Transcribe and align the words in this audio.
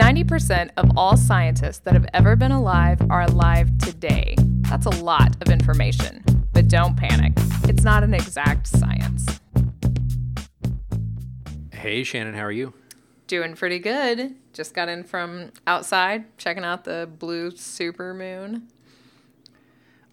90% 0.00 0.70
of 0.76 0.90
all 0.96 1.16
scientists 1.16 1.78
that 1.78 1.94
have 1.94 2.06
ever 2.12 2.36
been 2.36 2.52
alive 2.52 3.00
are 3.08 3.22
alive 3.22 3.76
today. 3.78 4.34
That's 4.68 4.84
a 4.84 4.90
lot 5.02 5.34
of 5.40 5.50
information. 5.50 6.22
But 6.52 6.68
don't 6.68 6.96
panic, 6.96 7.32
it's 7.64 7.82
not 7.82 8.02
an 8.04 8.12
exact 8.12 8.66
science. 8.66 9.26
Hey, 11.72 12.02
Shannon, 12.04 12.34
how 12.34 12.42
are 12.42 12.52
you? 12.52 12.74
Doing 13.26 13.54
pretty 13.54 13.78
good. 13.78 14.34
Just 14.52 14.74
got 14.74 14.88
in 14.90 15.02
from 15.02 15.50
outside, 15.66 16.36
checking 16.36 16.64
out 16.64 16.84
the 16.84 17.08
blue 17.18 17.50
super 17.56 18.12
moon. 18.12 18.68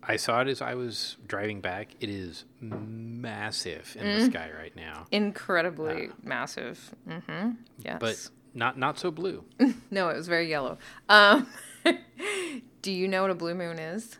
I 0.02 0.16
saw 0.16 0.42
it 0.42 0.48
as 0.48 0.62
I 0.62 0.76
was 0.76 1.18
driving 1.28 1.60
back. 1.62 1.90
It 2.00 2.10
is 2.10 2.46
massive 2.62 3.96
in 4.00 4.06
Mm. 4.06 4.20
the 4.20 4.26
sky 4.32 4.50
right 4.58 4.76
now, 4.78 5.08
Incredibly 5.12 6.10
massive. 6.24 6.94
Mm-hmm. 7.08 7.52
Yes. 7.80 7.98
but 8.00 8.30
not 8.54 8.78
not 8.78 8.98
so 9.00 9.12
blue. 9.12 9.44
no, 9.92 10.10
it 10.10 10.16
was 10.18 10.28
very 10.28 10.50
yellow. 10.50 10.78
Um, 11.10 11.48
do 12.82 12.92
you 12.92 13.08
know 13.08 13.22
what 13.24 13.32
a 13.32 13.36
blue 13.36 13.56
moon 13.56 13.80
is? 13.80 14.18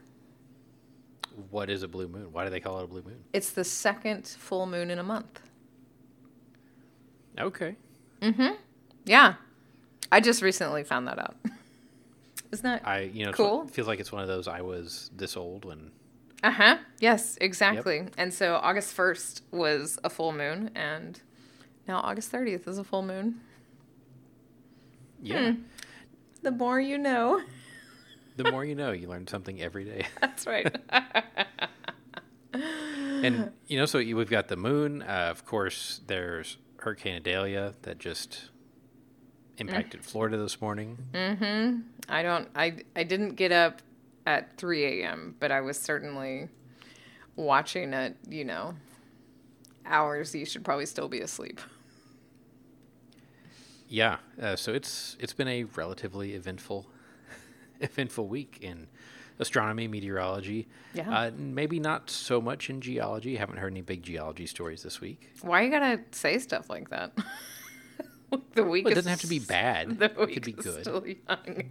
what 1.50 1.68
is 1.68 1.82
a 1.82 1.88
blue 1.88 2.08
moon? 2.08 2.32
Why 2.32 2.44
do 2.44 2.52
they 2.52 2.60
call 2.60 2.80
it 2.80 2.84
a 2.84 2.88
blue 2.88 3.02
moon? 3.02 3.24
It's 3.34 3.50
the 3.52 3.64
second 3.64 4.28
full 4.28 4.68
moon 4.68 4.92
in 4.92 5.00
a 5.00 5.04
month. 5.04 5.40
Okay. 7.40 7.76
Mm-hmm. 8.22 8.54
Yeah. 9.06 9.36
I 10.12 10.20
just 10.20 10.44
recently 10.44 10.84
found 10.84 11.08
that 11.08 11.18
out. 11.18 11.36
Isn't 12.52 12.64
that? 12.64 12.88
I 12.88 13.02
you 13.14 13.26
know 13.26 13.32
Cool. 13.32 13.68
feels 13.68 13.88
like 13.88 14.00
it's 14.00 14.12
one 14.12 14.22
of 14.22 14.28
those 14.28 14.48
I 14.48 14.62
was 14.62 15.10
this 15.16 15.36
old 15.36 15.66
when 15.66 15.92
Uh 16.44 16.52
huh. 16.52 16.78
Yes, 17.00 17.36
exactly. 17.42 18.06
And 18.16 18.32
so 18.32 18.60
August 18.62 18.96
1st 18.96 19.42
was 19.52 19.98
a 20.04 20.10
full 20.12 20.32
moon, 20.34 20.70
and 20.76 21.20
now 21.88 22.00
August 22.02 22.32
30th 22.32 22.68
is 22.68 22.78
a 22.78 22.84
full 22.84 23.02
moon. 23.02 23.42
Yeah. 25.24 25.52
Hmm. 25.52 25.62
The 26.42 26.52
more 26.52 26.80
you 26.80 26.98
know. 26.98 27.42
The 28.36 28.50
more 28.50 28.66
you 28.66 28.74
know, 28.74 28.92
you 28.94 29.08
learn 29.08 29.28
something 29.28 29.62
every 29.62 29.86
day. 29.86 30.08
That's 30.20 30.48
right. 30.48 30.76
and 32.54 33.52
you 33.68 33.78
know, 33.78 33.86
so 33.86 34.00
we've 34.00 34.28
got 34.28 34.48
the 34.48 34.56
moon. 34.56 35.04
Uh, 35.04 35.28
of 35.30 35.46
course, 35.46 36.02
there's 36.08 36.58
Hurricane 36.78 37.18
Idalia 37.18 37.76
that 37.84 38.00
just 38.00 38.50
impacted 39.60 40.04
Florida 40.04 40.38
this 40.38 40.60
morning. 40.60 40.98
Mm-hmm. 41.14 41.82
I 42.10 42.24
don't, 42.24 42.48
I, 42.56 42.78
I 42.96 43.04
didn't 43.04 43.36
get 43.36 43.52
up 43.52 43.84
at 44.26 44.58
3 44.58 45.04
a.m., 45.04 45.36
but 45.40 45.52
I 45.52 45.62
was 45.62 45.78
certainly 45.80 46.50
watching 47.36 47.94
it. 47.94 48.18
you 48.28 48.46
know, 48.46 48.74
hours 49.86 50.34
you 50.34 50.46
should 50.46 50.64
probably 50.66 50.86
still 50.86 51.08
be 51.08 51.22
asleep. 51.22 51.62
Yeah, 53.94 54.18
uh, 54.42 54.56
so 54.56 54.74
it's 54.74 55.16
it's 55.20 55.34
been 55.34 55.48
a 55.48 55.66
relatively 55.66 56.34
eventful 56.34 56.88
eventful 57.80 58.28
week 58.28 58.58
in 58.60 58.88
astronomy, 59.38 59.88
meteorology. 59.88 60.68
Yeah. 60.96 61.08
Uh, 61.16 61.32
maybe 61.38 61.80
not 61.80 62.10
so 62.10 62.42
much 62.42 62.72
in 62.72 62.82
geology. 62.82 63.36
Haven't 63.36 63.58
heard 63.58 63.72
any 63.72 63.82
big 63.82 64.02
geology 64.02 64.48
stories 64.48 64.82
this 64.82 65.00
week. 65.00 65.30
Why 65.42 65.62
you 65.62 65.70
gotta 65.70 66.00
say 66.10 66.40
stuff 66.40 66.72
like 66.72 66.90
that? 66.90 67.12
the 68.56 68.64
week 68.64 68.86
Well, 68.86 68.94
it 68.94 68.96
doesn't 68.96 69.12
have 69.12 69.22
to 69.22 69.28
be 69.28 69.38
bad. 69.60 70.00
The 70.00 70.06
It 70.06 70.18
week 70.18 70.34
could 70.34 70.44
be 70.44 70.54
good. 70.54 70.82
still 70.82 71.06
young. 71.06 71.64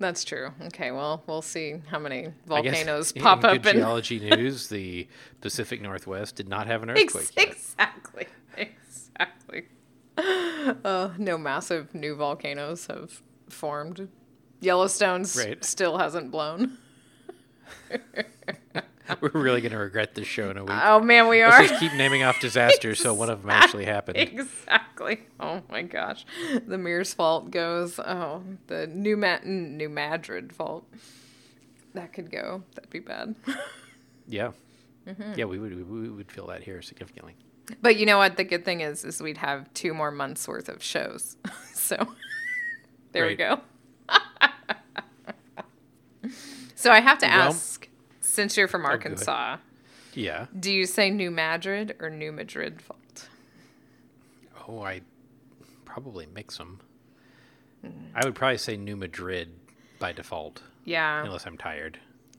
That's 0.00 0.24
true. 0.24 0.50
Okay, 0.66 0.90
well, 0.90 1.22
we'll 1.28 1.42
see 1.42 1.76
how 1.90 2.00
many 2.00 2.26
I 2.50 2.60
guess 2.62 2.82
volcanoes 2.82 3.12
in 3.12 3.22
pop 3.22 3.42
good 3.42 3.60
up 3.60 3.66
in 3.66 3.76
geology 3.76 4.18
news. 4.18 4.66
The 4.66 5.06
Pacific 5.42 5.80
Northwest 5.80 6.34
did 6.34 6.48
not 6.48 6.66
have 6.66 6.82
an 6.82 6.90
earthquake 6.90 7.30
yet. 7.36 7.48
exactly, 7.50 8.26
exactly. 8.56 9.66
Uh, 10.84 11.10
no 11.18 11.38
massive 11.38 11.94
new 11.94 12.14
volcanoes 12.14 12.86
have 12.86 13.22
formed. 13.48 14.08
Yellowstone's 14.60 15.34
Right. 15.36 15.64
still 15.64 15.96
hasn't 15.98 16.30
blown. 16.30 16.76
We're 19.20 19.30
really 19.32 19.60
going 19.60 19.72
to 19.72 19.78
regret 19.78 20.14
this 20.14 20.26
show 20.28 20.50
in 20.50 20.56
a 20.56 20.64
week. 20.64 20.76
Oh 20.82 21.00
man, 21.00 21.28
we 21.28 21.42
are. 21.42 21.50
Let's 21.50 21.70
just 21.70 21.80
keep 21.80 21.94
naming 21.94 22.22
off 22.22 22.38
disasters 22.40 23.00
so 23.00 23.12
one 23.12 23.28
of 23.28 23.40
them 23.42 23.50
actually 23.50 23.84
happened. 23.86 24.18
Exactly. 24.18 25.20
Oh 25.40 25.62
my 25.68 25.82
gosh. 25.82 26.24
The 26.66 26.76
Meers 26.76 27.12
fault 27.14 27.50
goes. 27.50 27.98
Oh, 27.98 28.42
the 28.68 28.86
New 28.86 29.16
Ma- 29.16 29.40
New 29.44 29.88
Madrid 29.88 30.52
fault. 30.52 30.86
That 31.94 32.12
could 32.12 32.30
go. 32.30 32.62
That'd 32.74 32.90
be 32.90 33.00
bad. 33.00 33.34
Yeah. 34.28 34.52
Mm-hmm. 35.08 35.32
Yeah, 35.36 35.46
we 35.46 35.58
would 35.58 35.90
we 35.90 36.08
would 36.08 36.30
feel 36.30 36.46
that 36.46 36.62
here 36.62 36.80
significantly. 36.82 37.34
But 37.82 37.96
you 37.96 38.06
know 38.06 38.18
what? 38.18 38.36
The 38.36 38.44
good 38.44 38.64
thing 38.64 38.80
is, 38.80 39.04
is 39.04 39.20
we'd 39.22 39.38
have 39.38 39.72
two 39.74 39.92
more 39.94 40.10
months 40.10 40.46
worth 40.48 40.68
of 40.68 40.82
shows. 40.82 41.36
so 41.74 42.06
there 43.12 43.26
we 43.26 43.34
go. 43.34 43.60
so 46.74 46.90
I 46.90 47.00
have 47.00 47.18
to 47.18 47.26
Well- 47.26 47.48
ask, 47.48 47.88
since 48.20 48.56
you're 48.56 48.68
from 48.68 48.82
oh, 48.82 48.88
ahead. 48.88 48.98
Arkansas, 49.00 49.56
Yeah. 50.14 50.46
do 50.58 50.72
you 50.72 50.86
say 50.86 51.10
New 51.10 51.30
Madrid 51.30 51.96
or 52.00 52.10
New 52.10 52.32
Madrid 52.32 52.80
fault? 52.80 53.28
Oh, 54.68 54.82
I 54.82 55.00
probably 55.84 56.26
mix 56.26 56.56
them. 56.58 56.80
I 58.14 58.24
would 58.24 58.34
probably 58.34 58.58
say 58.58 58.76
New 58.76 58.96
Madrid 58.96 59.48
by 59.98 60.12
default, 60.12 60.62
Yeah. 60.84 61.24
unless 61.24 61.46
I'm 61.46 61.56
tired. 61.58 61.98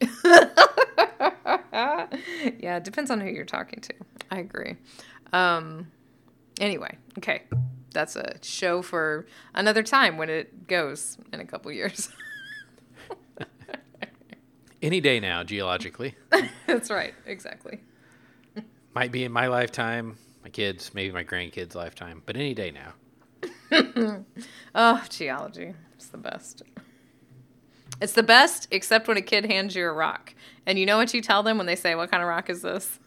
Yeah, 2.58 2.76
it 2.76 2.84
depends 2.84 3.10
on 3.10 3.20
who 3.20 3.28
you're 3.28 3.44
talking 3.44 3.80
to. 3.80 3.94
I 4.30 4.38
agree. 4.40 4.76
Um, 5.32 5.90
anyway, 6.60 6.96
okay. 7.18 7.42
That's 7.92 8.16
a 8.16 8.36
show 8.42 8.82
for 8.82 9.26
another 9.54 9.82
time 9.82 10.16
when 10.16 10.30
it 10.30 10.66
goes 10.66 11.18
in 11.32 11.40
a 11.40 11.44
couple 11.44 11.70
years. 11.72 12.08
Any 14.82 15.00
day 15.00 15.20
now, 15.20 15.44
geologically. 15.44 16.14
That's 16.66 16.90
right. 16.90 17.14
Exactly. 17.26 17.80
Might 18.94 19.12
be 19.12 19.24
in 19.24 19.32
my 19.32 19.46
lifetime, 19.46 20.18
my 20.42 20.50
kids, 20.50 20.92
maybe 20.92 21.12
my 21.12 21.24
grandkids' 21.24 21.74
lifetime, 21.74 22.22
but 22.26 22.36
any 22.36 22.52
day 22.52 22.70
now. 22.72 22.92
Oh, 24.74 25.02
geology. 25.08 25.74
It's 25.94 26.08
the 26.08 26.18
best. 26.18 26.62
It's 28.02 28.14
the 28.14 28.24
best, 28.24 28.66
except 28.72 29.06
when 29.06 29.16
a 29.16 29.22
kid 29.22 29.46
hands 29.46 29.76
you 29.76 29.86
a 29.86 29.92
rock. 29.92 30.34
And 30.66 30.76
you 30.76 30.84
know 30.84 30.96
what 30.96 31.14
you 31.14 31.20
tell 31.20 31.44
them 31.44 31.56
when 31.56 31.68
they 31.68 31.76
say, 31.76 31.94
What 31.94 32.10
kind 32.10 32.20
of 32.20 32.28
rock 32.28 32.50
is 32.50 32.60
this? 32.60 32.98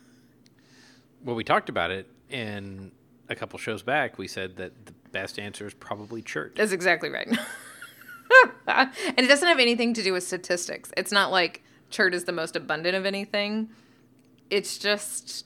Well, 1.22 1.36
we 1.36 1.44
talked 1.44 1.68
about 1.68 1.92
it 1.92 2.08
in 2.30 2.94
a 3.28 3.36
couple 3.36 3.60
shows 3.60 3.84
back. 3.84 4.18
We 4.18 4.30
said 4.30 4.56
that 4.56 4.86
the 4.86 4.94
best 5.12 5.38
answer 5.38 5.68
is 5.68 5.74
probably 5.74 6.22
chert. 6.22 6.56
That's 6.56 6.72
exactly 6.72 7.10
right. 7.10 7.28
and 8.68 8.90
it 9.18 9.28
doesn't 9.28 9.48
have 9.48 9.60
anything 9.60 9.94
to 9.96 10.02
do 10.02 10.14
with 10.14 10.24
statistics. 10.24 10.92
It's 10.96 11.12
not 11.12 11.30
like 11.30 11.62
chert 11.90 12.14
is 12.14 12.24
the 12.24 12.32
most 12.32 12.56
abundant 12.56 12.96
of 12.96 13.06
anything. 13.06 13.70
It's 14.50 14.78
just 14.78 15.46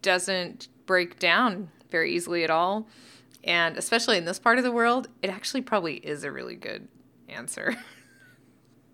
doesn't 0.00 0.68
break 0.86 1.18
down 1.18 1.70
very 1.90 2.14
easily 2.14 2.42
at 2.42 2.50
all. 2.50 2.88
And 3.44 3.76
especially 3.76 4.16
in 4.16 4.24
this 4.24 4.38
part 4.38 4.56
of 4.56 4.64
the 4.64 4.72
world, 4.72 5.08
it 5.20 5.28
actually 5.28 5.60
probably 5.60 5.96
is 5.96 6.24
a 6.24 6.32
really 6.32 6.56
good 6.56 6.88
answer 7.28 7.76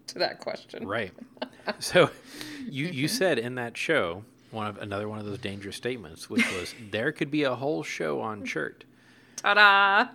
to 0.09 0.19
that 0.19 0.41
question. 0.41 0.87
Right. 0.87 1.13
So 1.79 2.11
you 2.69 2.89
you 2.89 3.09
said 3.09 3.39
in 3.39 3.55
that 3.55 3.75
show 3.79 4.23
one 4.51 4.67
of 4.67 4.77
another 4.77 5.09
one 5.09 5.19
of 5.19 5.25
those 5.25 5.39
dangerous 5.39 5.77
statements, 5.77 6.29
which 6.29 6.45
was 6.53 6.75
there 6.91 7.11
could 7.11 7.31
be 7.31 7.45
a 7.45 7.55
whole 7.55 7.83
show 7.83 8.21
on 8.21 8.45
chert. 8.45 8.85
Ta-da! 9.37 10.09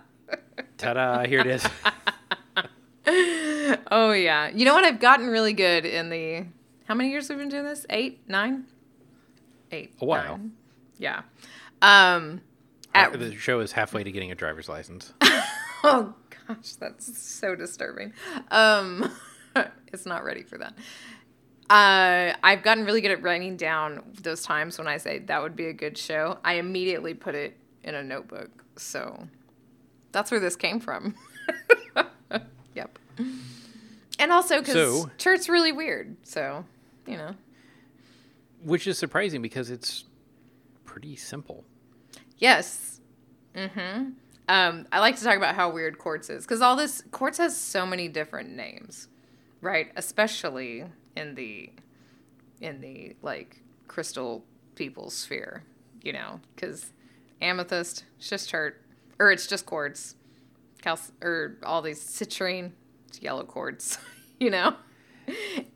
Ta-da! 0.78 1.24
Here 1.26 1.40
it 1.40 1.48
is. 1.48 1.66
Oh 3.90 4.12
yeah. 4.12 4.48
You 4.48 4.64
know 4.64 4.74
what? 4.74 4.84
I've 4.84 5.00
gotten 5.00 5.26
really 5.26 5.52
good 5.52 5.84
in 5.84 6.10
the 6.10 6.44
how 6.86 6.94
many 6.94 7.10
years 7.10 7.28
we've 7.28 7.38
been 7.38 7.48
doing 7.48 7.64
this? 7.64 7.86
Eight, 7.90 8.20
nine, 8.28 8.64
eight. 9.72 9.92
A 10.00 10.04
while. 10.04 10.38
nine. 10.38 10.52
Yeah. 10.98 11.22
Um. 11.82 12.40
At, 12.94 13.12
the 13.18 13.34
show 13.36 13.60
is 13.60 13.72
halfway 13.72 14.02
to 14.04 14.10
getting 14.10 14.32
a 14.32 14.34
driver's 14.34 14.68
license. 14.68 15.12
oh 15.84 16.14
gosh, 16.46 16.72
that's 16.74 17.20
so 17.20 17.54
disturbing. 17.54 18.12
Um, 18.50 19.10
it's 19.92 20.06
not 20.06 20.24
ready 20.24 20.42
for 20.42 20.58
that. 20.58 20.74
Uh, 21.68 22.34
I've 22.42 22.62
gotten 22.62 22.84
really 22.84 23.00
good 23.00 23.12
at 23.12 23.22
writing 23.22 23.56
down 23.56 24.02
those 24.22 24.42
times 24.42 24.76
when 24.76 24.88
I 24.88 24.96
say 24.96 25.20
that 25.20 25.40
would 25.42 25.54
be 25.54 25.66
a 25.66 25.72
good 25.72 25.96
show. 25.96 26.38
I 26.44 26.54
immediately 26.54 27.14
put 27.14 27.34
it 27.34 27.56
in 27.84 27.94
a 27.94 28.02
notebook. 28.02 28.50
So 28.76 29.28
that's 30.12 30.30
where 30.30 30.40
this 30.40 30.56
came 30.56 30.80
from. 30.80 31.14
yep. 32.74 32.98
And 34.18 34.32
also 34.32 34.58
because 34.60 34.74
So- 34.74 35.10
chert's 35.18 35.48
really 35.48 35.72
weird. 35.72 36.16
So, 36.24 36.64
you 37.06 37.16
know. 37.16 37.34
Which 38.64 38.86
is 38.86 38.98
surprising 38.98 39.40
because 39.40 39.70
it's 39.70 40.04
pretty 40.84 41.16
simple. 41.16 41.64
Yes. 42.38 43.00
Mm-hmm. 43.54 44.10
Um, 44.48 44.86
I 44.90 44.98
like 44.98 45.16
to 45.16 45.24
talk 45.24 45.36
about 45.36 45.54
how 45.54 45.70
weird 45.70 45.98
quartz 45.98 46.28
is 46.28 46.44
because 46.44 46.60
all 46.60 46.74
this 46.74 47.02
quartz 47.12 47.38
has 47.38 47.56
so 47.56 47.86
many 47.86 48.08
different 48.08 48.50
names, 48.50 49.06
right? 49.60 49.90
Especially 49.96 50.84
in 51.16 51.34
the 51.34 51.70
in 52.60 52.80
the 52.80 53.16
like 53.22 53.62
crystal 53.88 54.44
people 54.74 55.10
sphere, 55.10 55.64
you 56.02 56.12
know, 56.12 56.40
because 56.54 56.92
amethyst, 57.40 58.04
it's 58.18 58.28
just 58.28 58.48
chert, 58.48 58.80
or 59.18 59.30
it's 59.32 59.46
just 59.46 59.66
quartz. 59.66 60.14
cal 60.82 60.98
or 61.22 61.56
all 61.62 61.82
these 61.82 62.02
citrine 62.02 62.72
yellow 63.20 63.44
quartz, 63.44 63.98
you 64.40 64.50
know. 64.50 64.74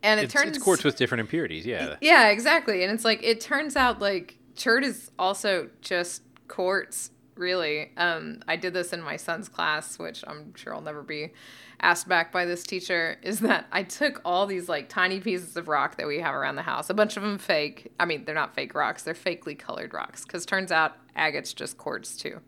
And 0.02 0.18
it 0.20 0.24
It's, 0.24 0.32
turns 0.32 0.56
it's 0.56 0.64
quartz 0.64 0.82
with 0.84 0.96
different 0.96 1.20
impurities. 1.20 1.64
Yeah. 1.64 1.96
yeah, 2.00 2.28
exactly. 2.28 2.82
And 2.82 2.92
it's 2.92 3.04
like 3.04 3.22
it 3.22 3.40
turns 3.40 3.76
out 3.76 4.00
like 4.00 4.36
chert 4.56 4.84
is 4.84 5.10
also 5.18 5.70
just 5.80 6.22
quartz, 6.48 7.10
really. 7.36 7.90
Um, 7.96 8.40
I 8.48 8.56
did 8.56 8.74
this 8.74 8.92
in 8.92 9.02
my 9.02 9.16
son's 9.16 9.48
class, 9.48 9.98
which 9.98 10.24
I'm 10.26 10.54
sure 10.54 10.74
I'll 10.74 10.80
never 10.80 11.02
be 11.02 11.32
asked 11.80 12.08
back 12.08 12.32
by 12.32 12.44
this 12.44 12.62
teacher. 12.62 13.18
Is 13.22 13.40
that 13.40 13.66
I 13.72 13.82
took 13.82 14.20
all 14.24 14.46
these 14.46 14.68
like 14.68 14.88
tiny 14.88 15.20
pieces 15.20 15.56
of 15.56 15.68
rock 15.68 15.96
that 15.96 16.06
we 16.06 16.20
have 16.20 16.34
around 16.34 16.56
the 16.56 16.62
house, 16.62 16.90
a 16.90 16.94
bunch 16.94 17.16
of 17.16 17.22
them 17.22 17.38
fake. 17.38 17.92
I 17.98 18.04
mean, 18.04 18.24
they're 18.24 18.34
not 18.34 18.54
fake 18.54 18.74
rocks; 18.74 19.02
they're 19.02 19.14
fakely 19.14 19.58
colored 19.58 19.92
rocks. 19.92 20.24
Because 20.24 20.46
turns 20.46 20.72
out 20.72 20.96
agate's 21.16 21.52
just 21.52 21.78
quartz 21.78 22.16
too. 22.16 22.40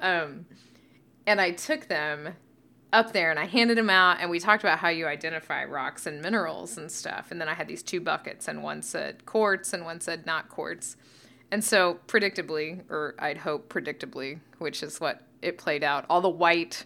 Um, 0.00 0.46
and 1.26 1.40
I 1.40 1.52
took 1.52 1.88
them 1.88 2.34
up 2.92 3.12
there 3.12 3.30
and 3.30 3.38
I 3.38 3.46
handed 3.46 3.78
them 3.78 3.90
out 3.90 4.18
and 4.20 4.30
we 4.30 4.40
talked 4.40 4.64
about 4.64 4.78
how 4.78 4.88
you 4.88 5.06
identify 5.06 5.64
rocks 5.64 6.06
and 6.06 6.20
minerals 6.20 6.76
and 6.76 6.90
stuff. 6.90 7.30
And 7.30 7.40
then 7.40 7.48
I 7.48 7.54
had 7.54 7.68
these 7.68 7.82
two 7.82 8.00
buckets 8.00 8.48
and 8.48 8.62
one 8.62 8.82
said 8.82 9.26
quartz 9.26 9.72
and 9.72 9.84
one 9.84 10.00
said 10.00 10.26
not 10.26 10.48
quartz. 10.48 10.96
And 11.52 11.64
so 11.64 11.98
predictably, 12.06 12.82
or 12.88 13.14
I'd 13.18 13.38
hope 13.38 13.72
predictably, 13.72 14.40
which 14.58 14.82
is 14.82 15.00
what 15.00 15.22
it 15.42 15.58
played 15.58 15.82
out, 15.82 16.06
all 16.08 16.20
the 16.20 16.28
white 16.28 16.84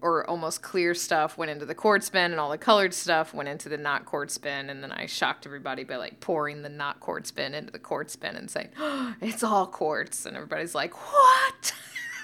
or 0.00 0.28
almost 0.28 0.62
clear 0.62 0.94
stuff 0.94 1.36
went 1.38 1.50
into 1.50 1.64
the 1.64 1.74
quartz 1.74 2.10
bin 2.10 2.30
and 2.30 2.38
all 2.38 2.50
the 2.50 2.58
colored 2.58 2.94
stuff 2.94 3.34
went 3.34 3.48
into 3.48 3.68
the 3.68 3.76
not 3.76 4.04
quartz 4.04 4.38
bin. 4.38 4.70
And 4.70 4.82
then 4.82 4.92
I 4.92 5.06
shocked 5.06 5.46
everybody 5.46 5.84
by 5.84 5.96
like 5.96 6.20
pouring 6.20 6.62
the 6.62 6.68
not 6.68 7.00
quartz 7.00 7.30
bin 7.30 7.54
into 7.54 7.72
the 7.72 7.78
quartz 7.78 8.14
bin 8.16 8.36
and 8.36 8.50
saying, 8.50 8.68
oh, 8.78 9.14
it's 9.20 9.42
all 9.42 9.66
quartz. 9.66 10.26
And 10.26 10.36
everybody's 10.36 10.74
like, 10.74 10.94
what? 10.94 11.74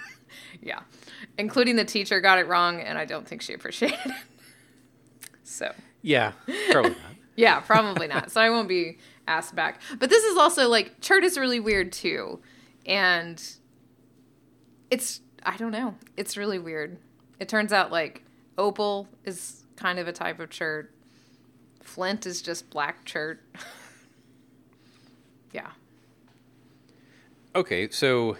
yeah. 0.62 0.80
Including 1.38 1.76
the 1.76 1.84
teacher 1.84 2.20
got 2.20 2.38
it 2.38 2.46
wrong, 2.46 2.80
and 2.80 2.98
I 2.98 3.04
don't 3.04 3.26
think 3.26 3.42
she 3.42 3.54
appreciated 3.54 3.98
it. 4.04 4.12
So, 5.44 5.70
Yeah. 6.00 6.32
Probably 6.70 6.90
not. 6.90 6.98
yeah, 7.36 7.60
probably 7.60 8.06
not. 8.06 8.30
So 8.30 8.40
I 8.40 8.48
won't 8.48 8.68
be 8.68 8.96
asked 9.26 9.54
back. 9.54 9.80
But 9.98 10.10
this 10.10 10.24
is 10.24 10.36
also 10.36 10.68
like 10.68 11.00
chert 11.00 11.24
is 11.24 11.38
really 11.38 11.60
weird 11.60 11.92
too. 11.92 12.40
And 12.86 13.42
it's 14.90 15.20
I 15.44 15.56
don't 15.56 15.72
know. 15.72 15.96
It's 16.16 16.36
really 16.36 16.58
weird. 16.58 16.98
It 17.40 17.48
turns 17.48 17.72
out 17.72 17.90
like 17.90 18.22
opal 18.58 19.08
is 19.24 19.64
kind 19.76 19.98
of 19.98 20.06
a 20.08 20.12
type 20.12 20.38
of 20.40 20.50
chert. 20.50 20.92
Flint 21.82 22.26
is 22.26 22.42
just 22.42 22.70
black 22.70 23.04
chert. 23.04 23.40
yeah. 25.52 25.70
Okay, 27.54 27.90
so 27.90 28.36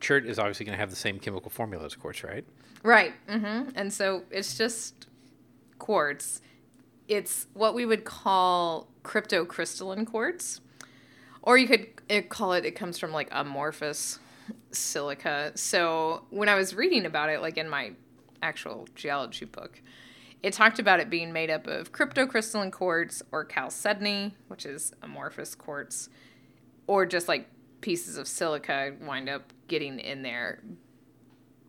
chert 0.00 0.26
is 0.26 0.38
obviously 0.38 0.66
going 0.66 0.74
to 0.74 0.80
have 0.80 0.90
the 0.90 0.96
same 0.96 1.18
chemical 1.18 1.50
formula 1.50 1.84
as 1.86 1.94
quartz, 1.94 2.24
right? 2.24 2.44
Right. 2.82 3.14
hmm 3.28 3.70
And 3.74 3.92
so 3.92 4.24
it's 4.30 4.58
just 4.58 5.06
quartz. 5.78 6.42
It's 7.08 7.46
what 7.54 7.74
we 7.74 7.86
would 7.86 8.04
call 8.04 8.88
cryptocrystalline 9.02 10.06
quartz. 10.06 10.60
Or 11.42 11.58
you 11.58 11.66
could 11.66 12.28
call 12.28 12.52
it, 12.52 12.64
it 12.64 12.72
comes 12.72 12.98
from 12.98 13.12
like 13.12 13.28
amorphous 13.32 14.18
silica. 14.70 15.52
So 15.54 16.24
when 16.30 16.48
I 16.48 16.54
was 16.54 16.74
reading 16.74 17.04
about 17.04 17.30
it, 17.30 17.40
like 17.40 17.56
in 17.56 17.68
my 17.68 17.92
actual 18.42 18.86
geology 18.94 19.44
book, 19.44 19.82
it 20.42 20.52
talked 20.52 20.78
about 20.78 21.00
it 21.00 21.10
being 21.10 21.32
made 21.32 21.50
up 21.50 21.66
of 21.66 21.92
cryptocrystalline 21.92 22.72
quartz 22.72 23.22
or 23.32 23.44
chalcedony, 23.44 24.34
which 24.48 24.66
is 24.66 24.92
amorphous 25.02 25.54
quartz, 25.54 26.08
or 26.86 27.06
just 27.06 27.28
like 27.28 27.48
pieces 27.80 28.16
of 28.16 28.28
silica 28.28 28.94
wind 29.00 29.28
up 29.28 29.52
getting 29.66 29.98
in 29.98 30.22
there 30.22 30.60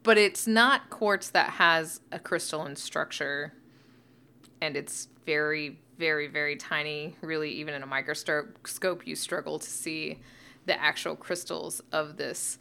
but 0.03 0.17
it's 0.17 0.45
not 0.45 0.89
quartz 0.89 1.29
that 1.29 1.51
has 1.51 2.01
a 2.11 2.19
crystalline 2.19 2.75
structure 2.75 3.53
and 4.61 4.77
it's 4.77 5.07
very 5.25 5.79
very 5.97 6.27
very 6.27 6.55
tiny 6.55 7.15
really 7.21 7.51
even 7.51 7.73
in 7.73 7.83
a 7.83 7.85
microscope 7.85 9.05
you 9.05 9.15
struggle 9.15 9.59
to 9.59 9.69
see 9.69 10.19
the 10.65 10.79
actual 10.81 11.15
crystals 11.15 11.81
of 11.91 12.17
this 12.17 12.57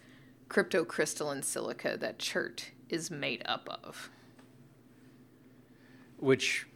cryptocrystalline 0.49 1.43
silica 1.43 1.97
that 1.99 2.19
chert 2.19 2.71
is 2.89 3.11
made 3.11 3.43
up 3.47 3.69
of 3.85 4.11
Which 6.19 6.67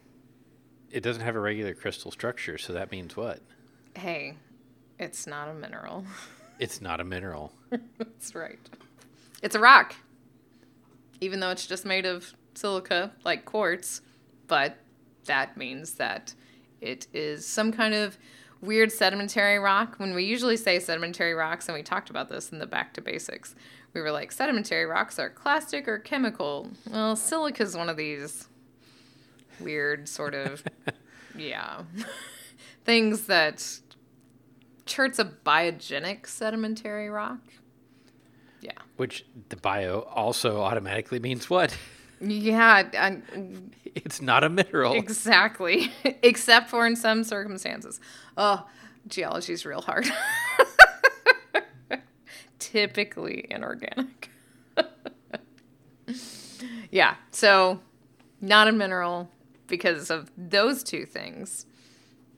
it 0.91 1.03
doesn't 1.03 1.23
have 1.23 1.37
a 1.37 1.41
regular 1.41 1.75
crystal 1.75 2.11
structure, 2.11 2.57
so 2.59 2.73
that 2.73 2.91
means 2.91 3.17
what? 3.17 3.41
hey 3.97 4.37
it's 4.99 5.27
not 5.27 5.49
a 5.49 5.55
mineral 5.55 6.05
It's 6.59 6.81
not 6.81 7.01
a 7.01 7.05
mineral. 7.05 7.53
that's 7.99 8.35
right 8.35 8.59
it's 9.43 9.55
a 9.55 9.61
rock 9.61 9.95
even 11.21 11.41
though 11.41 11.51
it's 11.51 11.67
just 11.67 11.85
made 11.85 12.07
of 12.07 12.33
silica 12.55 13.13
like 13.25 13.45
quartz 13.45 14.01
but 14.47 14.79
that 15.27 15.57
means 15.57 15.95
that 15.95 16.35
it 16.81 17.07
is 17.13 17.47
some 17.47 17.73
kind 17.73 17.95
of 17.95 18.19
weird 18.61 18.91
sedimentary 18.91 19.59
rock. 19.59 19.97
When 19.99 20.15
we 20.15 20.25
usually 20.25 20.57
say 20.57 20.79
sedimentary 20.79 21.35
rocks 21.35 21.69
and 21.69 21.77
we 21.77 21.83
talked 21.83 22.11
about 22.11 22.29
this 22.29 22.51
in 22.51 22.59
the 22.59 22.67
back 22.67 22.95
to 22.95 23.01
basics 23.01 23.55
we 23.97 24.03
were 24.03 24.11
like 24.11 24.31
sedimentary 24.31 24.85
rocks 24.85 25.19
are 25.19 25.31
clastic 25.31 25.89
or 25.89 25.99
chemical. 25.99 26.71
Well 26.91 27.17
silica 27.17 27.63
is 27.63 27.75
one 27.75 27.89
of 27.89 27.97
these 27.97 28.47
weird 29.59 30.07
sort 30.07 30.35
of 30.35 30.63
yeah 31.37 31.83
things 32.85 33.23
that 33.23 33.81
chert's 34.85 35.19
a 35.19 35.25
biogenic 35.25 36.27
sedimentary 36.27 37.09
rock. 37.09 37.41
Yeah. 38.61 38.73
Which 38.97 39.25
the 39.49 39.57
bio 39.57 40.01
also 40.01 40.61
automatically 40.61 41.19
means 41.19 41.49
what? 41.49 41.77
yeah 42.21 42.89
and 42.95 43.75
It's 43.95 44.21
not 44.21 44.45
a 44.45 44.49
mineral. 44.49 44.95
Exactly. 44.95 45.91
Except 46.23 46.71
for 46.71 46.87
in 46.87 46.97
some 46.97 47.25
circumstances. 47.25 48.01
Oh, 48.37 48.67
geology's 49.09 49.65
real 49.65 49.81
hard. 49.81 50.07
Typically 52.59 53.47
inorganic. 53.51 54.31
yeah, 56.91 57.17
so 57.31 57.81
not 58.41 58.69
a 58.69 58.73
mineral 58.73 59.31
because 59.67 60.11
of 60.11 60.31
those 60.37 60.83
two 60.83 61.07
things, 61.07 61.67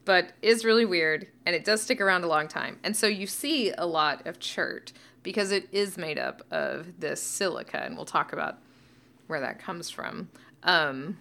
but 0.04 0.32
is 0.42 0.64
really 0.64 0.84
weird 0.84 1.28
and 1.46 1.54
it 1.54 1.64
does 1.64 1.82
stick 1.82 2.00
around 2.00 2.24
a 2.24 2.28
long 2.28 2.48
time. 2.48 2.78
And 2.84 2.96
so 2.96 3.06
you 3.06 3.26
see 3.26 3.72
a 3.76 3.86
lot 3.86 4.26
of 4.26 4.38
chert 4.38 4.92
because 5.22 5.50
it 5.52 5.68
is 5.72 5.98
made 5.98 6.18
up 6.18 6.42
of 6.50 7.00
this 7.00 7.22
silica, 7.22 7.82
and 7.82 7.96
we'll 7.96 8.06
talk 8.06 8.32
about 8.32 8.58
where 9.28 9.40
that 9.40 9.60
comes 9.60 9.88
from. 9.88 10.28
Um, 10.64 11.18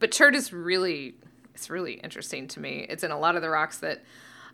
but 0.00 0.10
chert 0.10 0.34
is 0.34 0.52
really 0.52 1.14
it's 1.54 1.70
really 1.70 1.94
interesting 1.94 2.48
to 2.48 2.60
me. 2.60 2.86
It's 2.88 3.04
in 3.04 3.12
a 3.12 3.18
lot 3.18 3.36
of 3.36 3.42
the 3.42 3.50
rocks 3.50 3.78
that 3.78 4.02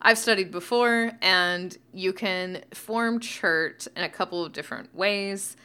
i've 0.00 0.18
studied 0.18 0.52
before 0.52 1.10
and 1.20 1.76
you 1.92 2.12
can 2.12 2.62
form 2.72 3.18
chert 3.18 3.88
in 3.96 4.04
a 4.04 4.08
couple 4.08 4.44
of 4.44 4.52
different 4.52 4.94
ways. 4.94 5.56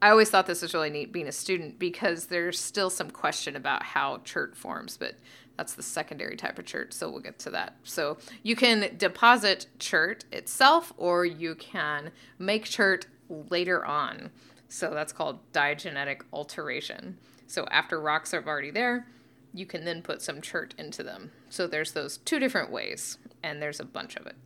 I 0.00 0.10
always 0.10 0.30
thought 0.30 0.46
this 0.46 0.62
was 0.62 0.74
really 0.74 0.90
neat 0.90 1.12
being 1.12 1.28
a 1.28 1.32
student 1.32 1.78
because 1.78 2.26
there's 2.26 2.60
still 2.60 2.90
some 2.90 3.10
question 3.10 3.56
about 3.56 3.82
how 3.82 4.18
chert 4.24 4.56
forms 4.56 4.96
but 4.96 5.14
that's 5.56 5.74
the 5.74 5.82
secondary 5.82 6.36
type 6.36 6.58
of 6.58 6.64
chert 6.64 6.92
so 6.92 7.10
we'll 7.10 7.20
get 7.20 7.38
to 7.40 7.50
that. 7.50 7.76
So 7.82 8.18
you 8.42 8.54
can 8.54 8.96
deposit 8.98 9.66
chert 9.78 10.26
itself 10.30 10.92
or 10.96 11.24
you 11.24 11.54
can 11.54 12.10
make 12.38 12.64
chert 12.64 13.06
later 13.28 13.84
on 13.84 14.30
so 14.72 14.90
that's 14.90 15.12
called 15.12 15.38
diagenetic 15.52 16.22
alteration 16.32 17.18
so 17.46 17.66
after 17.70 18.00
rocks 18.00 18.32
are 18.32 18.46
already 18.46 18.70
there 18.70 19.06
you 19.52 19.66
can 19.66 19.84
then 19.84 20.02
put 20.02 20.22
some 20.22 20.40
chert 20.40 20.74
into 20.78 21.02
them. 21.02 21.30
So 21.50 21.66
there's 21.66 21.92
those 21.92 22.18
two 22.18 22.38
different 22.38 22.70
ways, 22.70 23.18
and 23.42 23.60
there's 23.60 23.80
a 23.80 23.84
bunch 23.84 24.16
of 24.16 24.26
it. 24.26 24.36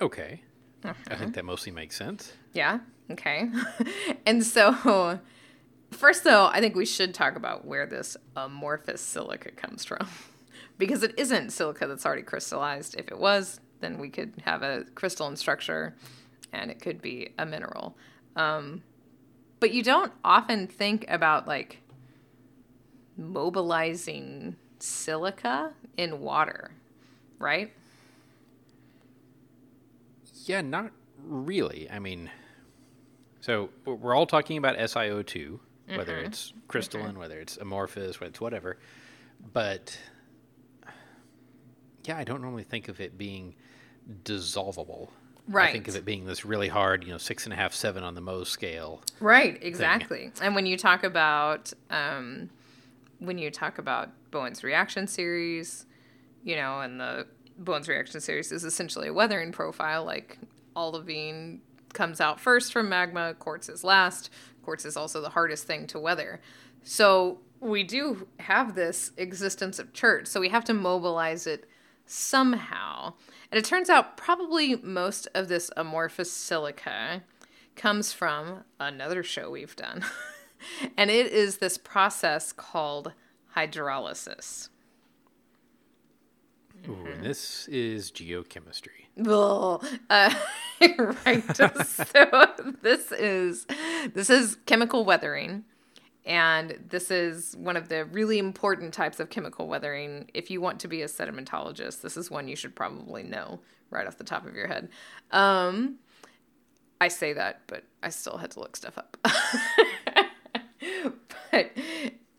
Okay. 0.00 0.42
I 0.84 0.92
think 0.92 1.12
uh-huh. 1.12 1.26
that 1.32 1.44
mostly 1.44 1.72
makes 1.72 1.96
sense. 1.96 2.32
Yeah. 2.52 2.78
Okay. 3.10 3.50
and 4.26 4.44
so, 4.44 5.18
first 5.90 6.22
though, 6.22 6.46
I 6.46 6.60
think 6.60 6.76
we 6.76 6.86
should 6.86 7.14
talk 7.14 7.34
about 7.34 7.66
where 7.66 7.86
this 7.86 8.16
amorphous 8.36 9.00
silica 9.00 9.50
comes 9.50 9.84
from, 9.84 10.06
because 10.78 11.02
it 11.02 11.18
isn't 11.18 11.50
silica 11.50 11.88
that's 11.88 12.06
already 12.06 12.22
crystallized. 12.22 12.94
If 12.96 13.08
it 13.08 13.18
was, 13.18 13.58
then 13.80 13.98
we 13.98 14.08
could 14.08 14.34
have 14.44 14.62
a 14.62 14.84
crystalline 14.94 15.36
structure, 15.36 15.96
and 16.52 16.70
it 16.70 16.80
could 16.80 17.00
be 17.02 17.30
a 17.38 17.46
mineral. 17.46 17.96
Um, 18.36 18.82
but 19.60 19.72
you 19.72 19.82
don't 19.82 20.12
often 20.24 20.66
think 20.66 21.04
about 21.08 21.46
like 21.46 21.82
mobilizing 23.16 24.56
silica 24.78 25.72
in 25.96 26.20
water, 26.20 26.70
right? 27.38 27.72
Yeah, 30.44 30.60
not 30.60 30.92
really. 31.22 31.90
I 31.90 31.98
mean, 31.98 32.30
so 33.40 33.70
we're 33.84 34.14
all 34.14 34.26
talking 34.26 34.56
about 34.56 34.76
SiO2, 34.76 35.58
whether 35.94 36.18
it's 36.18 36.52
crystalline, 36.68 37.18
whether 37.18 37.38
it's 37.40 37.56
amorphous, 37.56 38.20
whether 38.20 38.30
it's 38.30 38.40
whatever. 38.40 38.78
But 39.52 39.98
yeah, 42.04 42.16
I 42.16 42.24
don't 42.24 42.40
normally 42.40 42.64
think 42.64 42.88
of 42.88 43.00
it 43.00 43.18
being 43.18 43.54
dissolvable. 44.24 45.08
I 45.48 45.72
think 45.72 45.86
Right. 45.86 45.88
of 45.88 45.96
it 45.96 46.04
being 46.04 46.26
this 46.26 46.44
really 46.44 46.68
hard, 46.68 47.04
you 47.04 47.10
know, 47.10 47.18
six 47.18 47.44
and 47.44 47.52
a 47.52 47.56
half, 47.56 47.72
seven 47.74 48.02
on 48.04 48.14
the 48.14 48.20
Mohs 48.20 48.46
scale. 48.48 49.02
Right, 49.20 49.58
exactly. 49.62 50.30
And 50.42 50.54
when 50.54 50.66
you 50.66 50.76
talk 50.76 51.04
about 51.04 51.72
um, 51.90 52.50
when 53.18 53.38
you 53.38 53.50
talk 53.50 53.78
about 53.78 54.10
Bowen's 54.30 54.62
reaction 54.62 55.06
series, 55.06 55.86
you 56.44 56.54
know, 56.56 56.80
and 56.80 57.00
the 57.00 57.26
Bowen's 57.58 57.88
reaction 57.88 58.20
series 58.20 58.52
is 58.52 58.62
essentially 58.64 59.08
a 59.08 59.12
weathering 59.12 59.50
profile. 59.52 60.04
Like 60.04 60.38
olivine 60.76 61.60
comes 61.94 62.20
out 62.20 62.38
first 62.38 62.72
from 62.72 62.88
magma, 62.88 63.34
quartz 63.34 63.68
is 63.68 63.82
last. 63.82 64.30
Quartz 64.62 64.84
is 64.84 64.96
also 64.96 65.20
the 65.20 65.30
hardest 65.30 65.66
thing 65.66 65.86
to 65.88 65.98
weather. 65.98 66.40
So 66.84 67.40
we 67.60 67.82
do 67.82 68.28
have 68.38 68.74
this 68.76 69.10
existence 69.16 69.78
of 69.78 69.92
chert, 69.92 70.28
So 70.28 70.40
we 70.40 70.50
have 70.50 70.64
to 70.66 70.74
mobilize 70.74 71.46
it 71.46 71.68
somehow. 72.06 73.14
And 73.50 73.58
it 73.58 73.64
turns 73.64 73.88
out 73.88 74.16
probably 74.16 74.76
most 74.76 75.26
of 75.34 75.48
this 75.48 75.70
amorphous 75.76 76.30
silica 76.32 77.22
comes 77.76 78.12
from 78.12 78.64
another 78.78 79.22
show 79.22 79.50
we've 79.50 79.76
done. 79.76 80.04
and 80.96 81.10
it 81.10 81.32
is 81.32 81.58
this 81.58 81.78
process 81.78 82.52
called 82.52 83.12
hydrolysis. 83.56 84.68
Ooh, 86.86 86.92
Mm-hmm. 86.92 87.06
and 87.08 87.24
this 87.24 87.66
is 87.68 88.12
geochemistry. 88.12 89.06
Well, 89.16 89.82
Uh, 90.10 90.32
right. 91.26 91.56
so 91.56 92.46
this 92.82 93.10
is 93.12 93.66
this 94.14 94.30
is 94.30 94.56
chemical 94.66 95.04
weathering. 95.04 95.64
And 96.24 96.78
this 96.88 97.10
is 97.10 97.56
one 97.56 97.76
of 97.76 97.88
the 97.88 98.04
really 98.04 98.38
important 98.38 98.92
types 98.92 99.18
of 99.18 99.30
chemical 99.30 99.66
weathering. 99.66 100.30
If 100.34 100.50
you 100.50 100.60
want 100.60 100.80
to 100.80 100.88
be 100.88 101.02
a 101.02 101.06
sedimentologist, 101.06 102.02
this 102.02 102.16
is 102.16 102.30
one 102.30 102.48
you 102.48 102.56
should 102.56 102.74
probably 102.74 103.22
know 103.22 103.60
right 103.90 104.06
off 104.06 104.18
the 104.18 104.24
top 104.24 104.46
of 104.46 104.54
your 104.54 104.66
head. 104.66 104.90
Um, 105.30 105.96
I 107.00 107.08
say 107.08 107.32
that, 107.32 107.62
but 107.66 107.84
I 108.02 108.10
still 108.10 108.36
had 108.36 108.50
to 108.52 108.60
look 108.60 108.76
stuff 108.76 108.98
up. 108.98 109.16
but 111.50 111.70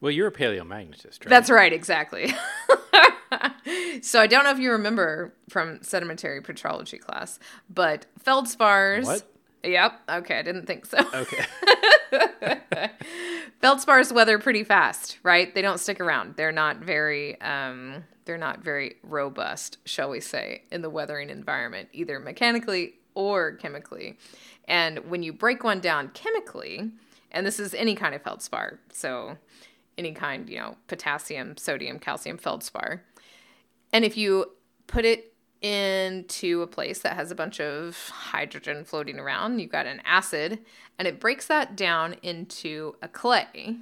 Well, 0.01 0.11
you're 0.11 0.27
a 0.27 0.31
paleomagnetist, 0.31 1.21
right? 1.21 1.29
that's 1.29 1.49
right, 1.49 1.73
exactly. 1.73 2.33
so 4.01 4.21
I 4.21 4.27
don't 4.27 4.43
know 4.43 4.51
if 4.51 4.59
you 4.59 4.71
remember 4.71 5.33
from 5.49 5.81
sedimentary 5.81 6.41
petrology 6.41 6.99
class, 6.99 7.39
but 7.69 8.05
feldspars. 8.23 9.05
What? 9.05 9.28
Yep. 9.63 9.99
Okay, 10.09 10.39
I 10.39 10.41
didn't 10.41 10.65
think 10.65 10.85
so. 10.85 10.97
Okay. 11.13 11.45
feldspars 13.61 14.11
weather 14.11 14.39
pretty 14.39 14.63
fast, 14.63 15.19
right? 15.23 15.53
They 15.53 15.61
don't 15.61 15.79
stick 15.79 15.99
around. 15.99 16.35
They're 16.35 16.51
not 16.51 16.77
very 16.77 17.39
um 17.41 18.03
they're 18.25 18.37
not 18.37 18.63
very 18.63 18.97
robust, 19.01 19.79
shall 19.85 20.09
we 20.11 20.19
say, 20.19 20.63
in 20.71 20.83
the 20.83 20.89
weathering 20.89 21.31
environment, 21.31 21.89
either 21.93 22.19
mechanically 22.19 22.93
or 23.15 23.53
chemically. 23.53 24.17
And 24.67 25.09
when 25.09 25.23
you 25.23 25.33
break 25.33 25.63
one 25.63 25.79
down 25.79 26.09
chemically, 26.09 26.91
and 27.31 27.45
this 27.45 27.59
is 27.59 27.73
any 27.73 27.95
kind 27.95 28.13
of 28.13 28.21
feldspar, 28.21 28.79
so 28.93 29.35
any 29.97 30.11
kind, 30.11 30.47
you 30.47 30.59
know, 30.59 30.77
potassium, 30.87 31.57
sodium, 31.57 31.97
calcium 31.97 32.37
feldspar. 32.37 33.03
And 33.91 34.05
if 34.05 34.15
you 34.15 34.51
put 34.85 35.05
it 35.05 35.33
into 35.61 36.61
a 36.61 36.67
place 36.67 36.99
that 36.99 37.15
has 37.15 37.31
a 37.31 37.35
bunch 37.35 37.59
of 37.59 38.09
hydrogen 38.09 38.85
floating 38.85 39.19
around, 39.19 39.59
you've 39.59 39.71
got 39.71 39.85
an 39.85 40.01
acid, 40.05 40.59
and 40.97 41.07
it 41.07 41.19
breaks 41.19 41.47
that 41.47 41.75
down 41.75 42.15
into 42.21 42.95
a 43.01 43.07
clay 43.07 43.77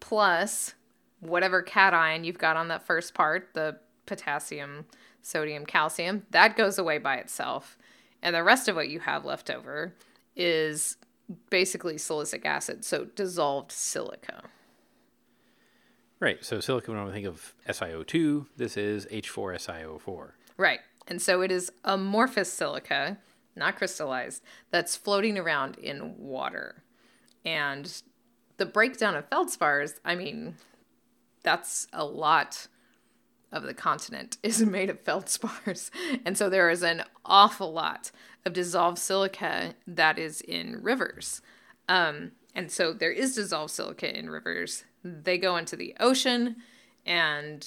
plus 0.00 0.74
whatever 1.20 1.62
cation 1.62 2.24
you've 2.24 2.38
got 2.38 2.56
on 2.56 2.68
that 2.68 2.86
first 2.86 3.14
part, 3.14 3.50
the 3.54 3.76
potassium, 4.06 4.86
sodium, 5.22 5.66
calcium, 5.66 6.24
that 6.30 6.56
goes 6.56 6.78
away 6.78 6.98
by 6.98 7.16
itself. 7.16 7.76
And 8.22 8.34
the 8.34 8.44
rest 8.44 8.68
of 8.68 8.76
what 8.76 8.88
you 8.88 9.00
have 9.00 9.24
left 9.24 9.50
over 9.50 9.94
is 10.36 10.96
basically 11.50 11.96
silicic 11.96 12.44
acid, 12.44 12.84
so 12.84 13.06
dissolved 13.16 13.72
silica. 13.72 14.44
right. 16.20 16.44
So 16.44 16.60
silica, 16.60 16.92
when 16.92 17.00
I 17.00 17.10
think 17.10 17.26
of 17.26 17.54
SiO2, 17.68 18.46
this 18.56 18.76
is 18.76 19.06
H4SiO4. 19.06 20.30
Right. 20.56 20.80
And 21.06 21.20
so 21.20 21.42
it 21.42 21.52
is 21.52 21.70
amorphous 21.84 22.52
silica, 22.52 23.18
not 23.54 23.76
crystallized, 23.76 24.42
that's 24.70 24.96
floating 24.96 25.38
around 25.38 25.76
in 25.78 26.16
water. 26.18 26.82
And 27.44 28.02
the 28.56 28.66
breakdown 28.66 29.14
of 29.14 29.30
feldspars, 29.30 29.94
I 30.04 30.14
mean, 30.14 30.56
that's 31.42 31.86
a 31.92 32.04
lot 32.04 32.66
of 33.52 33.62
the 33.62 33.74
continent 33.74 34.38
is 34.42 34.60
made 34.60 34.90
of 34.90 35.02
feldspars. 35.04 35.90
And 36.24 36.36
so 36.36 36.50
there 36.50 36.70
is 36.70 36.82
an 36.82 37.04
awful 37.24 37.72
lot 37.72 38.10
of 38.44 38.52
dissolved 38.52 38.98
silica 38.98 39.74
that 39.86 40.18
is 40.18 40.40
in 40.40 40.82
rivers. 40.82 41.40
Um, 41.88 42.32
and 42.54 42.70
so 42.70 42.92
there 42.92 43.12
is 43.12 43.34
dissolved 43.34 43.72
silica 43.72 44.16
in 44.16 44.30
rivers. 44.30 44.84
They 45.04 45.38
go 45.38 45.56
into 45.56 45.76
the 45.76 45.94
ocean, 46.00 46.56
and 47.04 47.66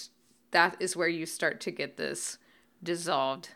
that 0.52 0.76
is 0.80 0.96
where 0.96 1.08
you 1.08 1.26
start 1.26 1.62
to 1.62 1.72
get 1.72 1.96
this 1.96 2.38
dissolved 2.84 3.50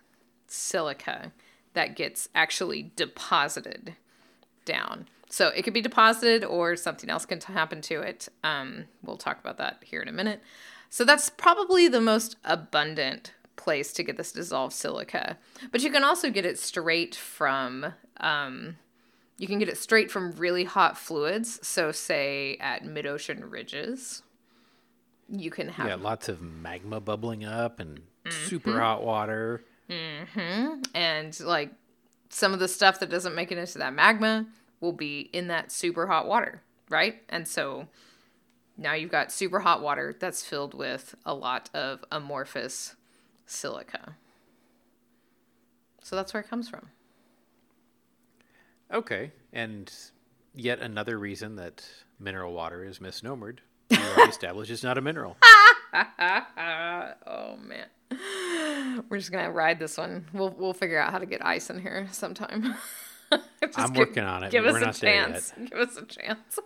silica 0.47 1.31
that 1.73 1.95
gets 1.95 2.29
actually 2.35 2.91
deposited 2.95 3.95
down. 4.65 5.07
So 5.29 5.47
it 5.49 5.63
could 5.63 5.73
be 5.73 5.81
deposited 5.81 6.43
or 6.43 6.75
something 6.75 7.09
else 7.09 7.25
can 7.25 7.41
happen 7.41 7.81
to 7.81 8.01
it. 8.01 8.29
Um, 8.43 8.85
we'll 9.01 9.17
talk 9.17 9.39
about 9.39 9.57
that 9.57 9.83
here 9.83 10.01
in 10.01 10.07
a 10.07 10.11
minute. 10.11 10.41
So 10.89 11.03
that's 11.03 11.29
probably 11.29 11.87
the 11.87 12.01
most 12.01 12.35
abundant 12.43 13.33
place 13.55 13.93
to 13.93 14.03
get 14.03 14.17
this 14.17 14.31
dissolved 14.31 14.73
silica. 14.73 15.37
But 15.71 15.81
you 15.81 15.91
can 15.91 16.03
also 16.03 16.29
get 16.29 16.45
it 16.45 16.59
straight 16.59 17.15
from 17.15 17.93
um, 18.17 18.77
you 19.37 19.47
can 19.47 19.57
get 19.59 19.69
it 19.69 19.77
straight 19.77 20.11
from 20.11 20.31
really 20.33 20.63
hot 20.63 20.97
fluids. 20.97 21.65
So 21.67 21.91
say 21.91 22.57
at 22.59 22.85
mid-ocean 22.85 23.49
ridges, 23.49 24.21
you 25.27 25.49
can 25.49 25.69
have 25.69 25.87
Yeah, 25.87 25.95
lots 25.95 26.29
of 26.29 26.41
magma 26.41 26.99
bubbling 26.99 27.43
up 27.43 27.79
and 27.79 28.01
Mm-hmm. 28.25 28.47
super 28.47 28.79
hot 28.79 29.03
water. 29.03 29.63
and 30.95 31.39
like 31.41 31.71
some 32.29 32.53
of 32.53 32.59
the 32.59 32.67
stuff 32.67 32.99
that 32.99 33.09
doesn't 33.09 33.35
make 33.35 33.51
it 33.51 33.57
into 33.57 33.77
that 33.79 33.93
magma 33.93 34.45
will 34.79 34.93
be 34.93 35.29
in 35.33 35.47
that 35.47 35.71
super 35.71 36.07
hot 36.07 36.27
water, 36.27 36.61
right? 36.89 37.21
And 37.29 37.47
so 37.47 37.87
now 38.77 38.93
you've 38.93 39.11
got 39.11 39.31
super 39.31 39.59
hot 39.59 39.81
water 39.81 40.15
that's 40.19 40.43
filled 40.43 40.73
with 40.73 41.15
a 41.25 41.33
lot 41.33 41.69
of 41.73 42.03
amorphous 42.11 42.95
silica. 43.45 44.15
So 46.01 46.15
that's 46.15 46.33
where 46.33 46.41
it 46.41 46.49
comes 46.49 46.69
from. 46.69 46.89
Okay. 48.91 49.31
And 49.51 49.91
yet 50.53 50.79
another 50.79 51.17
reason 51.17 51.55
that 51.57 51.85
mineral 52.19 52.53
water 52.53 52.83
is 52.83 52.99
misnomered. 52.99 53.59
Already 53.91 54.21
established 54.29 54.71
it's 54.71 54.83
not 54.83 54.97
a 54.97 55.01
mineral. 55.01 55.37
oh 57.27 57.57
man. 57.57 57.85
We're 59.09 59.17
just 59.17 59.31
gonna 59.31 59.51
ride 59.51 59.79
this 59.79 59.97
one. 59.97 60.25
We'll 60.33 60.49
we'll 60.57 60.73
figure 60.73 60.99
out 60.99 61.11
how 61.11 61.19
to 61.19 61.25
get 61.25 61.45
ice 61.45 61.69
in 61.69 61.79
here 61.79 62.07
sometime. 62.11 62.75
I'm 63.75 63.93
give- 63.93 63.97
working 63.97 64.23
on 64.23 64.43
it, 64.43 64.51
Give 64.51 64.65
us 64.65 64.73
we're 64.73 64.79
a 64.79 64.85
not 64.85 64.95
there 64.95 65.15
yet. 65.15 65.27
chance. 65.29 65.53
Give 65.69 65.79
us 65.79 65.97
a 65.97 66.05
chance. 66.05 66.59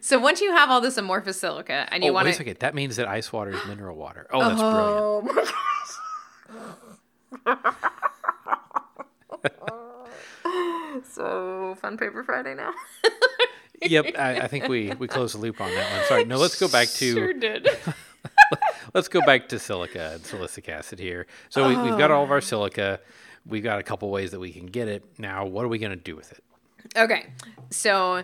so 0.00 0.18
once 0.18 0.40
you 0.40 0.52
have 0.52 0.70
all 0.70 0.80
this 0.80 0.96
amorphous 0.96 1.40
silica 1.40 1.86
and 1.92 2.02
you 2.02 2.10
oh, 2.10 2.14
want 2.14 2.24
wait 2.24 2.30
a 2.30 2.34
to 2.34 2.38
second. 2.38 2.58
That 2.60 2.74
means 2.74 2.96
that 2.96 3.06
ice 3.08 3.32
water 3.32 3.52
is 3.52 3.64
mineral 3.66 3.96
water. 3.96 4.26
Oh, 4.32 4.40
that's 4.48 4.60
oh, 4.60 5.22
brilliant. 5.22 5.52
Oh 6.58 6.72
my 7.44 7.50
gosh. 7.54 7.74
so 11.08 11.76
fun 11.80 11.96
paper 11.96 12.22
Friday 12.24 12.54
now. 12.54 12.72
Yep, 13.82 14.06
I, 14.18 14.40
I 14.40 14.46
think 14.48 14.68
we 14.68 14.92
we 14.98 15.08
closed 15.08 15.34
the 15.34 15.38
loop 15.38 15.60
on 15.60 15.70
that 15.74 15.92
one. 15.96 16.04
Sorry. 16.06 16.24
No, 16.24 16.36
let's 16.38 16.58
go 16.58 16.68
back 16.68 16.88
to 16.88 17.12
Sure 17.12 17.32
did. 17.32 17.68
let's 18.94 19.08
go 19.08 19.20
back 19.22 19.48
to 19.48 19.58
silica 19.58 20.12
and 20.14 20.22
silicic 20.22 20.68
acid 20.68 20.98
here. 20.98 21.26
So 21.48 21.68
we, 21.68 21.76
we've 21.76 21.98
got 21.98 22.10
all 22.10 22.24
of 22.24 22.30
Oh. 22.30 22.34
our 22.34 22.40
silica. 22.40 23.00
We've 23.46 23.62
got 23.62 23.78
a 23.78 23.82
couple 23.82 24.10
ways 24.10 24.32
that 24.32 24.40
we 24.40 24.50
can 24.52 24.66
get 24.66 24.88
it. 24.88 25.04
Now, 25.18 25.46
what 25.46 25.64
are 25.64 25.68
we 25.68 25.78
going 25.78 25.90
to 25.90 25.96
do 25.96 26.16
with 26.16 26.32
it? 26.32 26.42
Okay, 26.96 27.26
so 27.70 28.22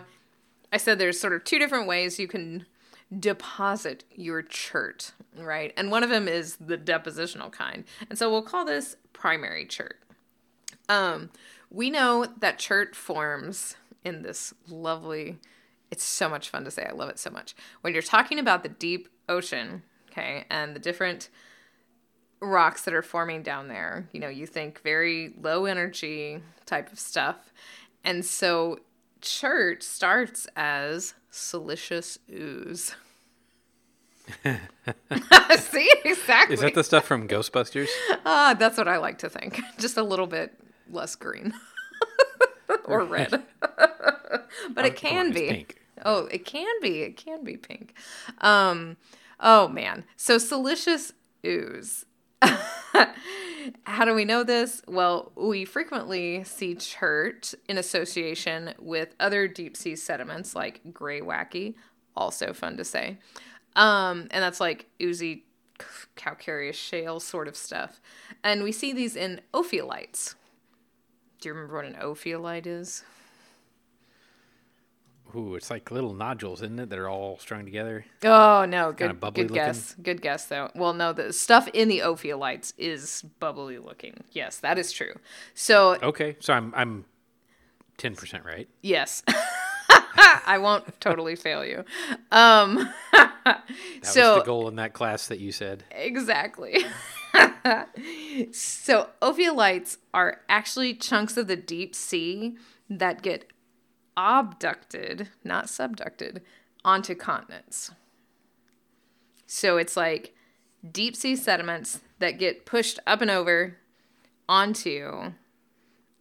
I 0.71 0.77
said 0.77 0.99
there's 0.99 1.19
sort 1.19 1.33
of 1.33 1.43
two 1.43 1.59
different 1.59 1.87
ways 1.87 2.19
you 2.19 2.27
can 2.27 2.65
deposit 3.17 4.03
your 4.11 4.41
chert, 4.41 5.11
right? 5.37 5.71
And 5.77 5.91
one 5.91 6.03
of 6.03 6.09
them 6.09 6.27
is 6.27 6.57
the 6.57 6.77
depositional 6.77 7.51
kind. 7.51 7.83
And 8.09 8.17
so 8.17 8.29
we'll 8.29 8.41
call 8.41 8.65
this 8.65 8.95
primary 9.13 9.65
chert. 9.65 9.97
Um, 10.89 11.29
we 11.69 11.89
know 11.89 12.25
that 12.39 12.59
chert 12.59 12.95
forms 12.95 13.75
in 14.03 14.21
this 14.21 14.53
lovely, 14.67 15.37
it's 15.91 16.03
so 16.03 16.29
much 16.29 16.49
fun 16.49 16.63
to 16.65 16.71
say. 16.71 16.85
I 16.85 16.93
love 16.93 17.09
it 17.09 17.19
so 17.19 17.29
much. 17.29 17.55
When 17.81 17.93
you're 17.93 18.01
talking 18.01 18.39
about 18.39 18.63
the 18.63 18.69
deep 18.69 19.09
ocean, 19.29 19.83
okay, 20.11 20.45
and 20.49 20.75
the 20.75 20.79
different 20.79 21.29
rocks 22.43 22.83
that 22.83 22.93
are 22.93 23.01
forming 23.01 23.41
down 23.41 23.67
there. 23.67 24.07
You 24.11 24.19
know, 24.19 24.27
you 24.27 24.45
think 24.45 24.81
very 24.81 25.33
low 25.41 25.65
energy 25.65 26.41
type 26.65 26.91
of 26.91 26.99
stuff. 26.99 27.53
And 28.03 28.25
so 28.25 28.79
chert 29.21 29.81
starts 29.81 30.47
as 30.55 31.13
siliceous 31.31 32.19
ooze. 32.31 32.95
See, 35.57 35.91
exactly. 36.05 36.53
Is 36.53 36.61
that 36.61 36.75
the 36.75 36.83
stuff 36.83 37.05
from 37.05 37.27
Ghostbusters? 37.27 37.89
Ah, 38.25 38.55
that's 38.57 38.77
what 38.77 38.87
I 38.87 38.97
like 38.97 39.17
to 39.19 39.29
think. 39.29 39.59
Just 39.79 39.97
a 39.97 40.03
little 40.03 40.27
bit 40.27 40.53
less 40.89 41.15
green 41.15 41.53
or 42.85 43.03
red, 43.05 43.43
but 43.61 44.85
it 44.85 44.95
can 44.95 45.31
be. 45.31 45.47
pink. 45.47 45.81
Oh, 46.05 46.25
it 46.25 46.45
can 46.45 46.73
be. 46.81 47.01
It 47.01 47.17
can 47.17 47.43
be 47.43 47.57
pink. 47.57 47.93
Um, 48.39 48.97
oh 49.39 49.67
man. 49.67 50.05
So 50.17 50.37
siliceous 50.37 51.13
ooze. 51.45 52.05
How 53.83 54.03
do 54.05 54.13
we 54.13 54.25
know 54.25 54.43
this? 54.43 54.81
Well, 54.87 55.31
we 55.35 55.65
frequently 55.65 56.43
see 56.43 56.75
chert 56.75 57.53
in 57.69 57.77
association 57.77 58.73
with 58.79 59.15
other 59.19 59.47
deep 59.47 59.77
sea 59.77 59.95
sediments 59.95 60.55
like 60.55 60.81
graywacke, 60.91 61.75
also 62.15 62.53
fun 62.53 62.77
to 62.77 62.83
say. 62.83 63.19
Um, 63.75 64.27
and 64.31 64.43
that's 64.43 64.59
like 64.59 64.87
oozy 65.01 65.45
calcareous 66.15 66.75
shale 66.75 67.19
sort 67.19 67.47
of 67.47 67.55
stuff. 67.55 68.01
And 68.43 68.63
we 68.63 68.71
see 68.71 68.93
these 68.93 69.15
in 69.15 69.41
ophiolites. 69.53 70.35
Do 71.43 71.49
you 71.49 71.55
remember 71.55 71.75
what 71.75 71.83
an 71.83 71.95
ophiolite 71.95 72.65
is? 72.65 73.03
Ooh, 75.35 75.55
it's 75.55 75.69
like 75.69 75.91
little 75.91 76.13
nodules, 76.13 76.61
isn't 76.61 76.79
it? 76.79 76.89
That 76.89 76.97
are 76.97 77.09
all 77.09 77.37
strung 77.37 77.65
together. 77.65 78.05
Oh 78.23 78.63
no, 78.63 78.91
good, 78.93 78.99
kinda 78.99 79.13
bubbly 79.15 79.43
good 79.47 79.53
guess. 79.53 79.93
Good 80.01 80.21
guess 80.21 80.45
though. 80.45 80.71
Well, 80.73 80.93
no, 80.93 81.11
the 81.11 81.33
stuff 81.33 81.67
in 81.73 81.89
the 81.89 81.99
ophiolites 81.99 82.71
is 82.77 83.23
bubbly 83.41 83.77
looking. 83.77 84.23
Yes, 84.31 84.55
that 84.59 84.79
is 84.79 84.93
true. 84.93 85.15
So 85.53 85.97
Okay, 86.01 86.37
so 86.39 86.53
I'm 86.53 86.73
I'm 86.77 87.03
ten 87.97 88.15
percent 88.15 88.45
right. 88.45 88.69
yes, 88.81 89.21
I 89.89 90.59
won't 90.61 91.01
totally 91.01 91.35
fail 91.35 91.65
you. 91.65 91.83
Um, 92.31 92.87
That 93.11 93.65
so 94.03 94.35
was 94.35 94.43
the 94.43 94.45
goal 94.45 94.69
in 94.69 94.77
that 94.77 94.93
class 94.93 95.27
that 95.27 95.39
you 95.39 95.51
said. 95.51 95.83
Exactly. 95.91 96.85
so, 98.51 99.09
ophiolites 99.21 99.97
are 100.13 100.41
actually 100.49 100.93
chunks 100.93 101.37
of 101.37 101.47
the 101.47 101.55
deep 101.55 101.95
sea 101.95 102.57
that 102.89 103.21
get 103.21 103.51
abducted, 104.15 105.29
not 105.43 105.65
subducted, 105.65 106.41
onto 106.85 107.15
continents. 107.15 107.91
So, 109.45 109.77
it's 109.77 109.97
like 109.97 110.33
deep 110.91 111.15
sea 111.15 111.35
sediments 111.35 112.01
that 112.19 112.37
get 112.37 112.65
pushed 112.65 112.99
up 113.07 113.21
and 113.21 113.31
over 113.31 113.77
onto 114.47 115.31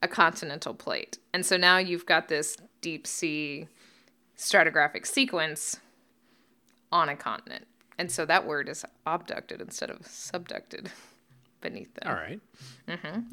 a 0.03 0.09
continental 0.09 0.75
plate. 0.75 1.19
And 1.33 1.47
so 1.47 1.57
now 1.57 1.79
you've 1.79 2.07
got 2.07 2.29
this 2.29 2.57
deep 2.81 3.07
sea 3.07 3.69
stratigraphic 4.37 5.07
sequence 5.07 5.79
on 6.91 7.09
a 7.09 7.17
continent. 7.17 7.67
And 7.99 8.11
so 8.11 8.25
that 8.27 8.47
word 8.47 8.69
is 8.69 8.85
abducted 9.07 9.61
instead 9.61 9.91
of 9.91 10.01
subducted 10.01 10.89
beneath 11.61 11.95
them. 11.95 12.09
All 12.09 12.15
right. 12.15 12.41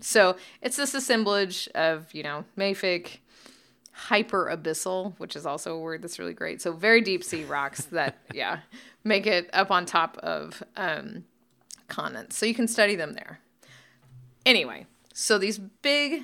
So 0.02 0.38
it's 0.62 0.78
this 0.78 0.94
assemblage 0.94 1.68
of, 1.76 2.14
you 2.14 2.24
know, 2.24 2.46
mafic, 2.58 3.20
hyperabyssal, 4.08 5.14
which 5.18 5.36
is 5.36 5.46
also 5.46 5.76
a 5.76 5.80
word 5.80 6.02
that's 6.02 6.20
really 6.20 6.34
great. 6.34 6.62
So 6.62 6.72
very 6.72 7.02
deep 7.02 7.24
sea 7.24 7.44
rocks 7.44 7.86
that, 7.92 8.18
yeah, 8.34 8.60
make 9.04 9.26
it 9.28 9.50
up 9.54 9.72
on 9.72 9.86
top 9.86 10.18
of 10.18 10.64
um, 10.76 11.26
continents. 11.88 12.38
So 12.38 12.46
you 12.46 12.54
can 12.54 12.68
study 12.68 12.96
them 12.96 13.14
there. 13.14 13.40
Anyway, 14.46 14.86
so 15.14 15.38
these 15.38 15.58
big 15.60 16.24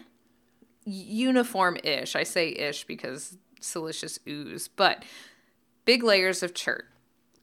uniform 0.86 1.78
ish, 1.84 2.16
I 2.16 2.24
say 2.24 2.50
ish 2.50 2.86
because 2.86 3.38
siliceous 3.60 4.20
ooze, 4.28 4.68
but 4.68 5.04
big 5.84 6.04
layers 6.04 6.44
of 6.44 6.54
chert. 6.54 6.86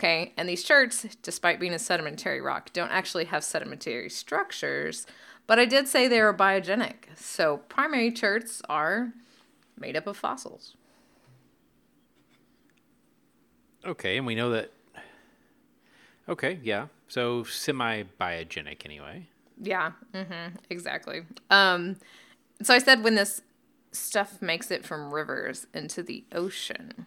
Okay, 0.03 0.33
and 0.37 0.49
these 0.49 0.65
cherts, 0.65 1.07
despite 1.23 1.61
being 1.61 1.73
a 1.73 1.79
sedimentary 1.79 2.41
rock, 2.41 2.73
don't 2.73 2.91
actually 2.91 3.27
have 3.27 3.45
sedimentary 3.45 4.11
structures, 4.11 5.07
but 5.47 5.61
I 5.61 5.65
did 5.65 5.87
say 5.87 6.09
they 6.09 6.19
are 6.19 6.35
biogenic. 6.35 7.05
So 7.15 7.59
primary 7.69 8.11
cherts 8.11 8.61
are 8.69 9.13
made 9.79 9.97
up 9.97 10.09
of 10.09 10.17
fossils. 10.17 10.75
Okay, 13.87 14.17
and 14.17 14.27
we 14.27 14.35
know 14.35 14.51
that. 14.51 14.73
Okay, 16.29 16.59
yeah. 16.65 16.89
So 17.07 17.45
semi 17.45 18.03
biogenic 18.21 18.85
anyway. 18.85 19.29
Yeah, 19.61 19.93
hmm 20.13 20.57
exactly. 20.69 21.27
Um, 21.49 21.95
so 22.61 22.75
I 22.75 22.79
said 22.79 23.05
when 23.05 23.15
this 23.15 23.43
stuff 23.93 24.43
makes 24.43 24.73
it 24.73 24.85
from 24.85 25.15
rivers 25.15 25.69
into 25.73 26.03
the 26.03 26.25
ocean, 26.33 27.07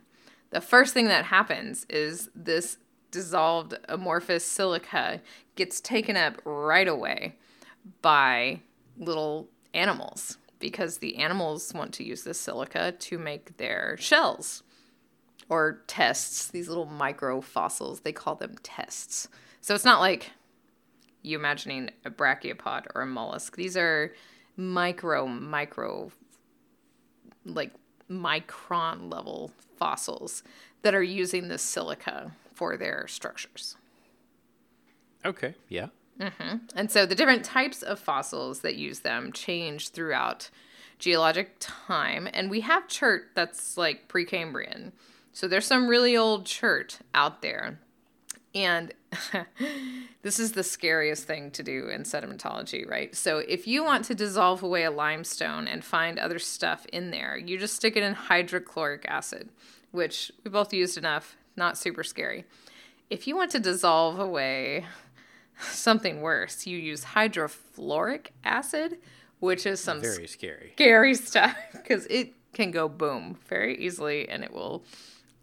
the 0.52 0.62
first 0.62 0.94
thing 0.94 1.08
that 1.08 1.26
happens 1.26 1.86
is 1.90 2.30
this 2.34 2.78
dissolved 3.16 3.74
amorphous 3.88 4.46
silica 4.46 5.22
gets 5.56 5.80
taken 5.80 6.18
up 6.18 6.42
right 6.44 6.88
away 6.88 7.36
by 8.02 8.60
little 8.98 9.48
animals 9.74 10.38
because 10.60 10.98
the 10.98 11.16
animals 11.16 11.74
want 11.74 11.94
to 11.94 12.04
use 12.04 12.24
this 12.24 12.40
silica 12.40 12.92
to 12.92 13.18
make 13.18 13.58
their 13.58 13.96
shells 13.98 14.64
or 15.48 15.84
tests, 15.88 16.48
these 16.48 16.68
little 16.68 16.86
micro 16.86 17.40
fossils. 17.40 18.02
They 18.02 18.12
call 18.12 18.36
them 18.36 18.56
tests. 18.64 19.28
So 19.62 19.74
it's 19.76 19.86
not 19.86 20.00
like 20.00 20.32
you 21.22 21.38
imagining 21.38 21.92
a 22.04 22.10
brachiopod 22.10 22.88
or 22.94 23.02
a 23.02 23.06
mollusk. 23.06 23.56
These 23.56 23.78
are 23.78 24.14
micro, 24.58 25.26
micro, 25.28 26.12
like 27.46 27.72
micron 28.10 29.12
level 29.12 29.52
fossils 29.78 30.44
that 30.82 30.94
are 30.94 31.04
using 31.04 31.48
this 31.48 31.62
silica 31.62 32.32
for 32.56 32.78
their 32.78 33.06
structures. 33.08 33.76
Okay, 35.24 35.56
yeah. 35.70 35.88
Mm-hmm. 36.20 36.58
And 36.76 36.90
so 36.90 37.06
the 37.06 37.16
different 37.16 37.44
types 37.44 37.84
of 37.84 38.00
fossils 38.00 38.62
that 38.62 38.76
use 38.76 39.02
them 39.02 39.34
change 39.34 39.90
throughout 39.90 40.50
geologic 40.98 41.56
time. 41.60 42.28
And 42.34 42.50
we 42.50 42.62
have 42.62 42.88
chert 42.88 43.32
that's 43.36 43.78
like 43.78 44.08
Precambrian. 44.08 44.94
So 45.34 45.48
there's 45.48 45.66
some 45.66 45.88
really 45.88 46.16
old 46.16 46.46
chert 46.46 47.00
out 47.14 47.42
there. 47.42 47.80
And 48.54 48.94
this 50.22 50.40
is 50.40 50.54
the 50.54 50.64
scariest 50.64 51.26
thing 51.26 51.52
to 51.52 51.64
do 51.64 51.90
in 51.90 52.04
sedimentology, 52.04 52.90
right? 52.90 53.14
So 53.14 53.40
if 53.40 53.68
you 53.68 53.84
want 53.84 54.06
to 54.06 54.16
dissolve 54.16 54.64
away 54.64 54.84
a 54.84 54.92
limestone 54.92 55.68
and 55.68 55.84
find 55.84 56.18
other 56.18 56.40
stuff 56.40 56.86
in 56.94 57.12
there, 57.12 57.38
you 57.38 57.58
just 57.58 57.76
stick 57.76 57.98
it 57.98 58.04
in 58.04 58.14
hydrochloric 58.14 59.06
acid, 59.10 59.50
which 59.92 60.32
we 60.46 60.52
both 60.52 60.74
used 60.74 60.98
enough, 60.98 61.36
not 61.56 61.78
super 61.78 62.04
scary. 62.04 62.46
If 63.10 63.28
you 63.28 63.36
want 63.36 63.52
to 63.52 63.60
dissolve 63.60 64.20
away 64.20 64.86
something 65.60 66.22
worse, 66.22 66.66
you 66.68 66.78
use 66.78 67.06
hydrofluoric 67.06 68.28
acid, 68.44 68.98
which 69.40 69.66
is 69.66 69.80
some 69.80 70.02
Very 70.02 70.28
scary. 70.28 70.72
scary 70.76 71.14
stuff 71.16 71.56
because 71.72 72.06
it 72.08 72.34
can 72.54 72.72
go 72.72 72.88
boom 72.88 73.38
very 73.48 73.78
easily 73.78 74.28
and 74.28 74.44
it 74.44 74.54
will 74.54 74.84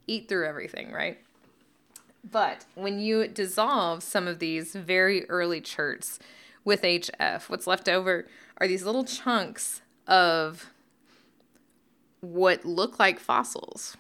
eat 0.06 0.28
through 0.28 0.46
everything, 0.46 0.92
right? 0.92 1.18
But 2.28 2.64
when 2.74 3.00
you 3.00 3.26
dissolve 3.28 4.02
some 4.02 4.28
of 4.28 4.38
these 4.38 4.74
very 4.74 5.28
early 5.28 5.60
cherts 5.60 6.18
with 6.64 6.82
HF, 6.82 7.48
what's 7.48 7.66
left 7.66 7.88
over 7.88 8.26
are 8.58 8.68
these 8.68 8.84
little 8.84 9.04
chunks 9.04 9.82
of 10.06 10.70
what 12.20 12.64
look 12.64 12.98
like 12.98 13.18
fossils. 13.18 13.96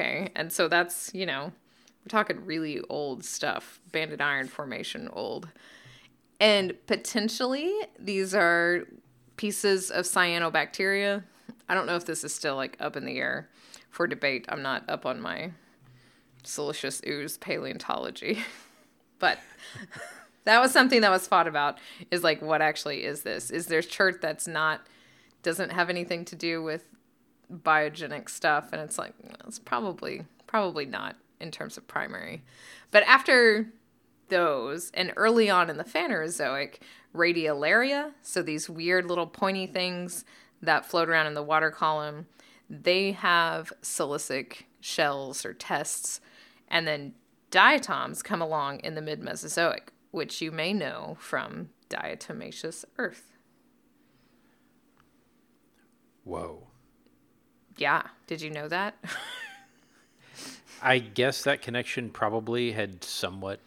Okay. 0.00 0.30
And 0.34 0.52
so 0.52 0.68
that's, 0.68 1.10
you 1.12 1.26
know, 1.26 1.52
we're 2.02 2.08
talking 2.08 2.44
really 2.46 2.80
old 2.88 3.24
stuff, 3.24 3.80
banded 3.92 4.20
iron 4.20 4.48
formation 4.48 5.08
old. 5.12 5.48
And 6.40 6.74
potentially 6.86 7.72
these 7.98 8.34
are 8.34 8.86
pieces 9.36 9.90
of 9.90 10.06
cyanobacteria. 10.06 11.22
I 11.68 11.74
don't 11.74 11.86
know 11.86 11.96
if 11.96 12.06
this 12.06 12.24
is 12.24 12.34
still 12.34 12.56
like 12.56 12.76
up 12.80 12.96
in 12.96 13.04
the 13.04 13.18
air 13.18 13.50
for 13.90 14.06
debate. 14.06 14.46
I'm 14.48 14.62
not 14.62 14.88
up 14.88 15.04
on 15.04 15.20
my 15.20 15.52
siliceous 16.44 17.02
ooze 17.06 17.36
paleontology. 17.36 18.42
but 19.18 19.38
that 20.44 20.60
was 20.60 20.72
something 20.72 21.02
that 21.02 21.10
was 21.10 21.28
fought 21.28 21.46
about 21.46 21.78
is 22.10 22.24
like 22.24 22.40
what 22.40 22.62
actually 22.62 23.04
is 23.04 23.20
this? 23.20 23.50
Is 23.50 23.66
there 23.66 23.82
chert 23.82 24.22
that's 24.22 24.48
not 24.48 24.80
doesn't 25.42 25.72
have 25.72 25.90
anything 25.90 26.24
to 26.26 26.36
do 26.36 26.62
with 26.62 26.84
biogenic 27.50 28.28
stuff 28.28 28.72
and 28.72 28.80
it's 28.80 28.98
like 28.98 29.14
it's 29.46 29.58
probably 29.58 30.24
probably 30.46 30.86
not 30.86 31.16
in 31.40 31.50
terms 31.50 31.76
of 31.76 31.86
primary. 31.88 32.42
But 32.90 33.02
after 33.04 33.72
those 34.28 34.90
and 34.94 35.12
early 35.16 35.50
on 35.50 35.70
in 35.70 35.76
the 35.76 35.84
Phanerozoic, 35.84 36.76
radiolaria, 37.14 38.12
so 38.22 38.42
these 38.42 38.70
weird 38.70 39.06
little 39.06 39.26
pointy 39.26 39.66
things 39.66 40.24
that 40.62 40.86
float 40.86 41.08
around 41.08 41.26
in 41.26 41.34
the 41.34 41.42
water 41.42 41.70
column, 41.70 42.26
they 42.68 43.12
have 43.12 43.72
silicic 43.82 44.64
shells 44.80 45.44
or 45.44 45.52
tests. 45.52 46.20
And 46.68 46.86
then 46.86 47.14
diatoms 47.50 48.22
come 48.22 48.40
along 48.40 48.80
in 48.80 48.94
the 48.94 49.02
mid 49.02 49.20
Mesozoic, 49.20 49.92
which 50.10 50.40
you 50.40 50.50
may 50.50 50.72
know 50.72 51.16
from 51.18 51.70
diatomaceous 51.88 52.84
earth. 52.98 53.32
Whoa. 56.24 56.69
Yeah, 57.76 58.02
did 58.26 58.40
you 58.42 58.50
know 58.50 58.68
that? 58.68 58.96
I 60.82 60.98
guess 60.98 61.44
that 61.44 61.62
connection 61.62 62.10
probably 62.10 62.72
had 62.72 63.04
somewhat 63.04 63.60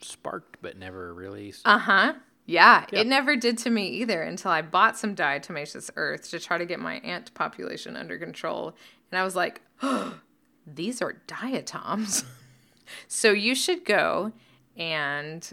sparked, 0.00 0.56
but 0.60 0.76
never 0.76 1.12
really. 1.14 1.54
Uh 1.64 1.78
huh. 1.78 2.14
Yeah, 2.46 2.84
Yeah. 2.92 3.00
it 3.00 3.06
never 3.06 3.36
did 3.36 3.56
to 3.58 3.70
me 3.70 3.88
either 3.88 4.22
until 4.22 4.50
I 4.50 4.60
bought 4.62 4.98
some 4.98 5.14
diatomaceous 5.16 5.90
earth 5.96 6.30
to 6.30 6.38
try 6.40 6.58
to 6.58 6.66
get 6.66 6.78
my 6.78 6.96
ant 6.96 7.32
population 7.34 7.96
under 7.96 8.18
control. 8.18 8.74
And 9.10 9.18
I 9.18 9.24
was 9.24 9.34
like, 9.34 9.62
oh, 9.82 10.18
these 10.66 11.00
are 11.00 11.14
diatoms. 11.26 12.24
so 13.08 13.30
you 13.30 13.54
should 13.54 13.84
go 13.84 14.32
and 14.76 15.52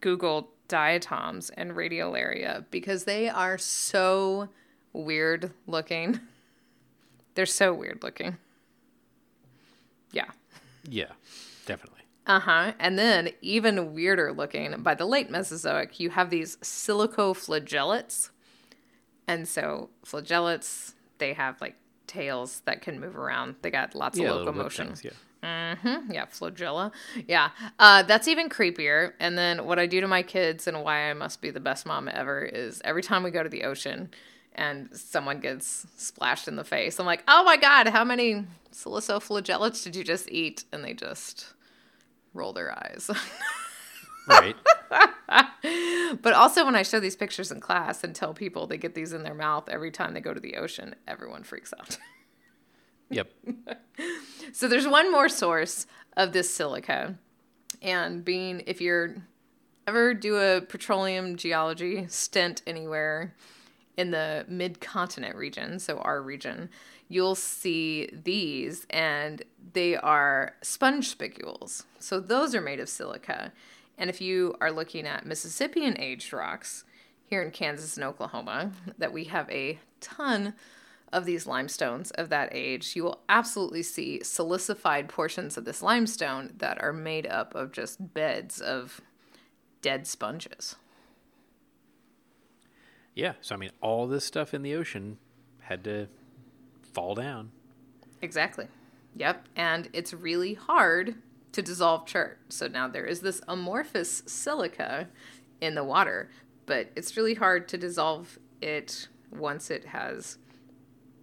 Google 0.00 0.50
diatoms 0.68 1.50
and 1.50 1.72
radiolaria 1.72 2.64
because 2.70 3.04
they 3.04 3.28
are 3.28 3.56
so 3.58 4.48
weird 5.04 5.52
looking. 5.66 6.20
They're 7.34 7.46
so 7.46 7.74
weird 7.74 8.02
looking. 8.02 8.38
Yeah. 10.12 10.26
yeah, 10.88 11.12
definitely. 11.66 12.00
Uh 12.26 12.40
huh. 12.40 12.72
And 12.80 12.98
then, 12.98 13.30
even 13.42 13.92
weirder 13.94 14.32
looking, 14.32 14.82
by 14.82 14.94
the 14.94 15.04
late 15.04 15.30
Mesozoic, 15.30 16.00
you 16.00 16.10
have 16.10 16.30
these 16.30 16.56
silicoflagellates. 16.56 18.30
And 19.28 19.46
so, 19.46 19.90
flagellates, 20.04 20.94
they 21.18 21.34
have 21.34 21.60
like 21.60 21.76
tails 22.06 22.62
that 22.64 22.80
can 22.82 22.98
move 23.00 23.16
around. 23.16 23.56
They 23.62 23.70
got 23.70 23.94
lots 23.94 24.18
Yeah, 24.18 24.30
of 24.30 24.36
locomotion. 24.46 24.94
things, 24.94 25.04
yeah. 25.04 25.74
hmm 25.74 26.10
Yeah, 26.10 26.26
flagella. 26.26 26.92
Yeah. 27.28 27.50
Uh, 27.78 28.02
that's 28.04 28.26
even 28.28 28.48
creepier. 28.48 29.12
And 29.20 29.36
then, 29.36 29.64
what 29.66 29.78
I 29.78 29.86
do 29.86 30.00
to 30.00 30.08
my 30.08 30.22
kids 30.22 30.66
and 30.66 30.82
why 30.82 31.10
I 31.10 31.12
must 31.14 31.40
be 31.42 31.50
the 31.50 31.60
best 31.60 31.84
mom 31.86 32.08
ever 32.08 32.42
is 32.42 32.80
every 32.84 33.02
time 33.02 33.22
we 33.22 33.30
go 33.30 33.42
to 33.42 33.48
the 33.48 33.64
ocean 33.64 34.10
and 34.56 34.88
someone 34.92 35.38
gets 35.38 35.86
splashed 35.96 36.48
in 36.48 36.56
the 36.56 36.64
face, 36.64 36.98
I'm 36.98 37.06
like, 37.06 37.22
oh 37.28 37.44
my 37.44 37.56
God, 37.56 37.88
how 37.88 38.04
many 38.04 38.44
silicoflagellates 38.72 39.84
did 39.84 39.94
you 39.94 40.02
just 40.02 40.30
eat? 40.30 40.64
And 40.72 40.82
they 40.82 40.94
just 40.94 41.54
roll 42.34 42.52
their 42.52 42.72
eyes. 42.72 43.10
Right. 44.28 44.56
but 46.20 46.32
also, 46.32 46.64
when 46.64 46.74
I 46.74 46.82
show 46.82 46.98
these 46.98 47.14
pictures 47.14 47.52
in 47.52 47.60
class 47.60 48.02
and 48.02 48.12
tell 48.12 48.34
people 48.34 48.66
they 48.66 48.76
get 48.76 48.94
these 48.94 49.12
in 49.12 49.22
their 49.22 49.34
mouth 49.34 49.68
every 49.68 49.92
time 49.92 50.14
they 50.14 50.20
go 50.20 50.34
to 50.34 50.40
the 50.40 50.56
ocean, 50.56 50.96
everyone 51.06 51.44
freaks 51.44 51.72
out. 51.78 51.96
yep. 53.08 53.30
so, 54.52 54.66
there's 54.66 54.88
one 54.88 55.12
more 55.12 55.28
source 55.28 55.86
of 56.16 56.32
this 56.32 56.52
silica. 56.52 57.14
And 57.82 58.24
being, 58.24 58.64
if 58.66 58.80
you're 58.80 59.14
ever 59.86 60.12
do 60.12 60.36
a 60.38 60.60
petroleum 60.60 61.36
geology 61.36 62.06
stint 62.08 62.62
anywhere 62.66 63.32
in 63.96 64.10
the 64.10 64.44
mid 64.48 64.80
continent 64.80 65.36
region, 65.36 65.78
so 65.78 65.98
our 65.98 66.20
region, 66.20 66.68
you'll 67.08 67.34
see 67.34 68.08
these 68.12 68.86
and 68.90 69.42
they 69.72 69.96
are 69.96 70.54
sponge 70.62 71.08
spicules. 71.08 71.84
So 71.98 72.20
those 72.20 72.54
are 72.54 72.60
made 72.60 72.80
of 72.80 72.88
silica. 72.88 73.52
And 73.98 74.10
if 74.10 74.20
you 74.20 74.54
are 74.60 74.70
looking 74.70 75.06
at 75.06 75.26
Mississippian 75.26 75.98
aged 75.98 76.32
rocks 76.32 76.84
here 77.24 77.42
in 77.42 77.50
Kansas 77.50 77.96
and 77.96 78.04
Oklahoma, 78.04 78.72
that 78.98 79.12
we 79.12 79.24
have 79.24 79.50
a 79.50 79.78
ton 80.00 80.54
of 81.12 81.24
these 81.24 81.46
limestones 81.46 82.10
of 82.12 82.28
that 82.28 82.50
age, 82.52 82.94
you 82.94 83.02
will 83.02 83.20
absolutely 83.28 83.82
see 83.82 84.20
silicified 84.22 85.08
portions 85.08 85.56
of 85.56 85.64
this 85.64 85.80
limestone 85.80 86.52
that 86.58 86.82
are 86.82 86.92
made 86.92 87.26
up 87.26 87.54
of 87.54 87.72
just 87.72 88.12
beds 88.12 88.60
of 88.60 89.00
dead 89.80 90.06
sponges. 90.06 90.76
Yeah. 93.16 93.32
So 93.40 93.56
I 93.56 93.58
mean, 93.58 93.72
all 93.80 94.06
this 94.06 94.24
stuff 94.24 94.54
in 94.54 94.62
the 94.62 94.74
ocean 94.74 95.18
had 95.60 95.82
to 95.84 96.06
fall 96.92 97.16
down. 97.16 97.50
Exactly. 98.22 98.68
Yep. 99.16 99.48
And 99.56 99.88
it's 99.92 100.12
really 100.14 100.54
hard 100.54 101.16
to 101.52 101.62
dissolve 101.62 102.06
chert. 102.06 102.38
So 102.50 102.68
now 102.68 102.86
there 102.86 103.06
is 103.06 103.20
this 103.20 103.40
amorphous 103.48 104.22
silica 104.26 105.08
in 105.60 105.74
the 105.74 105.82
water, 105.82 106.30
but 106.66 106.90
it's 106.94 107.16
really 107.16 107.34
hard 107.34 107.66
to 107.68 107.78
dissolve 107.78 108.38
it 108.60 109.08
once 109.32 109.70
it 109.70 109.86
has 109.86 110.38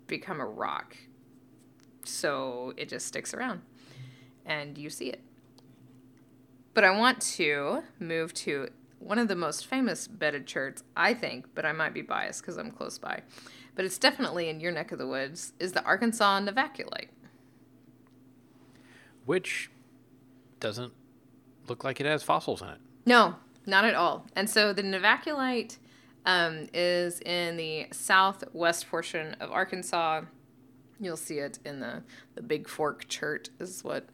become 0.07 0.39
a 0.39 0.45
rock. 0.45 0.97
So 2.03 2.73
it 2.75 2.89
just 2.89 3.05
sticks 3.05 3.33
around 3.33 3.61
and 4.45 4.77
you 4.77 4.89
see 4.89 5.09
it. 5.09 5.21
But 6.73 6.83
I 6.83 6.97
want 6.97 7.21
to 7.21 7.83
move 7.99 8.33
to 8.35 8.69
one 9.03 9.19
of 9.19 9.27
the 9.27 9.35
most 9.35 9.65
famous 9.67 10.07
bedded 10.07 10.47
cherts, 10.47 10.83
I 10.95 11.13
think, 11.13 11.47
but 11.55 11.65
I 11.65 11.71
might 11.71 11.93
be 11.93 12.01
biased 12.01 12.41
because 12.41 12.57
I'm 12.57 12.71
close 12.71 12.97
by. 12.97 13.23
But 13.75 13.85
it's 13.85 13.97
definitely 13.97 14.49
in 14.49 14.59
your 14.59 14.71
neck 14.71 14.91
of 14.91 14.99
the 14.99 15.07
woods, 15.07 15.53
is 15.59 15.71
the 15.73 15.83
Arkansas 15.83 16.39
Novaculite. 16.41 17.09
which 19.25 19.69
doesn't 20.59 20.93
look 21.67 21.83
like 21.83 21.99
it 21.99 22.05
has 22.05 22.23
fossils 22.23 22.61
in 22.61 22.69
it. 22.69 22.79
No, 23.05 23.35
not 23.65 23.85
at 23.85 23.95
all. 23.95 24.25
And 24.35 24.49
so 24.49 24.73
the 24.73 24.83
Novaculite 24.83 25.77
um, 26.25 26.67
is 26.73 27.19
in 27.21 27.57
the 27.57 27.87
southwest 27.91 28.89
portion 28.89 29.35
of 29.39 29.51
Arkansas. 29.51 30.21
You'll 30.99 31.17
see 31.17 31.39
it 31.39 31.59
in 31.65 31.79
the, 31.79 32.03
the 32.35 32.41
Bigfork 32.41 33.05
Chert, 33.07 33.49
is 33.59 33.83
what 33.83 34.07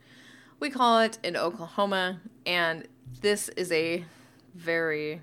we 0.59 0.69
call 0.69 0.99
it 0.99 1.19
in 1.23 1.35
Oklahoma. 1.35 2.21
And 2.45 2.87
this 3.21 3.49
is 3.49 3.71
a 3.71 4.05
very 4.55 5.21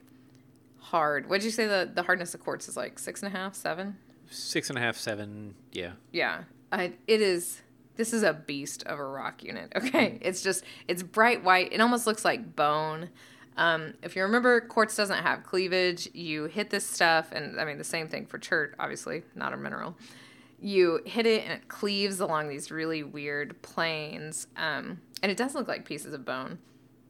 hard. 0.79 1.29
What 1.29 1.41
did 1.41 1.45
you 1.45 1.51
say 1.51 1.67
the, 1.67 1.91
the 1.93 2.03
hardness 2.03 2.35
of 2.35 2.41
quartz 2.41 2.69
is 2.69 2.77
like? 2.77 2.99
Six 2.99 3.23
and 3.23 3.35
a 3.35 3.37
half, 3.37 3.55
seven? 3.55 3.97
Six 4.31 4.71
and 4.71 4.79
a 4.79 4.81
half, 4.81 4.97
seven. 4.97 5.55
Yeah. 5.73 5.93
Yeah, 6.13 6.45
I, 6.73 6.93
it 7.07 7.21
is. 7.21 7.63
This 7.97 8.13
is 8.13 8.23
a 8.23 8.35
beast 8.35 8.83
of 8.85 8.99
a 8.99 9.05
rock 9.05 9.43
unit. 9.43 9.73
Okay, 9.77 10.19
it's 10.21 10.43
just 10.43 10.65
it's 10.89 11.03
bright 11.03 11.43
white. 11.45 11.73
It 11.73 11.81
almost 11.81 12.07
looks 12.07 12.25
like 12.25 12.57
bone. 12.57 13.11
Um, 13.57 13.95
if 14.03 14.15
you 14.15 14.23
remember, 14.23 14.61
quartz 14.61 14.97
doesn't 14.97 15.23
have 15.23 15.43
cleavage. 15.43 16.09
You 16.13 16.45
hit 16.45 16.71
this 16.71 16.87
stuff, 16.87 17.33
and 17.33 17.59
I 17.61 17.65
mean 17.65 17.79
the 17.79 17.85
same 17.85 18.09
thing 18.09 18.27
for 18.27 18.39
chert. 18.39 18.75
Obviously, 18.79 19.23
not 19.35 19.53
a 19.53 19.57
mineral. 19.57 19.97
You 20.61 21.01
hit 21.05 21.27
it, 21.27 21.45
and 21.45 21.53
it 21.53 21.69
cleaves 21.69 22.21
along 22.21 22.49
these 22.49 22.71
really 22.71 23.03
weird 23.03 23.61
planes, 23.63 24.47
um, 24.57 25.01
and 25.23 25.33
it 25.33 25.39
does 25.39 25.55
look 25.55 25.69
like 25.69 25.85
pieces 25.85 26.13
of 26.15 26.25
bone. 26.25 26.59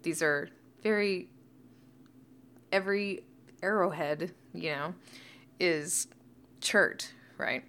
These 0.02 0.22
are 0.22 0.48
very 0.82 1.28
every 2.72 3.24
arrowhead, 3.62 4.32
you 4.52 4.70
know, 4.70 4.94
is 5.58 6.08
chert, 6.60 7.12
right? 7.38 7.64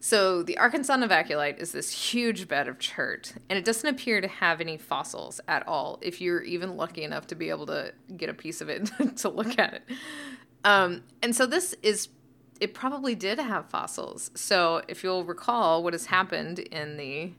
So 0.00 0.42
the 0.42 0.58
Arkansas 0.58 0.96
Novaculite 0.96 1.58
is 1.58 1.72
this 1.72 1.90
huge 1.90 2.46
bed 2.46 2.68
of 2.68 2.78
chert, 2.78 3.32
and 3.48 3.58
it 3.58 3.64
doesn't 3.64 3.88
appear 3.88 4.20
to 4.20 4.28
have 4.28 4.60
any 4.60 4.76
fossils 4.76 5.40
at 5.48 5.66
all. 5.66 5.98
If 6.02 6.20
you're 6.20 6.42
even 6.42 6.76
lucky 6.76 7.04
enough 7.04 7.26
to 7.28 7.34
be 7.34 7.48
able 7.48 7.64
to 7.66 7.94
get 8.14 8.28
a 8.28 8.34
piece 8.34 8.60
of 8.60 8.68
it 8.68 8.90
to 9.16 9.28
look 9.30 9.58
at 9.58 9.72
it, 9.74 9.82
um, 10.62 11.04
and 11.22 11.34
so 11.34 11.46
this 11.46 11.74
is 11.82 12.08
it 12.60 12.74
probably 12.74 13.14
did 13.14 13.38
have 13.38 13.68
fossils. 13.70 14.30
So 14.34 14.82
if 14.88 15.02
you'll 15.02 15.24
recall 15.24 15.82
what 15.82 15.92
has 15.92 16.06
happened 16.06 16.58
in 16.58 16.96
the 16.96 17.32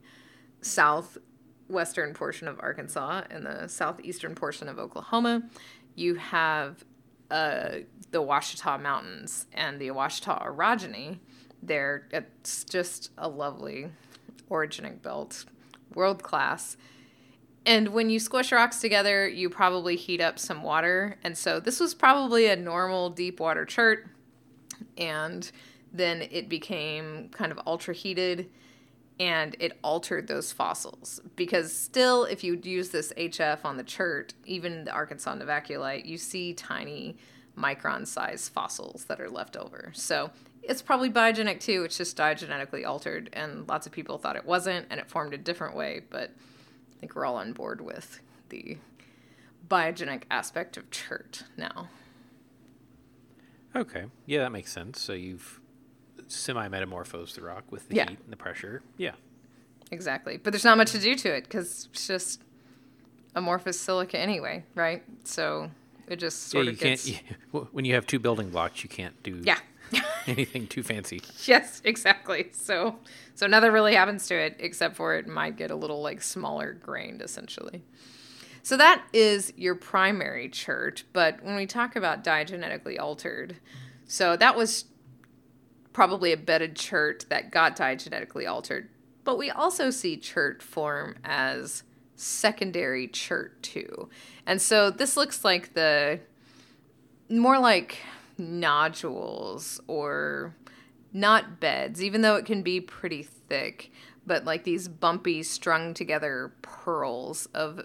southwestern 0.61 2.13
portion 2.13 2.47
of 2.47 2.59
Arkansas 2.59 3.23
and 3.29 3.45
the 3.45 3.67
southeastern 3.67 4.35
portion 4.35 4.67
of 4.67 4.77
Oklahoma, 4.79 5.43
you 5.95 6.15
have 6.15 6.83
uh, 7.31 7.69
the 8.11 8.21
Ouachita 8.21 8.77
Mountains 8.77 9.45
and 9.53 9.79
the 9.79 9.91
Ouachita 9.91 10.41
orogeny. 10.45 11.19
There, 11.61 12.07
it's 12.11 12.63
just 12.63 13.11
a 13.17 13.27
lovely 13.27 13.89
orogenic 14.49 15.01
belt, 15.01 15.45
world 15.93 16.21
class. 16.23 16.77
And 17.65 17.89
when 17.89 18.09
you 18.09 18.19
squish 18.19 18.51
rocks 18.51 18.79
together, 18.79 19.27
you 19.27 19.49
probably 19.49 19.95
heat 19.95 20.21
up 20.21 20.37
some 20.37 20.61
water. 20.61 21.17
And 21.23 21.35
so 21.35 21.59
this 21.59 21.79
was 21.79 21.95
probably 21.95 22.45
a 22.47 22.55
normal 22.55 23.09
deep 23.09 23.39
water 23.39 23.65
chert. 23.65 24.07
And 24.97 25.51
then 25.91 26.27
it 26.29 26.47
became 26.47 27.29
kind 27.29 27.51
of 27.51 27.59
ultra 27.65 27.93
heated 27.93 28.49
and 29.19 29.55
it 29.59 29.77
altered 29.83 30.27
those 30.27 30.51
fossils. 30.51 31.21
Because 31.35 31.73
still, 31.73 32.25
if 32.25 32.43
you 32.43 32.59
use 32.61 32.89
this 32.89 33.13
HF 33.17 33.59
on 33.63 33.77
the 33.77 33.83
chert, 33.83 34.33
even 34.45 34.85
the 34.85 34.91
Arkansas 34.91 35.35
Novaculite, 35.35 36.05
you 36.05 36.17
see 36.17 36.53
tiny 36.53 37.17
micron 37.57 38.05
sized 38.05 38.51
fossils 38.51 39.05
that 39.05 39.21
are 39.21 39.29
left 39.29 39.55
over. 39.55 39.91
So 39.93 40.31
it's 40.61 40.81
probably 40.81 41.09
biogenic 41.09 41.59
too. 41.59 41.83
It's 41.83 41.97
just 41.97 42.17
diagenetically 42.17 42.85
altered. 42.85 43.29
And 43.33 43.67
lots 43.67 43.85
of 43.87 43.93
people 43.93 44.17
thought 44.17 44.35
it 44.35 44.45
wasn't 44.45 44.87
and 44.89 44.99
it 44.99 45.07
formed 45.07 45.33
a 45.33 45.37
different 45.37 45.75
way. 45.75 46.01
But 46.09 46.31
I 46.31 46.99
think 46.99 47.15
we're 47.15 47.25
all 47.25 47.37
on 47.37 47.53
board 47.53 47.81
with 47.81 48.19
the 48.49 48.77
biogenic 49.67 50.23
aspect 50.29 50.75
of 50.77 50.91
chert 50.91 51.43
now. 51.55 51.89
Okay. 53.75 54.05
Yeah, 54.25 54.39
that 54.39 54.51
makes 54.51 54.71
sense. 54.71 55.01
So 55.01 55.13
you've 55.13 55.59
semi 56.27 56.67
metamorphosed 56.67 57.35
the 57.35 57.41
rock 57.41 57.63
with 57.71 57.87
the 57.89 57.95
Yeah. 57.95 58.09
heat 58.09 58.19
and 58.23 58.31
the 58.31 58.37
pressure. 58.37 58.81
Yeah. 58.97 59.11
Exactly. 59.91 60.37
But 60.37 60.51
there's 60.53 60.65
not 60.65 60.77
much 60.77 60.91
to 60.91 60.99
do 60.99 61.15
to 61.15 61.33
it 61.35 61.43
because 61.43 61.87
it's 61.91 62.07
just 62.07 62.41
amorphous 63.35 63.79
silica 63.79 64.17
anyway, 64.17 64.63
right? 64.73 65.03
So 65.23 65.69
it 66.07 66.17
just 66.17 66.47
Yeah, 66.47 66.51
sort 66.51 66.65
you 66.65 66.71
of 66.71 66.79
can't. 66.79 67.03
gets. 67.03 67.07
You, 67.53 67.67
when 67.71 67.85
you 67.85 67.93
have 67.95 68.05
two 68.07 68.19
building 68.19 68.49
blocks, 68.49 68.83
you 68.83 68.89
can't 68.89 69.21
do 69.23 69.41
Yeah. 69.43 69.59
anything 70.27 70.67
too 70.67 70.81
fancy. 70.83 71.21
yes, 71.45 71.81
exactly. 71.83 72.49
So 72.53 72.99
so 73.35 73.45
nothing 73.47 73.71
really 73.71 73.93
happens 73.95 74.27
to 74.27 74.35
it 74.35 74.55
except 74.59 74.95
for 74.95 75.15
it 75.15 75.27
might 75.27 75.57
get 75.57 75.69
a 75.71 75.75
little 75.75 76.01
like 76.01 76.21
smaller 76.21 76.73
grained 76.73 77.21
essentially. 77.21 77.83
So 78.63 78.77
that 78.77 79.03
is 79.13 79.53
your 79.55 79.75
primary 79.75 80.49
chert. 80.49 81.03
But 81.13 81.43
when 81.43 81.55
we 81.55 81.67
talk 81.67 81.95
about 81.95 82.23
diagenetically 82.23 82.99
altered, 82.99 83.57
so 84.07 84.35
that 84.37 84.55
was 84.55 84.85
probably 85.95 86.33
a 86.33 86.37
bedded 86.37 86.75
chert 86.75 87.25
that 87.29 87.51
got 87.51 87.77
diagenetically 87.77 88.45
altered. 88.45 88.89
But 89.23 89.37
we 89.37 89.49
also 89.49 89.91
see 89.91 90.17
chert 90.17 90.61
form 90.61 91.15
as 91.23 91.83
secondary 92.17 93.07
chert 93.07 93.63
too. 93.63 94.09
And 94.45 94.61
so 94.61 94.89
this 94.89 95.15
looks 95.15 95.45
like 95.45 95.73
the 95.73 96.19
more 97.29 97.59
like 97.59 97.99
nodules 98.37 99.79
or 99.87 100.53
not 101.13 101.61
beds, 101.61 102.03
even 102.03 102.19
though 102.19 102.35
it 102.35 102.45
can 102.45 102.61
be 102.61 102.81
pretty 102.81 103.23
thick, 103.23 103.89
but 104.27 104.43
like 104.43 104.65
these 104.65 104.89
bumpy, 104.89 105.43
strung 105.43 105.93
together 105.93 106.51
pearls 106.61 107.47
of 107.53 107.79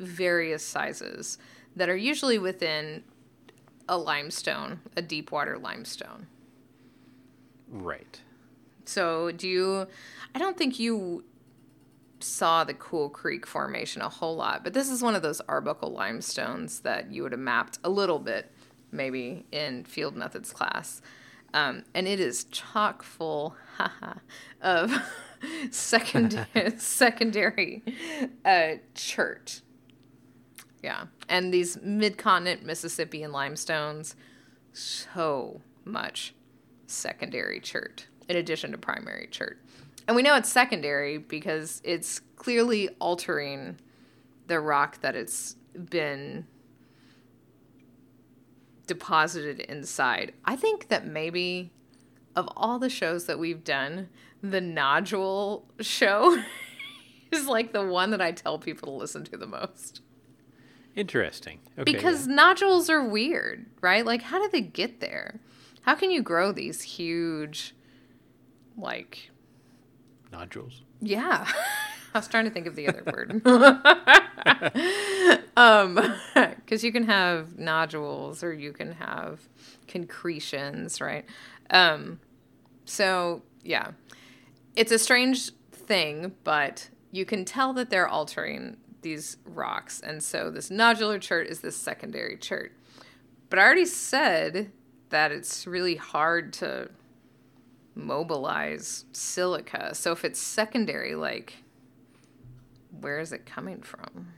various 0.00 0.64
sizes 0.64 1.38
that 1.76 1.88
are 1.88 1.96
usually 1.96 2.36
within 2.36 3.04
a 3.88 3.96
limestone, 3.96 4.80
a 4.96 5.02
deep 5.02 5.30
water 5.30 5.56
limestone. 5.56 6.26
Right. 7.70 8.20
So, 8.84 9.30
do 9.32 9.46
you? 9.46 9.86
I 10.34 10.38
don't 10.38 10.56
think 10.56 10.78
you 10.78 11.24
saw 12.20 12.64
the 12.64 12.74
Cool 12.74 13.08
Creek 13.08 13.46
Formation 13.46 14.02
a 14.02 14.08
whole 14.08 14.36
lot, 14.36 14.64
but 14.64 14.74
this 14.74 14.90
is 14.90 15.02
one 15.02 15.14
of 15.14 15.22
those 15.22 15.40
Arbuckle 15.42 15.92
limestones 15.92 16.80
that 16.80 17.12
you 17.12 17.22
would 17.22 17.32
have 17.32 17.40
mapped 17.40 17.78
a 17.84 17.90
little 17.90 18.18
bit, 18.18 18.50
maybe 18.90 19.46
in 19.52 19.84
field 19.84 20.16
methods 20.16 20.52
class. 20.52 21.00
Um, 21.54 21.84
and 21.94 22.06
it 22.06 22.20
is 22.20 22.44
chock 22.44 23.02
full 23.02 23.56
of 24.62 24.92
second, 25.70 26.46
secondary 26.78 27.82
uh, 28.44 28.74
chert. 28.94 29.62
Yeah. 30.82 31.06
And 31.28 31.52
these 31.52 31.78
mid 31.82 32.18
continent 32.18 32.64
Mississippian 32.64 33.32
limestones, 33.32 34.14
so 34.72 35.60
much 35.84 36.34
secondary 36.88 37.60
chert 37.60 38.06
in 38.28 38.36
addition 38.36 38.72
to 38.72 38.78
primary 38.78 39.28
chert. 39.30 39.62
And 40.06 40.16
we 40.16 40.22
know 40.22 40.34
it's 40.36 40.50
secondary 40.50 41.18
because 41.18 41.80
it's 41.84 42.20
clearly 42.36 42.88
altering 42.98 43.78
the 44.46 44.60
rock 44.60 45.00
that 45.02 45.14
it's 45.14 45.56
been 45.90 46.46
deposited 48.86 49.60
inside. 49.60 50.32
I 50.44 50.56
think 50.56 50.88
that 50.88 51.06
maybe 51.06 51.70
of 52.34 52.48
all 52.56 52.78
the 52.78 52.88
shows 52.88 53.26
that 53.26 53.38
we've 53.38 53.62
done, 53.62 54.08
the 54.42 54.60
nodule 54.60 55.68
show 55.80 56.42
is 57.30 57.46
like 57.46 57.72
the 57.72 57.86
one 57.86 58.10
that 58.10 58.22
I 58.22 58.32
tell 58.32 58.58
people 58.58 58.92
to 58.92 58.98
listen 58.98 59.24
to 59.24 59.36
the 59.36 59.46
most. 59.46 60.00
Interesting. 60.96 61.60
Okay, 61.78 61.92
because 61.92 62.26
yeah. 62.26 62.34
nodules 62.34 62.90
are 62.90 63.04
weird, 63.04 63.66
right? 63.80 64.04
Like, 64.04 64.22
how 64.22 64.40
did 64.40 64.52
they 64.52 64.62
get 64.62 65.00
there? 65.00 65.38
How 65.82 65.94
can 65.94 66.10
you 66.10 66.22
grow 66.22 66.52
these 66.52 66.82
huge, 66.82 67.74
like, 68.76 69.30
nodules? 70.32 70.82
Yeah. 71.00 71.46
I 72.14 72.18
was 72.18 72.28
trying 72.28 72.44
to 72.44 72.50
think 72.50 72.66
of 72.66 72.74
the 72.74 72.88
other 72.88 73.02
word. 73.04 73.42
um, 75.56 76.14
because 76.34 76.82
you 76.82 76.92
can 76.92 77.04
have 77.04 77.58
nodules 77.58 78.42
or 78.42 78.52
you 78.52 78.72
can 78.72 78.92
have 78.92 79.40
concretions, 79.86 81.00
right? 81.00 81.24
Um, 81.70 82.20
so 82.84 83.42
yeah, 83.62 83.92
it's 84.76 84.92
a 84.92 84.98
strange 84.98 85.50
thing, 85.72 86.32
but 86.44 86.88
you 87.10 87.24
can 87.24 87.44
tell 87.44 87.72
that 87.74 87.90
they're 87.90 88.08
altering 88.08 88.76
these 89.02 89.36
rocks, 89.44 90.00
and 90.00 90.22
so 90.22 90.50
this 90.50 90.70
nodular 90.70 91.20
chert 91.20 91.46
is 91.46 91.60
this 91.60 91.76
secondary 91.76 92.36
chert. 92.36 92.72
But 93.50 93.58
I 93.58 93.62
already 93.62 93.86
said 93.86 94.72
that 95.10 95.32
it's 95.32 95.66
really 95.66 95.96
hard 95.96 96.52
to 96.54 96.90
mobilize 97.94 99.04
silica. 99.12 99.94
So 99.94 100.12
if 100.12 100.24
it's 100.24 100.38
secondary, 100.40 101.14
like, 101.14 101.54
where 103.00 103.18
is 103.18 103.32
it 103.32 103.44
coming 103.46 103.82
from? 103.82 104.28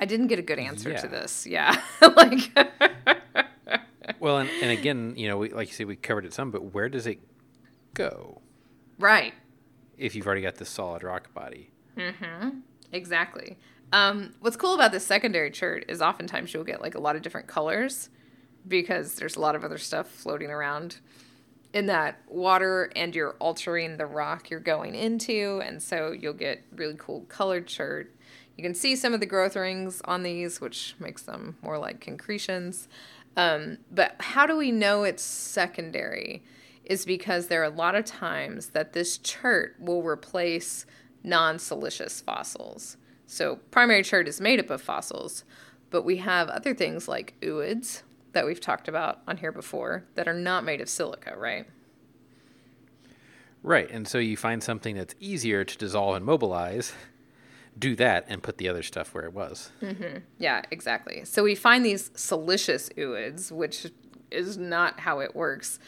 I 0.00 0.04
didn't 0.04 0.26
get 0.26 0.38
a 0.38 0.42
good 0.42 0.58
answer 0.58 0.90
Yeah. 0.90 1.00
to 1.00 1.08
this. 1.08 1.46
Yeah. 1.46 1.80
like, 2.16 2.50
Well, 4.20 4.38
and, 4.38 4.48
and 4.62 4.70
again, 4.70 5.14
you 5.16 5.28
know, 5.28 5.36
we, 5.36 5.50
like 5.50 5.68
you 5.68 5.74
said, 5.74 5.86
we 5.86 5.96
covered 5.96 6.24
it 6.24 6.32
some, 6.32 6.50
but 6.50 6.72
where 6.74 6.88
does 6.88 7.06
it 7.06 7.18
go 7.94 8.40
right. 8.98 9.34
if 9.98 10.14
you've 10.14 10.26
already 10.26 10.42
got 10.42 10.56
this 10.56 10.68
solid 10.68 11.02
rock 11.02 11.32
body? 11.34 11.70
Mm-hmm. 11.96 12.50
Exactly. 12.92 13.58
Um, 13.92 14.34
what's 14.40 14.56
cool 14.56 14.74
about 14.74 14.92
this 14.92 15.04
secondary 15.06 15.50
chert 15.50 15.84
is 15.88 16.00
oftentimes 16.00 16.54
you'll 16.54 16.64
get 16.64 16.80
like 16.80 16.94
a 16.94 17.00
lot 17.00 17.14
of 17.16 17.22
different 17.22 17.46
colors 17.46 18.08
because 18.66 19.14
there's 19.14 19.36
a 19.36 19.40
lot 19.40 19.54
of 19.54 19.64
other 19.64 19.78
stuff 19.78 20.08
floating 20.08 20.50
around 20.50 20.96
in 21.72 21.86
that 21.86 22.20
water 22.28 22.90
and 22.96 23.14
you're 23.14 23.36
altering 23.38 23.96
the 23.96 24.06
rock 24.06 24.50
you're 24.50 24.60
going 24.60 24.94
into 24.94 25.60
and 25.64 25.82
so 25.82 26.10
you'll 26.10 26.32
get 26.32 26.64
really 26.74 26.96
cool 26.98 27.22
colored 27.28 27.66
chert. 27.66 28.14
You 28.56 28.62
can 28.62 28.74
see 28.74 28.96
some 28.96 29.12
of 29.12 29.20
the 29.20 29.26
growth 29.26 29.56
rings 29.56 30.00
on 30.04 30.22
these 30.22 30.60
which 30.60 30.94
makes 30.98 31.22
them 31.22 31.56
more 31.62 31.78
like 31.78 32.00
concretions. 32.00 32.88
Um, 33.36 33.78
but 33.90 34.16
how 34.18 34.46
do 34.46 34.56
we 34.56 34.72
know 34.72 35.04
it's 35.04 35.22
secondary? 35.22 36.42
Is 36.84 37.04
because 37.04 37.48
there 37.48 37.60
are 37.62 37.64
a 37.64 37.68
lot 37.68 37.94
of 37.94 38.04
times 38.04 38.68
that 38.68 38.92
this 38.92 39.18
chert 39.18 39.74
will 39.78 40.02
replace 40.02 40.86
non 41.22 41.58
siliceous 41.58 42.20
fossils. 42.20 42.96
So, 43.26 43.56
primary 43.72 44.04
chert 44.04 44.28
is 44.28 44.40
made 44.40 44.60
up 44.60 44.70
of 44.70 44.80
fossils, 44.80 45.42
but 45.90 46.02
we 46.02 46.18
have 46.18 46.48
other 46.48 46.74
things 46.74 47.08
like 47.08 47.34
ooids 47.40 48.02
that 48.36 48.44
we've 48.44 48.60
talked 48.60 48.86
about 48.86 49.20
on 49.26 49.38
here 49.38 49.50
before 49.50 50.04
that 50.14 50.28
are 50.28 50.34
not 50.34 50.62
made 50.62 50.82
of 50.82 50.90
silica, 50.90 51.34
right? 51.38 51.66
Right. 53.62 53.90
And 53.90 54.06
so 54.06 54.18
you 54.18 54.36
find 54.36 54.62
something 54.62 54.94
that's 54.94 55.14
easier 55.18 55.64
to 55.64 55.78
dissolve 55.78 56.16
and 56.16 56.24
mobilize, 56.24 56.92
do 57.78 57.96
that, 57.96 58.26
and 58.28 58.42
put 58.42 58.58
the 58.58 58.68
other 58.68 58.82
stuff 58.82 59.14
where 59.14 59.24
it 59.24 59.32
was. 59.32 59.70
Yeah, 60.38 60.60
exactly. 60.70 61.24
So 61.24 61.42
we 61.42 61.54
find 61.54 61.82
these 61.82 62.10
siliceous 62.14 62.90
ooids, 62.90 63.50
which 63.50 63.86
is 64.30 64.58
not 64.58 65.00
how 65.00 65.20
it 65.20 65.34
works. 65.34 65.78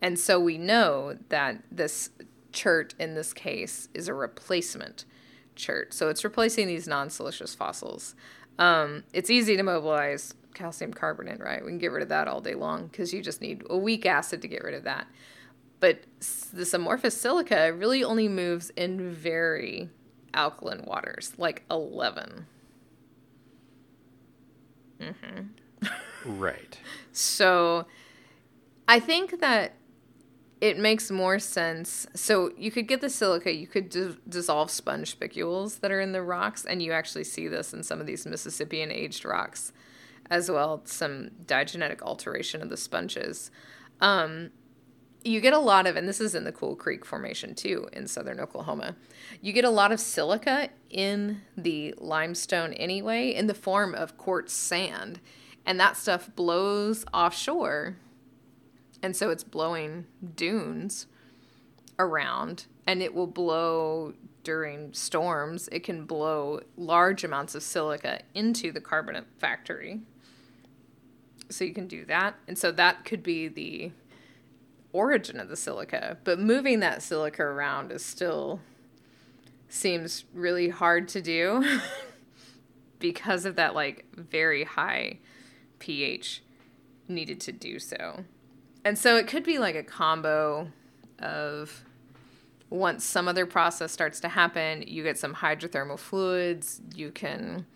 And 0.00 0.18
so 0.18 0.40
we 0.40 0.56
know 0.56 1.18
that 1.28 1.62
this 1.70 2.08
chert 2.52 2.94
in 2.98 3.16
this 3.16 3.34
case 3.34 3.90
is 3.92 4.08
a 4.08 4.14
replacement 4.14 5.04
chert. 5.56 5.92
So 5.92 6.08
it's 6.08 6.24
replacing 6.24 6.68
these 6.68 6.88
non 6.88 7.10
siliceous 7.10 7.54
fossils. 7.54 8.14
Um, 8.58 9.04
it's 9.12 9.28
easy 9.28 9.58
to 9.58 9.62
mobilize 9.62 10.32
calcium 10.58 10.92
carbonate, 10.92 11.40
right? 11.40 11.64
We 11.64 11.70
can 11.70 11.78
get 11.78 11.92
rid 11.92 12.02
of 12.02 12.08
that 12.08 12.26
all 12.26 12.40
day 12.40 12.54
long 12.54 12.88
because 12.88 13.14
you 13.14 13.22
just 13.22 13.40
need 13.40 13.62
a 13.70 13.78
weak 13.78 14.04
acid 14.04 14.42
to 14.42 14.48
get 14.48 14.64
rid 14.64 14.74
of 14.74 14.84
that. 14.84 15.06
But 15.80 16.00
this 16.52 16.74
amorphous 16.74 17.18
silica 17.18 17.72
really 17.72 18.02
only 18.02 18.26
moves 18.26 18.70
in 18.70 19.12
very 19.12 19.88
alkaline 20.34 20.82
waters, 20.84 21.32
like 21.38 21.62
11. 21.70 22.46
Mm-hmm. 25.00 25.42
Right. 26.24 26.78
So 27.12 27.86
I 28.88 28.98
think 28.98 29.40
that 29.40 29.76
it 30.60 30.76
makes 30.76 31.12
more 31.12 31.38
sense. 31.38 32.08
So 32.12 32.50
you 32.58 32.72
could 32.72 32.88
get 32.88 33.00
the 33.00 33.08
silica, 33.08 33.54
you 33.54 33.68
could 33.68 33.88
di- 33.88 34.16
dissolve 34.28 34.70
sponge 34.72 35.12
spicules 35.12 35.78
that 35.78 35.92
are 35.92 36.00
in 36.00 36.10
the 36.10 36.20
rocks, 36.20 36.64
and 36.64 36.82
you 36.82 36.90
actually 36.90 37.22
see 37.22 37.46
this 37.46 37.72
in 37.72 37.84
some 37.84 38.00
of 38.00 38.06
these 38.06 38.26
Mississippian 38.26 38.90
aged 38.90 39.24
rocks 39.24 39.72
as 40.30 40.50
well, 40.50 40.82
some 40.84 41.30
diagenetic 41.44 42.02
alteration 42.02 42.62
of 42.62 42.68
the 42.68 42.76
sponges. 42.76 43.50
Um, 44.00 44.50
you 45.24 45.40
get 45.40 45.52
a 45.52 45.58
lot 45.58 45.86
of, 45.86 45.96
and 45.96 46.08
this 46.08 46.20
is 46.20 46.34
in 46.34 46.44
the 46.44 46.52
Cool 46.52 46.76
Creek 46.76 47.04
Formation 47.04 47.54
too 47.54 47.88
in 47.92 48.06
southern 48.06 48.40
Oklahoma. 48.40 48.96
You 49.40 49.52
get 49.52 49.64
a 49.64 49.70
lot 49.70 49.92
of 49.92 50.00
silica 50.00 50.68
in 50.90 51.42
the 51.56 51.94
limestone 51.98 52.72
anyway, 52.74 53.34
in 53.34 53.46
the 53.46 53.54
form 53.54 53.94
of 53.94 54.16
quartz 54.16 54.52
sand, 54.52 55.20
and 55.66 55.78
that 55.80 55.96
stuff 55.96 56.30
blows 56.34 57.04
offshore, 57.12 57.96
and 59.02 59.14
so 59.14 59.30
it's 59.30 59.44
blowing 59.44 60.06
dunes 60.36 61.06
around, 61.98 62.66
and 62.86 63.02
it 63.02 63.12
will 63.14 63.26
blow 63.26 64.14
during 64.44 64.92
storms. 64.94 65.68
It 65.72 65.80
can 65.80 66.04
blow 66.04 66.60
large 66.76 67.24
amounts 67.24 67.54
of 67.54 67.62
silica 67.62 68.20
into 68.34 68.72
the 68.72 68.80
carbonate 68.80 69.26
factory. 69.38 70.00
So 71.50 71.64
you 71.64 71.72
can 71.72 71.86
do 71.86 72.04
that, 72.06 72.34
and 72.46 72.58
so 72.58 72.70
that 72.72 73.04
could 73.04 73.22
be 73.22 73.48
the 73.48 73.92
origin 74.92 75.38
of 75.38 75.48
the 75.48 75.56
silica, 75.56 76.18
but 76.24 76.38
moving 76.38 76.80
that 76.80 77.02
silica 77.02 77.42
around 77.42 77.92
is 77.92 78.04
still 78.04 78.60
seems 79.68 80.24
really 80.32 80.70
hard 80.70 81.08
to 81.08 81.20
do 81.20 81.78
because 82.98 83.44
of 83.44 83.56
that 83.56 83.74
like 83.74 84.06
very 84.14 84.64
high 84.64 85.18
pH 85.78 86.42
needed 87.06 87.40
to 87.40 87.52
do 87.52 87.78
so. 87.78 88.24
And 88.84 88.98
so 88.98 89.16
it 89.16 89.26
could 89.26 89.44
be 89.44 89.58
like 89.58 89.74
a 89.74 89.82
combo 89.82 90.68
of 91.18 91.84
once 92.70 93.04
some 93.04 93.28
other 93.28 93.46
process 93.46 93.92
starts 93.92 94.20
to 94.20 94.28
happen, 94.28 94.84
you 94.86 95.02
get 95.02 95.18
some 95.18 95.34
hydrothermal 95.34 95.98
fluids, 95.98 96.80
you 96.94 97.10
can 97.10 97.66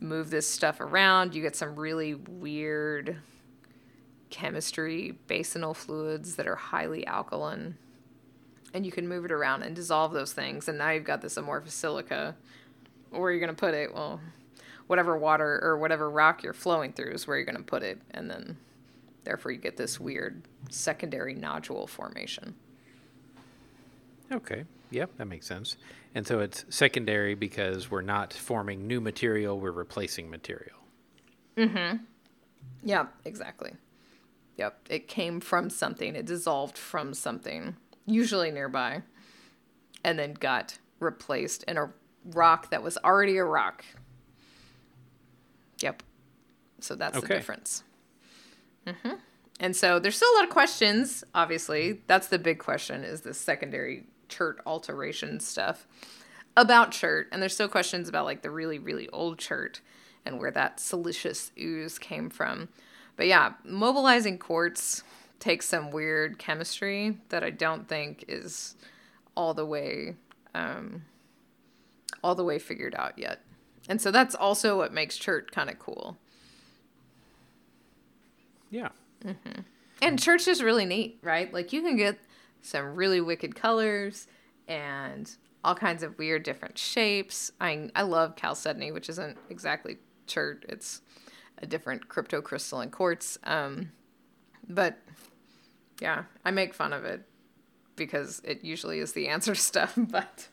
move 0.00 0.30
this 0.30 0.48
stuff 0.48 0.80
around, 0.80 1.34
you 1.34 1.42
get 1.42 1.56
some 1.56 1.76
really 1.76 2.14
weird 2.14 3.16
chemistry, 4.30 5.18
basinal 5.28 5.74
fluids 5.74 6.36
that 6.36 6.46
are 6.46 6.56
highly 6.56 7.06
alkaline. 7.06 7.76
And 8.74 8.84
you 8.84 8.92
can 8.92 9.08
move 9.08 9.24
it 9.24 9.32
around 9.32 9.62
and 9.62 9.74
dissolve 9.74 10.12
those 10.12 10.32
things. 10.32 10.68
And 10.68 10.78
now 10.78 10.90
you've 10.90 11.04
got 11.04 11.22
this 11.22 11.36
amorphous 11.36 11.74
silica. 11.74 12.36
Where 13.10 13.22
are 13.22 13.30
you're 13.30 13.40
going 13.40 13.54
to 13.54 13.58
put 13.58 13.74
it? 13.74 13.94
Well, 13.94 14.20
whatever 14.86 15.16
water 15.16 15.60
or 15.62 15.78
whatever 15.78 16.10
rock 16.10 16.42
you're 16.42 16.52
flowing 16.52 16.92
through 16.92 17.12
is 17.12 17.26
where 17.26 17.36
you're 17.36 17.46
going 17.46 17.56
to 17.56 17.62
put 17.62 17.82
it. 17.82 18.00
And 18.10 18.30
then, 18.30 18.58
therefore, 19.24 19.52
you 19.52 19.58
get 19.58 19.76
this 19.76 19.98
weird 19.98 20.42
secondary 20.68 21.34
nodule 21.34 21.86
formation. 21.86 22.54
Okay. 24.30 24.64
Yep, 24.90 25.16
that 25.16 25.26
makes 25.26 25.46
sense. 25.46 25.76
And 26.16 26.26
so 26.26 26.40
it's 26.40 26.64
secondary 26.70 27.34
because 27.34 27.90
we're 27.90 28.00
not 28.00 28.32
forming 28.32 28.86
new 28.86 29.02
material, 29.02 29.60
we're 29.60 29.70
replacing 29.70 30.30
material. 30.30 30.78
Mm-hmm. 31.58 31.98
Yeah, 32.82 33.08
exactly. 33.26 33.72
Yep. 34.56 34.78
It 34.88 35.08
came 35.08 35.40
from 35.40 35.68
something. 35.68 36.16
It 36.16 36.24
dissolved 36.24 36.78
from 36.78 37.12
something, 37.12 37.76
usually 38.06 38.50
nearby, 38.50 39.02
and 40.04 40.18
then 40.18 40.32
got 40.32 40.78
replaced 41.00 41.64
in 41.64 41.76
a 41.76 41.92
rock 42.32 42.70
that 42.70 42.82
was 42.82 42.96
already 43.04 43.36
a 43.36 43.44
rock. 43.44 43.84
Yep. 45.82 46.02
So 46.80 46.94
that's 46.94 47.18
Okay. 47.18 47.26
the 47.26 47.34
difference. 47.34 47.84
Mm-hmm. 48.86 49.16
And 49.60 49.76
so 49.76 49.98
there's 49.98 50.16
still 50.16 50.32
a 50.32 50.36
lot 50.36 50.44
of 50.44 50.50
questions, 50.50 51.24
obviously. 51.34 52.00
That's 52.06 52.28
the 52.28 52.38
big 52.38 52.58
question 52.58 53.04
is 53.04 53.20
the 53.20 53.34
secondary 53.34 54.06
chert 54.28 54.60
alteration 54.66 55.40
stuff 55.40 55.86
about 56.56 56.92
chert. 56.92 57.28
And 57.30 57.40
there's 57.40 57.54
still 57.54 57.68
questions 57.68 58.08
about 58.08 58.24
like 58.24 58.42
the 58.42 58.50
really, 58.50 58.78
really 58.78 59.08
old 59.10 59.38
chert 59.38 59.80
and 60.24 60.38
where 60.38 60.50
that 60.50 60.80
siliceous 60.80 61.52
ooze 61.58 61.98
came 61.98 62.30
from. 62.30 62.68
But 63.16 63.26
yeah, 63.26 63.54
mobilizing 63.64 64.38
quartz 64.38 65.02
takes 65.38 65.66
some 65.66 65.90
weird 65.90 66.38
chemistry 66.38 67.18
that 67.28 67.44
I 67.44 67.50
don't 67.50 67.88
think 67.88 68.24
is 68.28 68.74
all 69.36 69.54
the 69.54 69.66
way 69.66 70.16
um, 70.54 71.04
all 72.24 72.34
the 72.34 72.44
way 72.44 72.58
figured 72.58 72.94
out 72.96 73.18
yet. 73.18 73.40
And 73.88 74.00
so 74.00 74.10
that's 74.10 74.34
also 74.34 74.76
what 74.78 74.92
makes 74.92 75.16
chert 75.16 75.52
kind 75.52 75.70
of 75.70 75.78
cool. 75.78 76.16
Yeah. 78.70 78.88
And 80.02 80.18
chert 80.18 80.46
is 80.48 80.62
really 80.62 80.84
neat, 80.84 81.18
right? 81.22 81.52
Like 81.52 81.72
you 81.72 81.82
can 81.82 81.96
get 81.96 82.18
some 82.62 82.94
really 82.94 83.20
wicked 83.20 83.54
colors 83.54 84.26
and 84.68 85.30
all 85.64 85.74
kinds 85.74 86.02
of 86.02 86.16
weird 86.18 86.42
different 86.42 86.78
shapes. 86.78 87.50
I 87.60 87.90
I 87.94 88.02
love 88.02 88.36
chalcedony, 88.36 88.92
which 88.92 89.08
isn't 89.08 89.36
exactly 89.50 89.98
chert. 90.26 90.64
It's 90.68 91.02
a 91.58 91.66
different 91.66 92.08
cryptocrystalline 92.08 92.90
quartz. 92.90 93.38
Um, 93.44 93.92
but 94.68 94.98
yeah, 96.00 96.24
I 96.44 96.50
make 96.50 96.74
fun 96.74 96.92
of 96.92 97.04
it 97.04 97.22
because 97.96 98.40
it 98.44 98.62
usually 98.62 98.98
is 98.98 99.12
the 99.12 99.28
answer 99.28 99.54
stuff. 99.54 99.98
But 100.10 100.48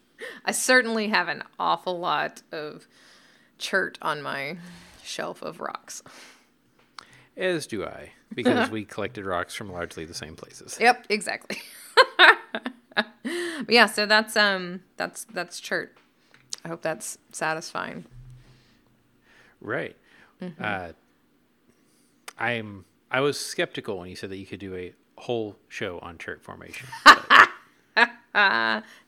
I 0.46 0.52
certainly 0.52 1.10
have 1.10 1.28
an 1.28 1.44
awful 1.60 2.00
lot 2.00 2.42
of 2.52 2.88
chert 3.58 3.98
on 4.02 4.22
my 4.22 4.58
shelf 5.04 5.42
of 5.42 5.60
rocks. 5.60 6.02
As 7.36 7.68
do 7.68 7.84
I, 7.84 8.12
because 8.34 8.70
we 8.72 8.86
collected 8.86 9.26
rocks 9.26 9.54
from 9.54 9.72
largely 9.72 10.06
the 10.06 10.14
same 10.14 10.36
places. 10.36 10.78
Yep, 10.80 11.08
exactly. 11.10 11.62
yeah, 13.68 13.86
so 13.86 14.06
that's 14.06 14.36
um 14.36 14.82
that's 14.98 15.26
that's 15.26 15.60
chert. 15.60 15.98
I 16.66 16.70
hope 16.70 16.82
that's 16.82 17.18
satisfying. 17.32 18.06
Right. 19.60 19.96
Uh, 20.60 20.90
I'm. 22.38 22.86
I 23.10 23.22
was 23.22 23.40
skeptical 23.40 24.00
when 24.00 24.10
you 24.10 24.16
said 24.16 24.30
that 24.32 24.38
you 24.38 24.46
could 24.46 24.60
do 24.60 24.76
a 24.76 24.94
whole 25.18 25.56
show 25.70 26.00
on 26.00 26.18
chert 26.18 26.44
formation, 26.44 26.88
but, 27.06 27.50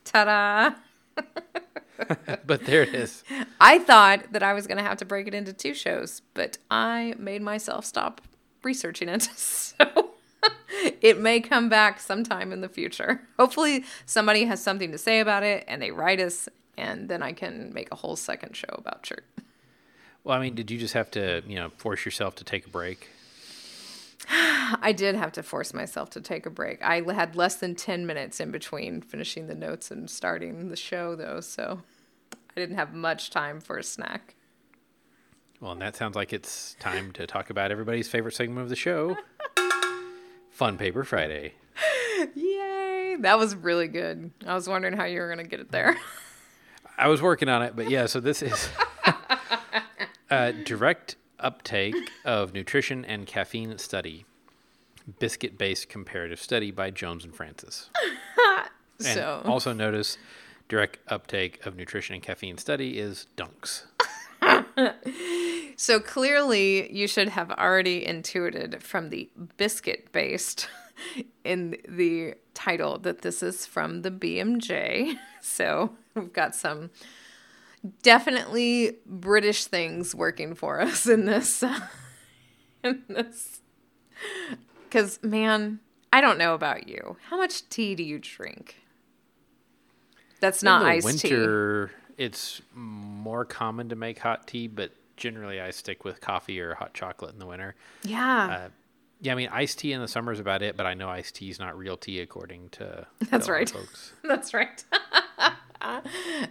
Ta-da! 0.06 0.76
but 2.45 2.65
there 2.65 2.84
it 2.84 2.93
is. 2.93 3.24
I 3.60 3.80
thought 3.80 4.32
that 4.32 4.43
I 4.43 4.54
was 4.54 4.67
going 4.67 4.78
to 4.78 4.84
have 4.84 4.98
to 4.98 5.06
break 5.06 5.28
it 5.28 5.34
into 5.34 5.54
two 5.54 5.74
shows, 5.74 6.21
but 6.34 6.58
I 6.69 7.15
made 7.17 7.41
myself 7.41 7.86
stop 7.86 8.21
researching 8.63 9.10
it. 9.10 9.24
So 9.78 10.05
it 11.02 11.19
may 11.19 11.39
come 11.39 11.69
back 11.69 12.00
sometime 12.00 12.52
in 12.52 12.62
the 12.62 12.69
future. 12.69 13.21
Hopefully 13.39 13.84
somebody 14.06 14.45
has 14.45 14.62
something 14.62 14.91
to 14.91 14.98
say 14.98 15.19
about 15.19 15.43
it 15.43 15.63
and 15.67 15.82
they 15.82 15.91
write 15.91 16.19
us 16.19 16.48
and 16.78 17.10
then 17.10 17.24
I 17.24 17.32
can 17.32 17.74
make 17.74 17.91
a 17.91 17.95
whole 17.95 18.15
second 18.15 18.56
show 18.56 18.74
about 18.78 19.04
chert. 19.04 19.26
Well, 20.24 20.36
I 20.36 20.41
mean, 20.41 20.56
did 20.56 20.71
you 20.71 20.80
just 20.80 20.95
have 20.95 21.12
to, 21.12 21.43
you 21.45 21.54
know, 21.54 21.69
force 21.78 22.04
yourself 22.04 22.34
to 22.38 22.43
take 22.43 22.65
a 22.65 22.69
break? 22.69 23.10
I 24.28 24.91
did 24.91 25.13
have 25.13 25.32
to 25.34 25.43
force 25.43 25.71
myself 25.71 26.10
to 26.12 26.19
take 26.19 26.48
a 26.48 26.50
break. 26.50 26.82
I 26.82 27.04
had 27.13 27.36
less 27.36 27.58
than 27.58 27.76
10 27.76 28.08
minutes 28.08 28.39
in 28.39 28.50
between 28.50 29.02
finishing 29.02 29.45
the 29.45 29.54
notes 29.54 29.91
and 29.91 30.10
starting 30.10 30.69
the 30.69 30.76
show, 30.76 31.15
though, 31.15 31.41
so 31.41 31.84
I 32.34 32.60
didn't 32.60 32.78
have 32.78 32.91
much 32.91 33.30
time 33.30 33.62
for 33.62 33.78
a 33.78 33.84
snack. 33.84 34.34
Well, 35.60 35.74
and 35.74 35.82
that 35.84 35.95
sounds 35.95 36.15
like 36.15 36.34
it's 36.34 36.76
time 36.80 37.12
to 37.12 37.28
talk 37.28 37.52
about 37.52 37.69
everybody's 37.69 38.08
favorite 38.08 38.34
segment 38.34 38.63
of 38.63 38.69
the 38.69 38.76
show 38.76 39.15
Fun 40.56 40.78
Paper 40.78 41.04
Friday. 41.04 41.52
Yay! 42.34 43.18
That 43.20 43.38
was 43.38 43.56
really 43.58 43.89
good. 43.89 44.32
I 44.48 44.56
was 44.56 44.70
wondering 44.70 44.96
how 44.96 45.04
you 45.04 45.20
were 45.20 45.28
going 45.28 45.44
to 45.44 45.50
get 45.50 45.60
it 45.60 45.70
there. 45.70 45.98
I 46.98 47.10
was 47.10 47.22
working 47.22 47.50
on 47.50 47.62
it, 47.62 47.76
but 47.76 47.89
yeah, 47.89 48.06
so 48.06 48.22
this 48.22 48.41
is 48.41 48.70
a 49.06 49.15
uh, 50.32 50.52
direct 50.63 51.18
uptake 51.41 51.94
of 52.24 52.54
nutrition 52.54 53.04
and 53.04 53.28
caffeine 53.28 53.78
study, 53.80 54.24
biscuit 55.20 55.58
based 55.58 55.89
comparative 55.89 56.39
study 56.39 56.72
by 56.72 56.89
Jones 56.89 57.26
and 57.26 57.36
Francis. 57.36 57.89
And 59.00 59.15
so, 59.15 59.41
also 59.44 59.74
notice 59.74 60.18
direct 60.70 61.00
uptake 61.10 61.65
of 61.65 61.76
nutrition 61.76 62.13
and 62.13 62.24
caffeine 62.24 62.58
study 62.58 62.98
is 62.98 63.28
dunks. 63.36 63.84
so 65.76 66.00
clearly, 66.00 66.92
you 66.92 67.08
should 67.08 67.30
have 67.30 67.52
already 67.52 68.06
intuited 68.06 68.82
from 68.82 69.10
the 69.10 69.30
biscuit 69.58 70.12
based 70.12 70.68
in 71.44 71.78
the 71.88 72.36
title 72.54 72.98
that 73.00 73.22
this 73.22 73.44
is 73.44 73.66
from 73.66 74.02
the 74.02 74.12
BMJ. 74.12 75.18
So 75.48 75.96
we've 76.16 76.34
got 76.34 76.56
some 76.56 76.90
definitely 78.02 78.98
British 79.06 79.66
things 79.66 80.16
working 80.16 80.56
for 80.56 80.82
us 80.82 81.06
in 81.06 81.26
this. 81.26 81.64
in 82.84 83.04
this. 83.08 83.62
Because, 84.84 85.20
man, 85.22 85.82
I 86.12 86.20
don't 86.20 86.40
know 86.40 86.56
about 86.56 86.88
you. 86.88 87.18
How 87.30 87.38
much 87.38 87.70
tea 87.70 87.94
do 87.94 88.02
you 88.02 88.18
drink? 88.18 88.78
That's 90.40 90.64
not 90.64 90.82
In 90.82 90.88
the 90.88 90.94
iced 90.94 91.20
tea. 91.20 91.30
winter, 91.30 91.92
it's 92.18 92.60
more 92.74 93.46
common 93.46 93.90
to 93.90 93.96
make 93.96 94.18
hot 94.18 94.48
tea, 94.48 94.66
but 94.68 94.94
generally 95.17 95.60
I 95.62 95.71
stick 95.71 96.04
with 96.04 96.21
coffee 96.21 96.60
or 96.60 96.75
hot 96.75 96.93
chocolate 96.93 97.34
in 97.34 97.39
the 97.39 97.45
winter. 97.45 97.75
Yeah. 98.04 98.65
Uh, 98.65 98.69
yeah, 99.21 99.32
I 99.32 99.36
mean, 99.36 99.49
iced 99.51 99.80
tea 99.80 99.93
in 99.93 100.01
the 100.01 100.08
summer 100.08 100.32
is 100.32 100.39
about 100.39 100.62
it, 100.62 100.75
but 100.78 100.86
I 100.86 100.93
know 100.93 101.10
iced 101.10 101.36
tea 101.36 101.49
is 101.49 101.60
not 101.60 101.78
real 101.78 101.97
tea 101.97 102.19
according 102.19 102.69
to 102.69 103.08
That's 103.30 103.49
right. 103.49 103.69
folks. 103.69 104.13
That's 104.23 104.54
right. 104.54 104.84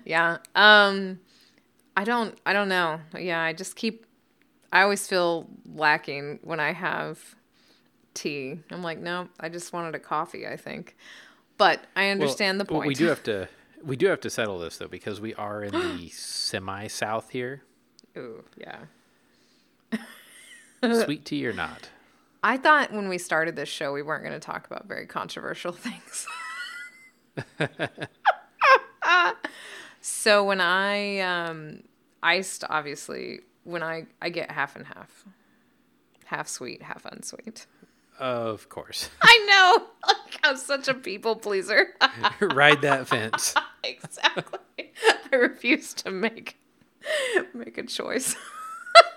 yeah. 0.05 0.39
Um 0.55 1.21
I 1.97 2.05
don't 2.05 2.37
I 2.45 2.53
don't 2.53 2.69
know. 2.69 3.01
Yeah, 3.19 3.41
I 3.41 3.53
just 3.53 3.77
keep 3.77 4.07
I 4.73 4.83
always 4.83 5.07
feel 5.07 5.47
lacking 5.73 6.41
when 6.43 6.59
I 6.59 6.73
have 6.73 7.37
tea. 8.15 8.59
I'm 8.71 8.83
like, 8.83 8.99
no, 8.99 9.29
I 9.39 9.49
just 9.49 9.73
wanted 9.73 9.95
a 9.95 10.01
coffee, 10.01 10.47
I 10.47 10.57
think. 10.57 10.97
But 11.59 11.85
I 11.95 12.09
understand 12.09 12.59
Well, 12.59 12.65
the 12.67 12.73
point. 12.73 12.89
We 12.89 12.95
do 12.95 13.07
have 13.07 13.23
to 13.25 13.49
we 13.85 13.97
do 13.97 14.07
have 14.07 14.21
to 14.23 14.31
settle 14.31 14.59
this 14.59 14.79
though 14.79 14.89
because 14.89 15.21
we 15.21 15.35
are 15.35 15.63
in 15.63 15.73
the 15.73 16.09
semi 16.13 16.87
south 16.89 17.31
here. 17.31 17.63
Ooh, 18.17 18.45
yeah. 18.57 18.79
Sweet 21.05 21.25
tea 21.25 21.47
or 21.47 21.53
not? 21.53 21.89
I 22.43 22.59
thought 22.59 22.93
when 22.93 23.09
we 23.09 23.17
started 23.17 23.57
this 23.57 23.71
show 23.71 23.93
we 23.93 24.03
weren't 24.03 24.23
going 24.23 24.35
to 24.35 24.41
talk 24.45 24.67
about 24.67 24.87
very 24.87 25.07
controversial 25.07 25.73
things. 25.73 26.27
so 30.03 30.45
when 30.45 30.61
I 30.61 31.21
um 31.21 31.83
iced 32.23 32.65
obviously 32.69 33.41
when 33.65 33.83
I 33.83 34.07
I 34.21 34.29
get 34.29 34.51
half 34.51 34.77
and 34.77 34.87
half. 34.87 35.25
Half 36.27 36.49
sweet, 36.49 36.83
half 36.83 37.05
unsweet. 37.05 37.67
Of 38.19 38.69
course. 38.69 39.11
I 39.23 39.47
know. 39.79 39.87
Like, 40.07 40.41
I'm 40.45 40.57
such 40.57 40.89
a 40.89 40.95
people 40.95 41.37
pleaser. 41.37 41.89
Ride 42.41 42.83
that 42.83 43.09
fence. 43.09 43.55
exactly. 43.83 44.93
I 45.33 45.37
refuse 45.37 45.93
to 45.95 46.11
make 46.11 46.57
make 47.55 47.79
a 47.79 47.85
choice. 47.85 48.37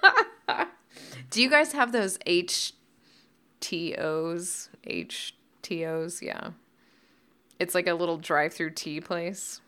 Do 1.30 1.42
you 1.42 1.50
guys 1.50 1.74
have 1.74 1.92
those 1.92 2.18
HTeaOs? 2.20 2.72
HTeaOs, 4.88 6.22
yeah. 6.22 6.52
It's 7.60 7.76
like 7.76 7.88
a 7.88 7.94
little 7.94 8.18
drive-through 8.18 8.72
tea 8.72 9.02
place. 9.02 9.62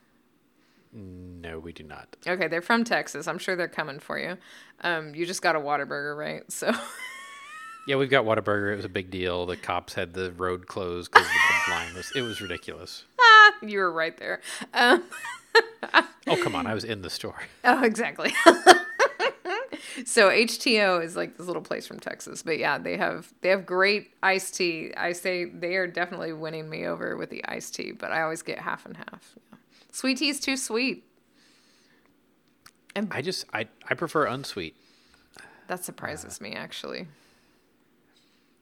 No, 0.92 1.58
we 1.58 1.72
do 1.72 1.84
not. 1.84 2.16
Okay, 2.26 2.48
they're 2.48 2.62
from 2.62 2.84
Texas. 2.84 3.28
I'm 3.28 3.38
sure 3.38 3.54
they're 3.54 3.68
coming 3.68 4.00
for 4.00 4.18
you. 4.18 4.36
Um, 4.80 5.14
you 5.14 5.26
just 5.26 5.42
got 5.42 5.54
a 5.54 5.60
Whataburger, 5.60 6.16
right? 6.16 6.50
So 6.50 6.72
Yeah, 7.86 7.96
we've 7.96 8.10
got 8.10 8.24
Whataburger. 8.24 8.72
It 8.72 8.76
was 8.76 8.84
a 8.84 8.90
big 8.90 9.10
deal. 9.10 9.46
The 9.46 9.56
cops 9.56 9.94
had 9.94 10.12
the 10.12 10.32
road 10.32 10.66
closed 10.66 11.10
because 11.10 11.26
the 11.26 11.72
line 11.72 11.94
was. 11.94 12.12
It 12.14 12.22
was 12.22 12.40
ridiculous. 12.40 13.04
You 13.62 13.78
were 13.78 13.92
right 13.92 14.16
there. 14.16 14.40
Um, 14.74 15.04
Oh 16.26 16.36
come 16.36 16.54
on! 16.54 16.66
I 16.66 16.74
was 16.74 16.84
in 16.84 17.02
the 17.02 17.10
store. 17.10 17.42
oh, 17.64 17.82
exactly. 17.82 18.32
so 20.04 20.28
HTeaO 20.28 21.02
is 21.02 21.16
like 21.16 21.36
this 21.36 21.46
little 21.46 21.62
place 21.62 21.86
from 21.86 21.98
Texas, 21.98 22.42
but 22.42 22.58
yeah, 22.58 22.78
they 22.78 22.96
have 22.96 23.32
they 23.40 23.48
have 23.48 23.66
great 23.66 24.10
iced 24.22 24.54
tea. 24.54 24.92
I 24.96 25.12
say 25.12 25.46
they 25.46 25.74
are 25.76 25.86
definitely 25.88 26.32
winning 26.32 26.68
me 26.70 26.86
over 26.86 27.16
with 27.16 27.30
the 27.30 27.44
iced 27.46 27.74
tea, 27.74 27.90
but 27.92 28.12
I 28.12 28.22
always 28.22 28.42
get 28.42 28.60
half 28.60 28.86
and 28.86 28.96
half. 28.96 29.34
Yeah. 29.50 29.58
Sweet 29.90 30.18
tea 30.18 30.28
is 30.28 30.38
too 30.38 30.56
sweet. 30.56 31.04
And 32.94 33.08
I 33.10 33.22
just 33.22 33.46
I 33.52 33.66
I 33.88 33.94
prefer 33.94 34.26
unsweet. 34.26 34.76
That 35.66 35.84
surprises 35.84 36.40
me 36.40 36.52
actually. 36.52 37.08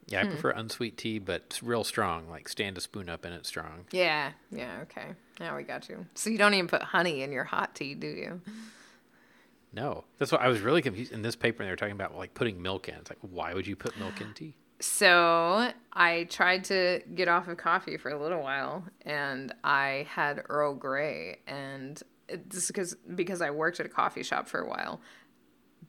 Yeah, 0.09 0.23
I 0.23 0.25
hmm. 0.25 0.31
prefer 0.31 0.51
unsweet 0.51 0.97
tea, 0.97 1.19
but 1.19 1.43
it's 1.47 1.63
real 1.63 1.85
strong. 1.85 2.29
Like 2.29 2.49
stand 2.49 2.79
a 2.79 2.81
spoon 2.81 3.09
up 3.09 3.25
in 3.25 3.33
it 3.33 3.47
strong. 3.47 3.85
Yeah, 3.91 4.33
yeah, 4.51 4.79
okay. 4.83 5.09
Now 5.39 5.57
we 5.57 5.63
got 5.63 5.89
you. 5.89 6.07
So 6.15 6.31
you 6.31 6.39
don't 6.39 6.55
even 6.55 6.67
put 6.67 6.83
honey 6.83 7.23
in 7.23 7.31
your 7.31 7.45
hot 7.45 7.75
tea, 7.75 7.95
do 7.95 8.07
you? 8.07 8.41
No, 9.73 10.05
that's 10.17 10.33
what 10.33 10.41
I 10.41 10.49
was 10.49 10.61
really 10.61 10.81
confused 10.81 11.13
in 11.13 11.21
this 11.23 11.37
paper. 11.37 11.63
They 11.63 11.71
were 11.71 11.77
talking 11.77 11.93
about 11.93 12.17
like 12.17 12.33
putting 12.33 12.61
milk 12.61 12.89
in. 12.89 12.95
It's 12.95 13.11
like, 13.11 13.19
why 13.21 13.53
would 13.53 13.67
you 13.67 13.77
put 13.77 13.99
milk 13.99 14.21
in 14.21 14.33
tea? 14.33 14.55
So 14.81 15.73
I 15.93 16.25
tried 16.31 16.65
to 16.65 17.03
get 17.15 17.29
off 17.29 17.49
of 17.49 17.59
coffee 17.59 17.97
for 17.97 18.11
a 18.11 18.21
little 18.21 18.41
while, 18.41 18.85
and 19.03 19.53
I 19.65 20.07
had 20.11 20.43
Earl 20.49 20.75
Grey, 20.75 21.41
and 21.47 22.01
is 22.29 22.69
because 22.69 22.95
because 23.15 23.43
I 23.43 23.51
worked 23.51 23.81
at 23.81 23.87
a 23.87 23.91
coffee 23.91 24.23
shop 24.23 24.49
for 24.49 24.61
a 24.61 24.69
while. 24.69 25.01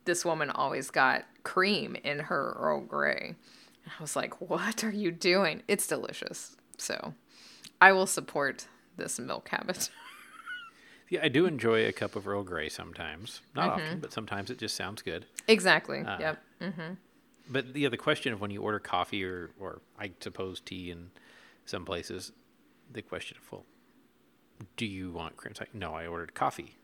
This 0.06 0.26
woman 0.26 0.50
always 0.50 0.90
got 0.90 1.26
cream 1.44 1.96
in 2.04 2.20
her 2.20 2.56
Earl 2.58 2.82
Grey. 2.82 3.36
I 3.98 4.02
was 4.02 4.16
like, 4.16 4.40
"What 4.42 4.84
are 4.84 4.92
you 4.92 5.12
doing?" 5.12 5.64
It's 5.68 5.88
delicious. 5.88 6.56
So 6.78 7.14
I 7.82 7.92
will 7.92 8.08
support 8.08 8.68
this 8.98 9.20
milk 9.20 9.50
habit. 9.50 9.90
Yeah, 11.12 11.22
I 11.24 11.28
do 11.30 11.48
enjoy 11.48 11.88
a 11.88 11.92
cup 11.92 12.16
of 12.16 12.28
Earl 12.28 12.44
Grey 12.44 12.70
sometimes. 12.70 13.42
Not 13.56 13.70
often, 13.72 14.00
but 14.00 14.14
sometimes 14.14 14.52
it 14.52 14.60
just 14.60 14.76
sounds 14.76 15.02
good. 15.02 15.26
exactly. 15.48 16.04
Ah. 16.06 16.20
yep. 16.20 16.44
But 17.50 17.76
yeah, 17.76 17.90
the 17.90 17.98
question 17.98 18.32
of 18.32 18.40
when 18.42 18.52
you 18.52 18.62
order 18.62 18.78
coffee 18.78 19.24
or, 19.24 19.50
or 19.60 19.82
I 20.00 20.12
suppose 20.20 20.60
tea 20.60 20.92
in 20.92 21.10
some 21.66 21.84
places, 21.84 22.32
the 22.94 23.02
question 23.02 23.38
of 23.42 23.52
well, 23.52 23.66
do 24.78 24.86
you 24.86 25.10
want 25.10 25.36
cream? 25.36 25.50
It's 25.50 25.60
like, 25.60 25.74
no, 25.74 25.96
I 25.96 26.06
ordered 26.06 26.36
coffee. 26.36 26.78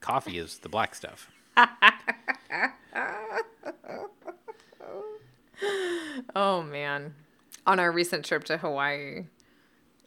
Coffee 0.00 0.38
is 0.38 0.58
the 0.58 0.68
black 0.68 0.96
stuff. 0.96 1.30
Oh 6.34 6.62
man. 6.62 7.14
On 7.66 7.78
our 7.78 7.92
recent 7.92 8.24
trip 8.24 8.44
to 8.44 8.58
Hawaii, 8.58 9.26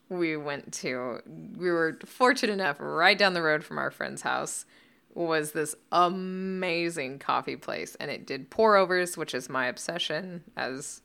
we 0.09 0.35
went 0.35 0.73
to 0.73 1.21
we 1.57 1.71
were 1.71 1.97
fortunate 2.05 2.53
enough 2.53 2.77
right 2.79 3.17
down 3.17 3.33
the 3.33 3.41
road 3.41 3.63
from 3.63 3.77
our 3.77 3.91
friend's 3.91 4.21
house 4.21 4.65
was 5.13 5.51
this 5.51 5.75
amazing 5.91 7.19
coffee 7.19 7.55
place 7.55 7.95
and 7.95 8.09
it 8.09 8.25
did 8.25 8.49
pour 8.49 8.77
overs, 8.77 9.17
which 9.17 9.33
is 9.33 9.49
my 9.49 9.65
obsession 9.65 10.43
as 10.55 11.01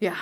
yeah, 0.00 0.16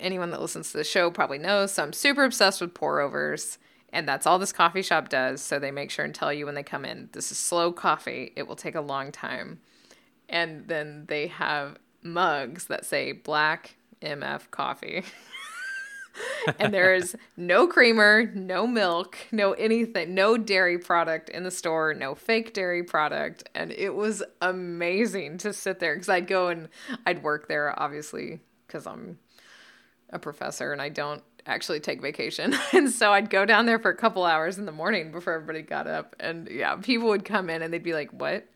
anyone 0.00 0.30
that 0.30 0.40
listens 0.42 0.72
to 0.72 0.78
the 0.78 0.84
show 0.84 1.10
probably 1.10 1.38
knows. 1.38 1.72
So 1.72 1.84
I'm 1.84 1.92
super 1.92 2.24
obsessed 2.24 2.60
with 2.60 2.74
pour 2.74 3.00
overs. 3.00 3.58
And 3.92 4.06
that's 4.06 4.26
all 4.26 4.38
this 4.38 4.52
coffee 4.52 4.82
shop 4.82 5.08
does. 5.08 5.40
So 5.40 5.58
they 5.58 5.70
make 5.70 5.90
sure 5.90 6.04
and 6.04 6.14
tell 6.14 6.32
you 6.32 6.46
when 6.46 6.54
they 6.54 6.62
come 6.62 6.84
in, 6.84 7.08
this 7.12 7.32
is 7.32 7.38
slow 7.38 7.72
coffee. 7.72 8.32
It 8.36 8.46
will 8.46 8.56
take 8.56 8.74
a 8.74 8.80
long 8.80 9.12
time 9.12 9.60
and 10.30 10.68
then 10.68 11.04
they 11.08 11.26
have 11.26 11.76
mugs 12.02 12.66
that 12.66 12.84
say 12.84 13.12
black 13.12 13.76
MF 14.02 14.50
coffee. 14.50 15.04
and 16.58 16.72
there 16.72 16.94
is 16.94 17.16
no 17.36 17.66
creamer, 17.66 18.30
no 18.34 18.66
milk, 18.66 19.16
no 19.32 19.52
anything, 19.52 20.14
no 20.14 20.36
dairy 20.36 20.78
product 20.78 21.28
in 21.28 21.44
the 21.44 21.50
store, 21.50 21.94
no 21.94 22.14
fake 22.14 22.52
dairy 22.52 22.82
product. 22.82 23.48
And 23.54 23.72
it 23.72 23.94
was 23.94 24.22
amazing 24.40 25.38
to 25.38 25.52
sit 25.52 25.78
there 25.78 25.94
because 25.94 26.08
I'd 26.08 26.26
go 26.26 26.48
and 26.48 26.68
I'd 27.06 27.22
work 27.22 27.48
there, 27.48 27.78
obviously, 27.80 28.40
because 28.66 28.86
I'm 28.86 29.18
a 30.10 30.18
professor 30.18 30.72
and 30.72 30.82
I 30.82 30.88
don't 30.88 31.22
actually 31.46 31.80
take 31.80 32.00
vacation. 32.02 32.54
And 32.72 32.90
so 32.90 33.12
I'd 33.12 33.30
go 33.30 33.44
down 33.44 33.66
there 33.66 33.78
for 33.78 33.90
a 33.90 33.96
couple 33.96 34.24
hours 34.24 34.58
in 34.58 34.66
the 34.66 34.72
morning 34.72 35.10
before 35.12 35.34
everybody 35.34 35.62
got 35.62 35.86
up. 35.86 36.16
And 36.20 36.48
yeah, 36.48 36.76
people 36.76 37.08
would 37.08 37.24
come 37.24 37.50
in 37.50 37.62
and 37.62 37.72
they'd 37.72 37.82
be 37.82 37.94
like, 37.94 38.10
What? 38.10 38.46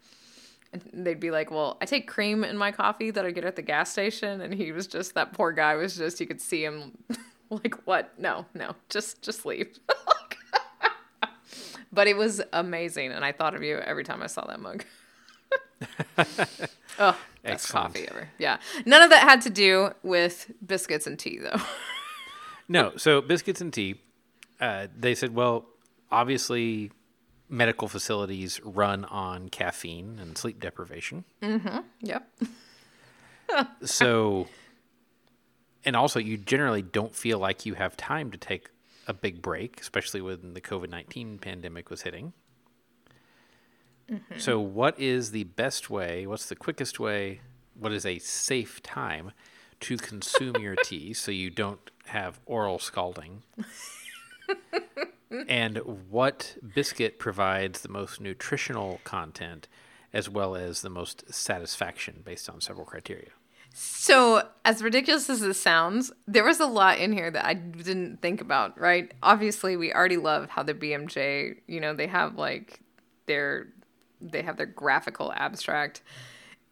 And 0.93 1.07
they'd 1.07 1.21
be 1.21 1.31
like, 1.31 1.51
Well, 1.51 1.79
I 1.81 1.87
take 1.87 2.09
cream 2.09 2.45
in 2.45 2.57
my 2.57 2.73
coffee 2.73 3.11
that 3.11 3.25
I 3.25 3.31
get 3.31 3.45
at 3.45 3.57
the 3.57 3.63
gas 3.63 3.91
station. 3.93 4.41
And 4.41 4.53
he 4.53 4.73
was 4.73 4.87
just, 4.87 5.15
that 5.15 5.33
poor 5.33 5.53
guy 5.53 5.75
was 5.75 5.97
just, 5.97 6.21
you 6.21 6.27
could 6.27 6.41
see 6.41 6.65
him 6.65 6.97
like, 7.51 7.75
What? 7.87 8.13
No, 8.19 8.47
no, 8.55 8.75
just, 8.89 9.23
just 9.23 9.47
leave. 9.47 9.79
but 11.93 12.07
it 12.07 12.17
was 12.17 12.43
amazing. 12.53 13.13
And 13.13 13.25
I 13.25 13.33
thought 13.33 13.55
of 13.55 13.63
you 13.63 13.79
every 13.79 14.05
time 14.05 14.23
I 14.23 14.27
saw 14.27 14.47
that 14.47 14.61
mug. 14.61 14.85
oh, 16.99 17.19
best 17.43 17.69
coffee 17.69 18.09
ever. 18.09 18.29
Yeah. 18.39 18.59
None 18.85 19.03
of 19.03 19.11
that 19.11 19.23
had 19.23 19.41
to 19.43 19.51
do 19.51 19.91
with 20.03 20.51
biscuits 20.65 21.07
and 21.07 21.19
tea, 21.19 21.39
though. 21.39 21.61
No, 22.69 22.97
so 22.97 23.21
biscuits 23.21 23.61
and 23.61 23.73
tea. 23.73 24.01
Uh, 24.61 24.87
they 24.99 25.15
said, 25.15 25.35
well, 25.35 25.67
obviously, 26.11 26.91
medical 27.55 27.89
facilities 27.89 28.61
run 28.65 29.05
on 29.07 29.49
caffeine 29.49 30.19
and 30.21 30.37
sleep 30.37 30.61
deprivation. 30.61 31.25
Mm-hmm. 31.43 31.79
yep. 32.01 32.29
So, 33.85 34.49
and 35.85 35.95
also, 35.95 36.19
you 36.19 36.37
generally 36.37 36.83
don't 36.83 37.15
feel 37.15 37.39
like 37.39 37.65
you 37.65 37.75
have 37.75 37.97
time 37.97 38.33
to 38.33 38.39
take 38.39 38.71
a 39.07 39.15
big 39.15 39.43
break, 39.43 39.81
especially 39.81 40.21
when 40.21 40.55
the 40.55 40.61
COVID 40.61 40.89
19 40.89 41.39
pandemic 41.39 41.89
was 41.89 42.03
hitting. 42.03 42.33
Mm-hmm. 44.11 44.39
So, 44.39 44.59
what 44.59 44.99
is 44.99 45.31
the 45.31 45.45
best 45.45 45.89
way? 45.89 46.27
What's 46.27 46.47
the 46.47 46.57
quickest 46.57 46.99
way? 46.99 47.43
What 47.79 47.93
is 47.93 48.05
a 48.05 48.19
safe 48.19 48.83
time 48.83 49.31
to 49.81 49.97
consume 49.99 50.57
your 50.57 50.75
tea 50.85 51.13
so 51.13 51.31
you 51.31 51.51
don't 51.51 51.91
have 52.07 52.41
oral 52.47 52.81
scalding? 52.81 53.43
Mm-hmm. 55.35 55.51
and 55.51 55.79
what 56.11 56.57
biscuit 56.75 57.19
provides 57.19 57.81
the 57.81 57.89
most 57.89 58.21
nutritional 58.21 59.01
content 59.03 59.67
as 60.13 60.29
well 60.29 60.55
as 60.55 60.83
the 60.83 60.91
most 60.91 61.33
satisfaction 61.33 62.23
based 62.25 62.49
on 62.49 62.61
several 62.61 62.87
criteria? 62.87 63.31
So, 63.77 64.47
as 64.65 64.85
ridiculous 64.85 65.29
as 65.29 65.41
this 65.41 65.61
sounds, 65.61 66.13
there 66.29 66.45
was 66.45 66.61
a 66.61 66.67
lot 66.67 66.99
in 66.99 67.13
here 67.13 67.29
that 67.29 67.45
I 67.45 67.55
didn't 67.55 68.23
think 68.23 68.41
about, 68.41 68.79
right? 68.79 69.13
Obviously, 69.21 69.77
we 69.77 69.93
already 69.93 70.17
love 70.17 70.49
how 70.49 70.63
the 70.63 70.75
BMJ, 70.75 71.57
you 71.67 71.81
know, 71.81 71.93
they 71.93 72.07
have 72.07 72.37
like 72.37 72.81
their 73.27 73.67
they 74.21 74.43
have 74.43 74.57
their 74.57 74.67
graphical 74.67 75.33
abstract 75.33 76.03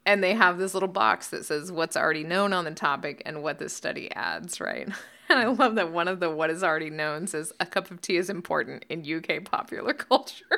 and 0.07 0.23
they 0.23 0.35
have 0.35 0.59
this 0.59 0.75
little 0.75 0.89
box 0.89 1.29
that 1.29 1.45
says 1.45 1.71
what's 1.71 1.97
already 1.97 2.25
known 2.25 2.53
on 2.53 2.65
the 2.65 2.71
topic 2.71 3.23
and 3.27 3.43
what 3.43 3.59
this 3.59 3.75
study 3.75 4.11
adds, 4.13 4.61
right? 4.61 4.89
And 5.33 5.41
I 5.47 5.47
love 5.47 5.75
that 5.77 5.91
one 5.91 6.09
of 6.09 6.21
the 6.21 6.31
what 6.31 6.51
is 6.51 6.63
already 6.63 6.91
known 6.91 7.27
says 7.27 7.53
a 7.59 7.67
cup 7.67 7.91
of 7.91 8.01
tea 8.01 8.17
is 8.17 8.31
important 8.31 8.85
in 8.89 9.01
UK 9.01 9.45
popular 9.45 9.93
culture. 9.93 10.45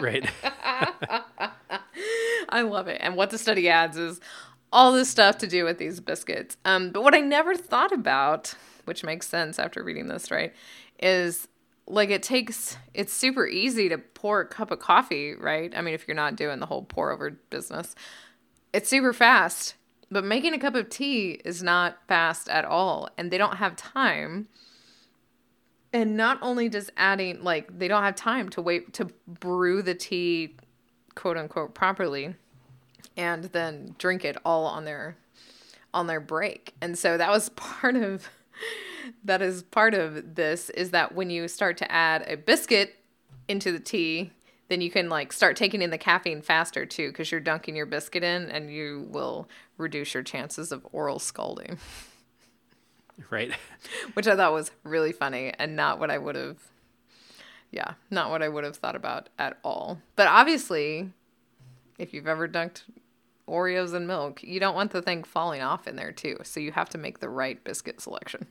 Right. 0.00 0.28
I 2.48 2.62
love 2.62 2.88
it. 2.88 2.98
And 3.00 3.14
what 3.14 3.30
the 3.30 3.38
study 3.38 3.68
adds 3.68 3.96
is 3.96 4.20
all 4.72 4.92
this 4.92 5.08
stuff 5.08 5.38
to 5.38 5.46
do 5.46 5.64
with 5.64 5.78
these 5.78 6.00
biscuits. 6.00 6.56
Um, 6.64 6.90
but 6.90 7.04
what 7.04 7.14
I 7.14 7.20
never 7.20 7.54
thought 7.54 7.92
about, 7.92 8.56
which 8.86 9.04
makes 9.04 9.28
sense 9.28 9.56
after 9.60 9.84
reading 9.84 10.08
this, 10.08 10.32
right, 10.32 10.52
is 10.98 11.46
like 11.86 12.10
it 12.10 12.24
takes, 12.24 12.76
it's 12.92 13.12
super 13.12 13.46
easy 13.46 13.88
to 13.88 13.98
pour 13.98 14.40
a 14.40 14.46
cup 14.46 14.72
of 14.72 14.80
coffee, 14.80 15.34
right? 15.34 15.72
I 15.76 15.80
mean, 15.80 15.94
if 15.94 16.08
you're 16.08 16.16
not 16.16 16.34
doing 16.34 16.58
the 16.58 16.66
whole 16.66 16.82
pour 16.82 17.12
over 17.12 17.30
business, 17.50 17.94
it's 18.72 18.88
super 18.88 19.12
fast. 19.12 19.76
But 20.14 20.24
making 20.24 20.54
a 20.54 20.60
cup 20.60 20.76
of 20.76 20.90
tea 20.90 21.40
is 21.44 21.60
not 21.60 21.98
fast 22.06 22.48
at 22.48 22.64
all. 22.64 23.08
And 23.18 23.32
they 23.32 23.36
don't 23.36 23.56
have 23.56 23.74
time. 23.74 24.46
And 25.92 26.16
not 26.16 26.38
only 26.40 26.68
does 26.68 26.88
adding, 26.96 27.42
like, 27.42 27.80
they 27.80 27.88
don't 27.88 28.04
have 28.04 28.14
time 28.14 28.48
to 28.50 28.62
wait 28.62 28.92
to 28.94 29.06
brew 29.26 29.82
the 29.82 29.96
tea, 29.96 30.54
quote 31.16 31.36
unquote, 31.36 31.74
properly 31.74 32.36
and 33.16 33.44
then 33.46 33.96
drink 33.98 34.24
it 34.24 34.36
all 34.44 34.66
on 34.66 34.84
their 34.84 35.16
on 35.92 36.06
their 36.06 36.20
break. 36.20 36.74
And 36.80 36.96
so 36.96 37.18
that 37.18 37.30
was 37.30 37.48
part 37.56 37.96
of 37.96 38.28
that 39.24 39.42
is 39.42 39.64
part 39.64 39.94
of 39.94 40.36
this 40.36 40.70
is 40.70 40.92
that 40.92 41.12
when 41.12 41.28
you 41.28 41.48
start 41.48 41.76
to 41.78 41.90
add 41.90 42.24
a 42.28 42.36
biscuit 42.36 42.94
into 43.48 43.72
the 43.72 43.80
tea, 43.80 44.30
then 44.68 44.80
you 44.80 44.90
can 44.90 45.08
like 45.08 45.32
start 45.32 45.56
taking 45.56 45.82
in 45.82 45.90
the 45.90 45.98
caffeine 45.98 46.42
faster 46.42 46.86
too 46.86 47.08
because 47.08 47.30
you're 47.30 47.40
dunking 47.40 47.76
your 47.76 47.86
biscuit 47.86 48.22
in 48.22 48.50
and 48.50 48.72
you 48.72 49.06
will 49.10 49.48
reduce 49.76 50.14
your 50.14 50.22
chances 50.22 50.72
of 50.72 50.86
oral 50.92 51.18
scalding. 51.18 51.78
Right. 53.30 53.52
which 54.14 54.26
I 54.26 54.34
thought 54.34 54.52
was 54.52 54.72
really 54.82 55.12
funny 55.12 55.52
and 55.56 55.76
not 55.76 56.00
what 56.00 56.10
I 56.10 56.18
would 56.18 56.34
have, 56.34 56.58
yeah, 57.70 57.94
not 58.10 58.30
what 58.30 58.42
I 58.42 58.48
would 58.48 58.64
have 58.64 58.76
thought 58.76 58.96
about 58.96 59.28
at 59.38 59.58
all. 59.62 60.00
But 60.16 60.26
obviously, 60.26 61.10
if 61.98 62.12
you've 62.12 62.26
ever 62.26 62.48
dunked 62.48 62.82
Oreos 63.48 63.94
in 63.94 64.06
milk, 64.06 64.42
you 64.42 64.58
don't 64.58 64.74
want 64.74 64.90
the 64.90 65.02
thing 65.02 65.22
falling 65.22 65.62
off 65.62 65.86
in 65.86 65.96
there 65.96 66.12
too. 66.12 66.38
So 66.42 66.60
you 66.60 66.72
have 66.72 66.88
to 66.90 66.98
make 66.98 67.20
the 67.20 67.28
right 67.28 67.62
biscuit 67.62 68.00
selection. 68.00 68.46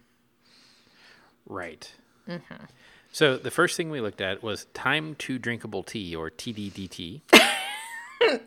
Right. 1.46 1.92
Mm-hmm. 2.28 2.66
So 3.14 3.38
the 3.38 3.52
first 3.52 3.78
thing 3.78 3.92
we 3.92 4.02
looked 4.02 4.22
at 4.22 4.42
was 4.42 4.66
time 4.74 5.14
to 5.20 5.38
drinkable 5.38 5.84
tea 5.84 6.16
or 6.16 6.32
TDDT. 6.32 7.22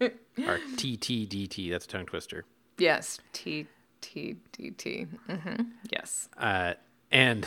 or 0.00 0.60
TTDT. 0.76 1.70
That's 1.70 1.84
a 1.84 1.88
tongue 1.88 2.06
twister. 2.06 2.44
Yes, 2.78 3.18
T 3.32 3.66
T 4.00 4.36
D 4.52 4.70
T. 4.70 5.06
Mm-hmm. 5.28 5.62
Yes. 5.90 6.28
Uh, 6.38 6.74
and 7.10 7.44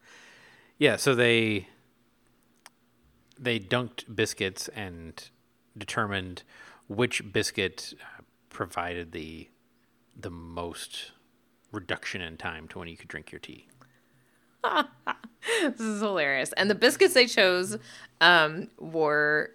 yeah, 0.78 0.96
so 0.96 1.14
they 1.14 1.68
they 3.38 3.60
dunked 3.60 4.04
biscuits 4.14 4.68
and 4.68 5.28
determined 5.76 6.42
which 6.88 7.34
biscuit 7.34 7.92
uh, 8.00 8.22
provided 8.48 9.12
the 9.12 9.50
the 10.18 10.30
most 10.30 11.12
reduction 11.70 12.22
in 12.22 12.38
time 12.38 12.66
to 12.68 12.78
when 12.78 12.88
you 12.88 12.96
could 12.96 13.08
drink 13.08 13.30
your 13.30 13.40
tea. 13.40 13.66
This 15.62 15.80
is 15.80 16.00
hilarious. 16.00 16.52
And 16.54 16.70
the 16.70 16.74
biscuits 16.74 17.14
they 17.14 17.26
chose 17.26 17.76
um, 18.20 18.68
were 18.78 19.50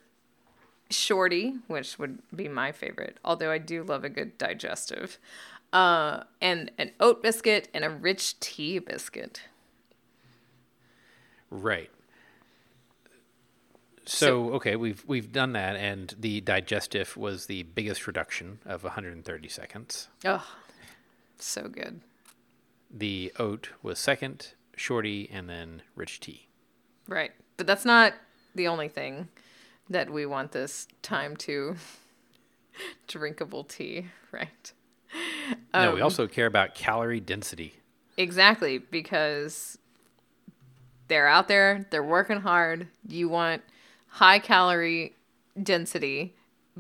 shorty, 0.90 1.56
which 1.68 1.98
would 2.00 2.20
be 2.36 2.48
my 2.48 2.72
favorite, 2.72 3.18
although 3.24 3.52
I 3.52 3.58
do 3.58 3.84
love 3.84 4.04
a 4.04 4.10
good 4.10 4.38
digestive, 4.38 5.20
uh, 5.74 6.24
and 6.42 6.72
an 6.78 6.92
oat 7.00 7.22
biscuit 7.22 7.70
and 7.74 7.84
a 7.84 7.90
rich 7.90 8.40
tea 8.40 8.80
biscuit. 8.80 9.42
Right. 11.50 11.90
So, 14.06 14.54
okay, 14.54 14.76
we've 14.76 15.04
we've 15.06 15.32
done 15.32 15.54
that, 15.54 15.76
and 15.76 16.16
the 16.20 16.42
digestive 16.42 17.16
was 17.16 17.46
the 17.46 17.62
biggest 17.64 18.08
reduction 18.08 18.58
of 18.66 18.84
130 18.84 19.50
seconds. 19.50 20.08
Oh, 20.26 20.48
so 21.38 21.68
good. 21.68 22.02
The 22.90 23.32
oat 23.38 23.70
was 23.84 24.00
second, 24.00 24.54
shorty, 24.80 25.30
and 25.32 25.50
then 25.50 25.82
rich 25.96 26.20
tea. 26.20 26.48
Right. 27.08 27.32
But 27.58 27.68
that's 27.68 27.86
not 27.86 28.14
the 28.56 28.68
only 28.68 28.88
thing 28.88 29.28
that 29.90 30.10
we 30.10 30.26
want 30.26 30.52
this 30.52 30.88
time 31.02 31.36
to 31.38 31.76
drinkable 33.08 33.64
tea, 33.64 34.08
right? 34.32 34.74
no, 35.74 35.90
Um, 35.90 35.96
we 35.96 36.02
also 36.02 36.28
care 36.28 36.46
about 36.46 36.76
calorie 36.76 37.20
density. 37.20 37.74
Exactly, 38.18 38.78
because 38.78 39.78
they're 41.08 41.28
out 41.28 41.48
there, 41.48 41.86
they're 41.90 42.04
working 42.04 42.42
hard. 42.42 42.88
You 43.08 43.30
want 43.30 43.64
high 44.08 44.40
calorie 44.40 45.16
density 45.62 46.36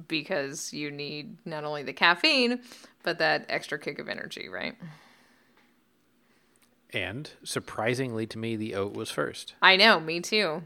because 0.07 0.71
you 0.73 0.91
need 0.91 1.37
not 1.45 1.63
only 1.63 1.83
the 1.83 1.93
caffeine, 1.93 2.61
but 3.03 3.19
that 3.19 3.45
extra 3.49 3.79
kick 3.79 3.99
of 3.99 4.07
energy, 4.07 4.47
right? 4.49 4.75
And 6.93 7.29
surprisingly 7.43 8.25
to 8.27 8.37
me, 8.37 8.55
the 8.55 8.75
oat 8.75 8.93
was 8.93 9.11
first. 9.11 9.53
I 9.61 9.75
know, 9.75 9.99
me 9.99 10.21
too. 10.21 10.63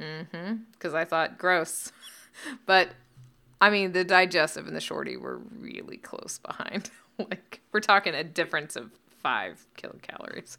Mm-hmm. 0.00 0.54
Because 0.72 0.94
I 0.94 1.04
thought 1.04 1.38
gross. 1.38 1.92
but 2.66 2.90
I 3.60 3.70
mean, 3.70 3.92
the 3.92 4.04
digestive 4.04 4.66
and 4.66 4.76
the 4.76 4.80
shorty 4.80 5.16
were 5.16 5.38
really 5.58 5.96
close 5.96 6.38
behind. 6.38 6.90
like, 7.18 7.60
we're 7.72 7.80
talking 7.80 8.14
a 8.14 8.24
difference 8.24 8.76
of 8.76 8.90
five 9.22 9.66
kilocalories. 9.78 10.58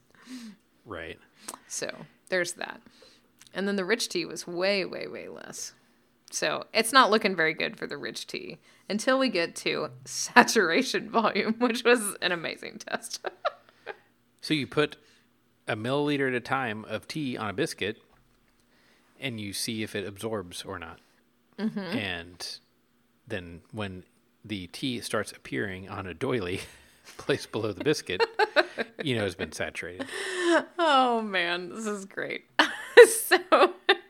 Right. 0.85 1.19
So 1.67 1.93
there's 2.29 2.53
that. 2.53 2.81
And 3.53 3.67
then 3.67 3.75
the 3.75 3.85
rich 3.85 4.09
tea 4.09 4.25
was 4.25 4.47
way, 4.47 4.85
way, 4.85 5.07
way 5.07 5.27
less. 5.29 5.73
So 6.31 6.65
it's 6.73 6.91
not 6.91 7.11
looking 7.11 7.35
very 7.35 7.53
good 7.53 7.77
for 7.77 7.87
the 7.87 7.97
rich 7.97 8.27
tea 8.27 8.57
until 8.89 9.19
we 9.19 9.29
get 9.29 9.55
to 9.57 9.89
saturation 10.05 11.09
volume, 11.09 11.55
which 11.59 11.83
was 11.83 12.15
an 12.21 12.31
amazing 12.31 12.79
test. 12.79 13.25
So 14.45 14.53
you 14.53 14.67
put 14.67 14.97
a 15.67 15.75
milliliter 15.75 16.27
at 16.27 16.35
a 16.35 16.39
time 16.39 16.85
of 16.87 17.07
tea 17.07 17.35
on 17.35 17.49
a 17.49 17.53
biscuit, 17.53 17.97
and 19.19 19.41
you 19.41 19.53
see 19.53 19.81
if 19.81 19.95
it 19.95 20.05
absorbs 20.05 20.61
or 20.61 20.77
not. 20.77 20.99
Mm-hmm. 21.57 21.79
And 21.79 22.59
then 23.27 23.61
when 23.71 24.03
the 24.43 24.67
tea 24.67 25.01
starts 25.01 25.31
appearing 25.31 25.89
on 25.89 26.05
a 26.05 26.13
doily 26.13 26.61
placed 27.17 27.51
below 27.51 27.71
the 27.71 27.83
biscuit, 27.83 28.23
you 29.01 29.15
know 29.15 29.25
it's 29.25 29.33
been 29.33 29.51
saturated. 29.51 30.05
oh 30.77 31.23
man, 31.23 31.69
this 31.69 31.87
is 31.87 32.05
great. 32.05 32.43
so 33.09 33.39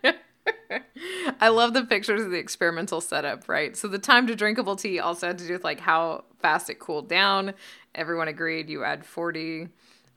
I 1.39 1.47
love 1.47 1.73
the 1.73 1.85
pictures 1.85 2.25
of 2.25 2.31
the 2.31 2.39
experimental 2.39 2.99
setup, 2.99 3.47
right? 3.47 3.77
So 3.77 3.87
the 3.87 3.99
time 3.99 4.27
to 4.27 4.35
drinkable 4.35 4.75
tea 4.75 4.99
also 4.99 5.27
had 5.27 5.37
to 5.37 5.47
do 5.47 5.53
with 5.53 5.63
like 5.63 5.79
how 5.79 6.25
fast 6.41 6.69
it 6.69 6.79
cooled 6.79 7.07
down. 7.07 7.53
Everyone 7.93 8.27
agreed 8.27 8.69
you 8.69 8.83
add 8.83 9.05
40 9.05 9.69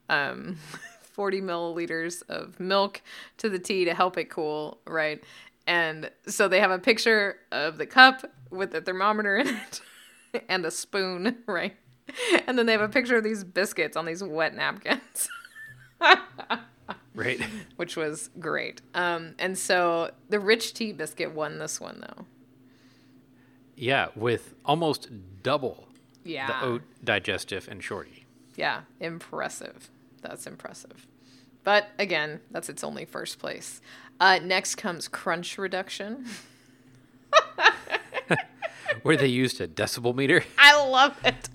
um 0.09 0.57
40 1.13 1.41
milliliters 1.41 2.23
of 2.29 2.61
milk 2.61 3.03
to 3.39 3.49
the 3.49 3.59
tea 3.59 3.85
to 3.85 3.93
help 3.95 4.17
it 4.17 4.31
cool, 4.31 4.79
right? 4.87 5.23
And 5.67 6.11
so 6.27 6.47
they 6.49 6.61
have 6.61 6.71
a 6.71 6.79
picture 6.79 7.37
of 7.51 7.77
the 7.79 7.87
cup 7.87 8.25
with 8.51 8.71
the 8.71 8.81
thermometer 8.81 9.37
in 9.39 9.49
it 9.49 9.81
and 10.49 10.65
a 10.65 10.71
spoon, 10.71 11.39
right? 11.47 11.75
And 12.47 12.57
then 12.57 12.67
they 12.67 12.73
have 12.73 12.81
a 12.81 12.89
picture 12.89 13.17
of 13.17 13.25
these 13.25 13.43
biscuits 13.45 13.97
on 13.97 14.07
these 14.07 14.23
wet 14.23 14.55
napkins. 14.55 15.29
Right. 17.15 17.41
which 17.77 17.97
was 17.97 18.31
great. 18.39 18.81
Um, 18.95 19.35
and 19.41 19.59
so 19.59 20.13
the 20.29 20.39
rich 20.39 20.73
tea 20.73 20.93
biscuit 20.93 21.33
won 21.35 21.59
this 21.59 21.81
one 21.81 22.01
though. 22.01 22.27
Yeah, 23.77 24.09
with 24.15 24.55
almost 24.65 25.09
double 25.43 25.89
Yeah. 26.25 26.47
the 26.47 26.65
oat 26.65 26.83
digestive 27.03 27.67
and 27.69 27.83
shorty. 27.83 28.25
Yeah, 28.55 28.83
impressive. 29.01 29.91
That's 30.23 30.47
impressive. 30.47 31.07
But 31.65 31.89
again, 31.99 32.41
that's 32.51 32.69
its 32.69 32.83
only 32.85 33.05
first 33.05 33.39
place. 33.39 33.81
Uh, 34.21 34.39
next 34.43 34.77
comes 34.77 35.07
crunch 35.09 35.59
reduction. 35.59 36.25
Where 39.03 39.17
they 39.17 39.27
used 39.27 39.61
a 39.61 39.69
decibel 39.69 40.15
meter 40.15 40.45
I 40.59 40.83
love 40.85 41.17
it. 41.25 41.49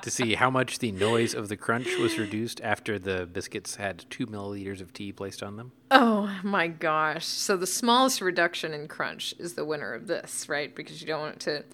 to 0.00 0.10
see 0.10 0.34
how 0.34 0.50
much 0.50 0.78
the 0.78 0.90
noise 0.90 1.34
of 1.34 1.48
the 1.48 1.56
crunch 1.56 1.96
was 1.98 2.18
reduced 2.18 2.60
after 2.62 2.98
the 2.98 3.26
biscuits 3.26 3.76
had 3.76 4.04
two 4.10 4.26
milliliters 4.26 4.80
of 4.80 4.92
tea 4.92 5.12
placed 5.12 5.42
on 5.42 5.56
them. 5.56 5.72
oh 5.90 6.34
my 6.42 6.66
gosh. 6.68 7.24
So 7.26 7.56
the 7.56 7.66
smallest 7.66 8.20
reduction 8.20 8.72
in 8.74 8.88
crunch 8.88 9.34
is 9.38 9.54
the 9.54 9.64
winner 9.64 9.92
of 9.92 10.06
this, 10.06 10.48
right? 10.48 10.74
Because 10.74 11.00
you 11.00 11.06
don't 11.06 11.20
want 11.20 11.34
it 11.34 11.40
to 11.40 11.64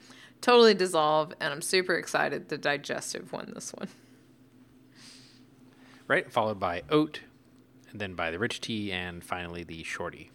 totally 0.41 0.75
dissolve. 0.75 1.33
And 1.41 1.53
I'm 1.53 1.63
super 1.63 1.95
excited 1.95 2.49
the 2.49 2.59
digestive 2.59 3.33
won 3.33 3.53
this 3.55 3.73
one. 3.73 3.89
Right, 6.09 6.33
followed 6.33 6.59
by 6.59 6.83
oat, 6.89 7.21
and 7.91 8.01
then 8.01 8.15
by 8.15 8.31
the 8.31 8.39
rich 8.39 8.61
tea, 8.63 8.91
and 8.91 9.23
finally 9.23 9.63
the 9.63 9.85
shorty. 9.85 10.31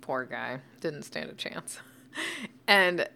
Poor 0.00 0.24
guy. 0.24 0.60
Didn't 0.80 1.02
stand 1.02 1.30
a 1.30 1.34
chance. 1.34 1.78
And 2.66 3.08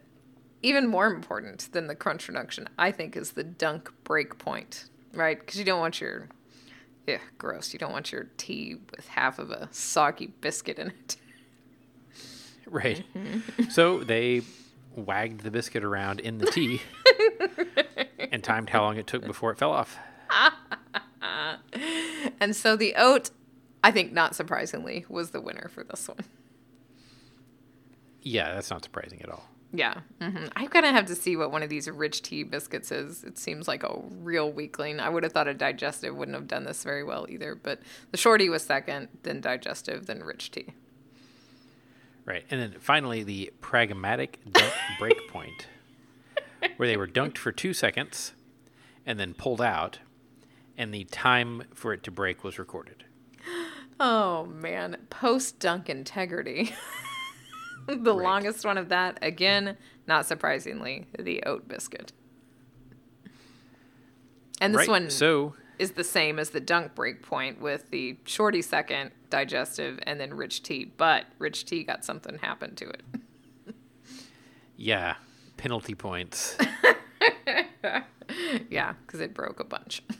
even 0.63 0.89
more 0.89 1.07
important 1.07 1.69
than 1.71 1.87
the 1.87 1.95
crunch 1.95 2.27
reduction, 2.27 2.69
I 2.77 2.91
think, 2.91 3.17
is 3.17 3.33
the 3.33 3.45
dunk 3.45 3.93
break 4.03 4.37
point, 4.39 4.87
right? 5.13 5.39
Because 5.39 5.59
you 5.59 5.65
don't 5.65 5.79
want 5.79 6.01
your, 6.01 6.29
yeah, 7.07 7.19
gross. 7.39 7.73
You 7.73 7.79
don't 7.79 7.93
want 7.93 8.11
your 8.11 8.29
tea 8.37 8.77
with 8.97 9.07
half 9.07 9.39
of 9.39 9.51
a 9.53 9.69
soggy 9.71 10.29
biscuit 10.41 10.79
in 10.79 10.89
it. 10.89 11.17
Right. 12.67 13.05
so 13.69 14.03
they 14.03 14.41
wagged 14.97 15.43
the 15.43 15.51
biscuit 15.51 15.85
around 15.85 16.21
in 16.21 16.39
the 16.39 16.47
tea 16.47 16.81
and 18.33 18.43
timed 18.43 18.71
how 18.71 18.83
long 18.83 18.97
it 18.97 19.07
took 19.07 19.25
before 19.25 19.53
it 19.53 19.59
fell 19.59 19.71
off. 19.71 19.99
And 22.41 22.57
so 22.57 22.75
the 22.77 22.95
oat, 22.97 23.31
I 23.83 23.91
think, 23.91 24.12
not 24.12 24.35
surprisingly, 24.35 25.05
was 25.09 25.31
the 25.31 25.41
winner 25.41 25.68
for 25.72 25.85
this 25.85 26.09
one. 26.09 26.25
Yeah, 28.22 28.55
that's 28.55 28.70
not 28.70 28.83
surprising 28.83 29.20
at 29.22 29.29
all. 29.29 29.49
Yeah. 29.72 30.01
hmm 30.20 30.47
I'm 30.55 30.68
to 30.68 30.93
have 30.93 31.07
to 31.07 31.14
see 31.14 31.37
what 31.37 31.51
one 31.51 31.62
of 31.62 31.68
these 31.68 31.91
rich 31.91 32.22
tea 32.22 32.45
biscuits 32.45 32.93
is. 32.93 33.25
It 33.25 33.39
seems 33.39 33.66
like 33.66 33.83
a 33.83 34.01
real 34.20 34.51
weakling. 34.51 35.01
I 35.01 35.09
would 35.09 35.25
have 35.25 35.33
thought 35.33 35.49
a 35.49 35.55
digestive 35.55 36.16
wouldn't 36.16 36.37
have 36.37 36.47
done 36.49 36.64
this 36.64 36.85
very 36.85 37.03
well 37.03 37.27
either, 37.29 37.55
but 37.55 37.81
the 38.11 38.16
shorty 38.16 38.49
was 38.49 38.62
second, 38.62 39.09
then 39.25 39.41
digestive, 39.41 40.07
then 40.07 40.22
rich 40.22 40.51
tea. 40.51 40.75
Right. 42.25 42.45
And 42.51 42.61
then 42.61 42.77
finally, 42.81 43.22
the 43.22 43.53
pragmatic 43.61 44.39
dunk 44.51 44.72
break 44.99 45.29
point, 45.29 45.66
where 46.77 46.89
they 46.89 46.97
were 46.97 47.09
dunked 47.09 47.37
for 47.37 47.53
two 47.53 47.75
seconds 47.75 48.33
and 49.05 49.18
then 49.20 49.35
pulled 49.35 49.61
out, 49.61 49.99
and 50.77 50.93
the 50.93 51.05
time 51.05 51.64
for 51.75 51.93
it 51.93 52.03
to 52.05 52.11
break 52.11 52.45
was 52.45 52.59
recorded. 52.59 53.05
Oh 54.01 54.47
man, 54.47 54.97
post 55.11 55.59
dunk 55.59 55.89
integrity. 55.89 56.75
the 57.87 57.97
Right. 58.14 58.25
longest 58.25 58.64
one 58.64 58.79
of 58.79 58.89
that, 58.89 59.18
again, 59.22 59.77
not 60.07 60.27
surprisingly, 60.27 61.07
the 61.18 61.43
oat 61.45 61.68
biscuit. 61.68 62.12
And 64.61 64.72
this 64.75 64.81
right. 64.81 64.89
one, 64.89 65.11
So 65.11 65.55
is 65.79 65.93
the 65.93 66.05
same 66.05 66.39
as 66.39 66.51
the 66.51 66.61
dunk 66.61 66.95
break 66.95 67.20
point 67.22 67.61
with 67.61 67.91
the 67.91 68.16
shorty 68.25 68.62
second 68.62 69.11
digestive 69.29 69.99
and 70.05 70.18
then 70.20 70.33
rich 70.35 70.62
tea, 70.62 70.85
but 70.97 71.27
rich 71.39 71.64
tea 71.64 71.83
got 71.85 72.05
something 72.05 72.39
happen 72.39 72.75
to 72.77 72.89
it. 72.89 73.03
Yeah, 74.77 75.16
penalty 75.57 75.95
points 75.95 76.57
yeah, 78.68 78.95
because 79.07 79.20
it 79.20 79.35
broke 79.35 79.61
a 79.61 79.64
bunch. 79.64 80.03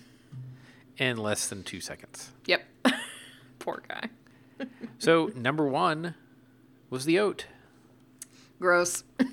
in 0.99 1.17
less 1.17 1.49
than 1.49 1.63
two 1.63 1.81
seconds. 1.81 2.31
Yep. 2.47 2.63
Poor 3.59 3.83
guy. 3.89 4.09
So 4.99 5.31
number 5.35 5.67
one 5.67 6.15
was 6.91 7.05
the 7.05 7.19
oat. 7.19 7.47
Gross. 8.61 9.05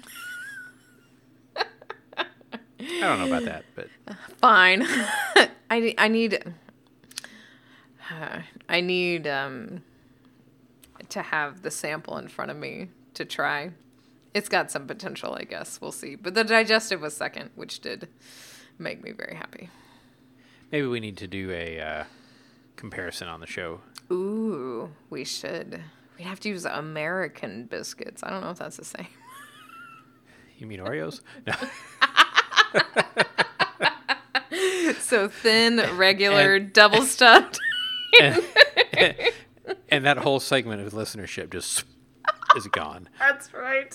I 1.56 3.00
don't 3.00 3.20
know 3.20 3.28
about 3.28 3.46
that, 3.46 3.66
but 3.76 3.88
Fine. 4.38 4.84
I, 5.70 5.94
I 5.98 6.08
need. 6.08 6.44
I 8.70 8.82
need 8.82 9.28
um, 9.28 9.84
to 11.10 11.22
have 11.22 11.62
the 11.62 11.72
sample 11.72 12.18
in 12.18 12.28
front 12.28 12.52
of 12.52 12.58
me 12.58 12.90
to 13.14 13.26
try. 13.26 13.72
It's 14.34 14.50
got 14.50 14.72
some 14.72 14.88
potential, 14.88 15.36
I 15.36 15.44
guess. 15.44 15.80
We'll 15.82 15.92
see. 15.92 16.16
But 16.16 16.34
the 16.34 16.44
digestive 16.44 17.02
was 17.02 17.16
second, 17.16 17.52
which 17.56 17.82
did 17.82 18.08
make 18.80 19.04
me 19.04 19.12
very 19.12 19.36
happy. 19.36 19.70
Maybe 20.72 20.88
we 20.88 21.00
need 21.00 21.18
to 21.18 21.28
do 21.28 21.52
a 21.52 21.80
uh, 21.80 22.04
comparison 22.76 23.28
on 23.28 23.40
the 23.40 23.48
show. 23.48 23.82
Ooh, 24.12 24.90
we 25.10 25.24
should. 25.24 25.82
We'd 26.18 26.26
have 26.26 26.40
to 26.42 26.50
use 26.50 26.66
American 26.66 27.66
biscuits. 27.66 28.24
I 28.24 28.30
don't 28.30 28.42
know 28.42 28.50
if 28.52 28.60
that's 28.60 28.78
the 28.78 28.86
same. 28.86 29.08
You 30.58 30.68
mean 30.68 30.80
Oreos? 30.80 31.22
No. 31.48 31.54
So 35.00 35.28
thin, 35.28 35.82
regular, 35.98 36.58
double 36.60 37.02
stuffed. 37.02 37.60
and, 38.22 38.42
and 39.90 40.06
that 40.06 40.18
whole 40.18 40.40
segment 40.40 40.86
of 40.86 40.94
listenership 40.94 41.52
just 41.52 41.84
is 42.56 42.68
gone. 42.68 43.10
That's 43.20 43.54
right. 43.54 43.94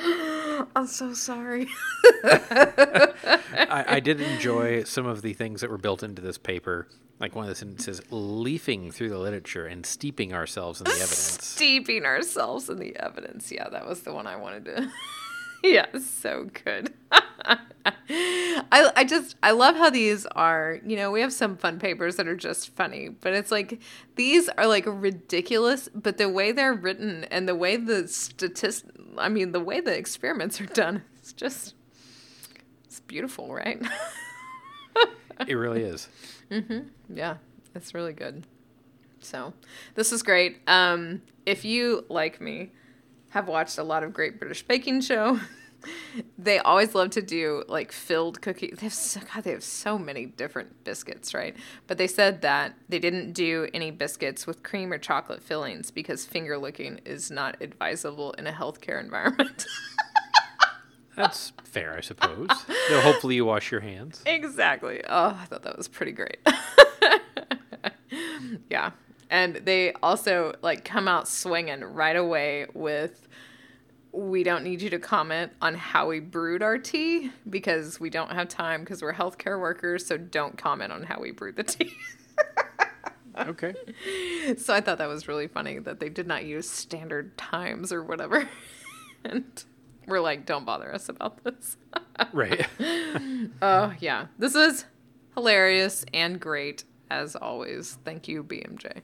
I'm 0.76 0.86
so 0.86 1.12
sorry. 1.14 1.68
I, 2.24 3.84
I 3.86 4.00
did 4.00 4.20
enjoy 4.20 4.84
some 4.84 5.06
of 5.06 5.22
the 5.22 5.32
things 5.32 5.60
that 5.60 5.70
were 5.70 5.78
built 5.78 6.02
into 6.02 6.22
this 6.22 6.38
paper. 6.38 6.88
Like 7.18 7.34
one 7.34 7.44
of 7.44 7.50
the 7.50 7.54
sentences, 7.54 8.00
leafing 8.10 8.90
through 8.90 9.10
the 9.10 9.18
literature 9.18 9.66
and 9.66 9.84
steeping 9.84 10.32
ourselves 10.32 10.80
in 10.80 10.84
the 10.84 10.92
evidence. 10.92 11.38
Steeping 11.42 12.06
ourselves 12.06 12.70
in 12.70 12.78
the 12.78 12.96
evidence. 12.96 13.52
Yeah, 13.52 13.68
that 13.68 13.86
was 13.86 14.02
the 14.02 14.14
one 14.14 14.26
I 14.26 14.36
wanted 14.36 14.64
to. 14.64 14.90
yeah, 15.64 15.86
so 15.98 16.50
good. 16.64 16.92
I, 18.12 18.90
I 18.96 19.04
just 19.04 19.36
I 19.42 19.52
love 19.52 19.76
how 19.76 19.90
these 19.90 20.26
are. 20.26 20.78
You 20.84 20.96
know, 20.96 21.10
we 21.10 21.20
have 21.20 21.32
some 21.32 21.56
fun 21.56 21.78
papers 21.78 22.16
that 22.16 22.28
are 22.28 22.36
just 22.36 22.74
funny, 22.74 23.08
but 23.08 23.32
it's 23.32 23.50
like 23.50 23.80
these 24.16 24.48
are 24.50 24.66
like 24.66 24.84
ridiculous. 24.86 25.88
But 25.94 26.18
the 26.18 26.28
way 26.28 26.52
they're 26.52 26.74
written 26.74 27.24
and 27.24 27.48
the 27.48 27.54
way 27.54 27.76
the 27.76 28.06
statist, 28.08 28.84
I 29.16 29.28
mean, 29.28 29.52
the 29.52 29.60
way 29.60 29.80
the 29.80 29.96
experiments 29.96 30.60
are 30.60 30.66
done, 30.66 31.02
it's 31.18 31.32
just 31.32 31.74
it's 32.84 33.00
beautiful, 33.00 33.52
right? 33.54 33.80
It 35.48 35.54
really 35.54 35.82
is. 35.82 36.08
Yeah, 37.08 37.36
it's 37.74 37.94
really 37.94 38.12
good. 38.12 38.46
So, 39.20 39.54
this 39.94 40.12
is 40.12 40.22
great. 40.22 40.60
Um, 40.66 41.22
if 41.46 41.64
you, 41.64 42.04
like 42.08 42.40
me, 42.40 42.72
have 43.30 43.48
watched 43.48 43.78
a 43.78 43.82
lot 43.82 44.02
of 44.02 44.12
Great 44.12 44.38
British 44.38 44.62
Baking 44.62 45.00
Show, 45.00 45.40
they 46.38 46.58
always 46.58 46.94
love 46.94 47.10
to 47.10 47.22
do 47.22 47.64
like 47.68 47.92
filled 47.92 48.40
cookies. 48.42 48.76
They 48.78 48.86
have 48.86 48.94
so, 48.94 49.20
God, 49.32 49.44
they 49.44 49.52
have 49.52 49.64
so 49.64 49.98
many 49.98 50.26
different 50.26 50.84
biscuits, 50.84 51.32
right? 51.34 51.56
But 51.86 51.98
they 51.98 52.06
said 52.06 52.42
that 52.42 52.74
they 52.88 52.98
didn't 52.98 53.32
do 53.32 53.68
any 53.72 53.90
biscuits 53.90 54.46
with 54.46 54.62
cream 54.62 54.92
or 54.92 54.98
chocolate 54.98 55.42
fillings 55.42 55.90
because 55.90 56.24
finger 56.24 56.58
licking 56.58 57.00
is 57.04 57.30
not 57.30 57.56
advisable 57.60 58.32
in 58.32 58.46
a 58.46 58.52
healthcare 58.52 59.02
environment. 59.02 59.66
That's 61.16 61.52
fair, 61.64 61.96
I 61.96 62.00
suppose. 62.00 62.48
Though 62.88 63.00
hopefully 63.00 63.34
you 63.34 63.44
wash 63.44 63.70
your 63.70 63.80
hands. 63.80 64.22
Exactly. 64.26 65.02
Oh, 65.08 65.36
I 65.40 65.44
thought 65.46 65.62
that 65.64 65.76
was 65.76 65.88
pretty 65.88 66.12
great. 66.12 66.38
yeah. 68.70 68.92
And 69.30 69.56
they 69.56 69.92
also 70.02 70.54
like 70.60 70.84
come 70.84 71.08
out 71.08 71.28
swinging 71.28 71.80
right 71.82 72.16
away 72.16 72.66
with 72.74 73.28
we 74.12 74.42
don't 74.42 74.64
need 74.64 74.82
you 74.82 74.90
to 74.90 74.98
comment 74.98 75.52
on 75.62 75.74
how 75.74 76.08
we 76.08 76.18
brewed 76.18 76.62
our 76.62 76.78
tea 76.78 77.30
because 77.48 78.00
we 78.00 78.10
don't 78.10 78.32
have 78.32 78.48
time 78.48 78.80
because 78.80 79.02
we're 79.02 79.14
healthcare 79.14 79.60
workers, 79.60 80.04
so 80.04 80.16
don't 80.16 80.58
comment 80.58 80.92
on 80.92 81.04
how 81.04 81.20
we 81.20 81.30
brewed 81.30 81.56
the 81.56 81.64
tea. 81.64 81.94
Okay. 83.38 83.74
so 84.58 84.74
I 84.74 84.80
thought 84.80 84.98
that 84.98 85.08
was 85.08 85.28
really 85.28 85.46
funny 85.46 85.78
that 85.78 86.00
they 86.00 86.08
did 86.08 86.26
not 86.26 86.44
use 86.44 86.68
standard 86.68 87.38
times 87.38 87.92
or 87.92 88.02
whatever. 88.02 88.48
and 89.24 89.44
we're 90.06 90.20
like, 90.20 90.46
don't 90.46 90.66
bother 90.66 90.92
us 90.92 91.08
about 91.08 91.42
this. 91.44 91.76
Right. 92.34 92.66
Oh, 93.62 93.94
yeah. 93.98 94.26
This 94.38 94.54
is 94.54 94.84
hilarious 95.34 96.04
and 96.12 96.38
great 96.38 96.84
as 97.10 97.34
always. 97.34 97.96
Thank 98.04 98.28
you, 98.28 98.44
BMJ. 98.44 99.00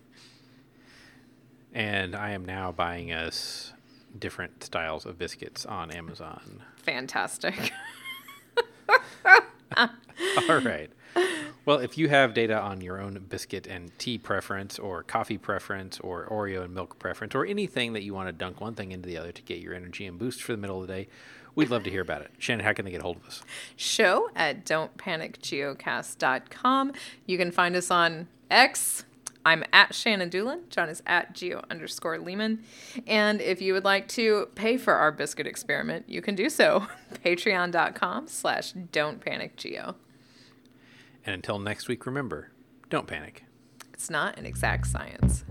And 1.77 2.17
I 2.17 2.31
am 2.31 2.45
now 2.47 2.73
buying 2.73 3.13
us 3.13 3.75
different 4.19 4.65
styles 4.65 5.05
of 5.05 5.19
biscuits 5.19 5.67
on 5.67 5.91
Amazon. 5.91 6.63
Fantastic. 6.79 7.71
All 9.77 9.91
right. 10.61 10.89
Well, 11.67 11.81
if 11.81 11.99
you 11.99 12.09
have 12.09 12.33
data 12.33 12.59
on 12.59 12.81
your 12.81 12.99
own 12.99 13.23
biscuit 13.29 13.67
and 13.67 13.91
tea 13.99 14.17
preference, 14.17 14.79
or 14.79 15.03
coffee 15.03 15.37
preference, 15.37 16.01
or 16.01 16.27
Oreo 16.31 16.65
and 16.65 16.73
milk 16.73 16.99
preference, 16.99 17.35
or 17.35 17.45
anything 17.45 17.93
that 17.93 18.05
you 18.05 18.15
want 18.15 18.29
to 18.29 18.33
dunk 18.33 18.59
one 18.59 18.75
thing 18.75 18.93
into 18.93 19.07
the 19.07 19.19
other 19.19 19.33
to 19.33 19.43
get 19.43 19.59
your 19.59 19.75
energy 19.75 20.07
and 20.07 20.19
boost 20.19 20.43
for 20.43 20.53
the 20.53 20.59
middle 20.59 20.81
of 20.81 20.87
the 20.87 20.95
day, 20.95 21.09
we'd 21.55 21.69
love 21.69 21.85
to 21.85 21.91
hear 21.91 22.01
about 22.01 22.23
it. 22.23 22.31
Shannon, 22.39 22.65
how 22.65 22.73
can 22.73 22.87
they 22.87 22.91
get 22.91 23.03
hold 23.03 23.19
of 23.19 23.27
us? 23.27 23.43
Show 23.77 24.31
at 24.35 24.65
don'tpanicgeocast.com. 24.65 26.93
You 27.27 27.37
can 27.37 27.51
find 27.51 27.77
us 27.77 27.91
on 27.91 28.29
X. 28.51 29.05
I'm 29.47 29.63
at 29.73 29.95
Shannon 29.95 30.29
Dulin. 30.29 30.69
John 30.71 30.89
is 30.89 31.05
at 31.07 31.33
geo 31.33 31.63
underscore 31.71 32.19
Leeman. 32.19 32.59
And 33.07 33.41
if 33.41 33.63
you 33.63 33.75
would 33.75 33.85
like 33.85 34.09
to 34.09 34.49
pay 34.57 34.77
for 34.77 34.95
our 34.95 35.13
biscuit 35.13 35.47
experiment, 35.47 36.07
you 36.09 36.21
can 36.21 36.35
do 36.35 36.51
so. 36.51 36.89
Patreon.com 37.25 38.27
slash 38.27 38.73
don'tpanicgeo. 38.73 39.95
And 41.25 41.35
until 41.35 41.61
next 41.61 41.87
week, 41.87 42.07
remember 42.07 42.51
don't 42.91 43.07
panic. 43.07 43.45
It's 43.95 44.11
not 44.11 44.37
an 44.37 44.47
exact 44.47 44.89
science. 44.89 45.45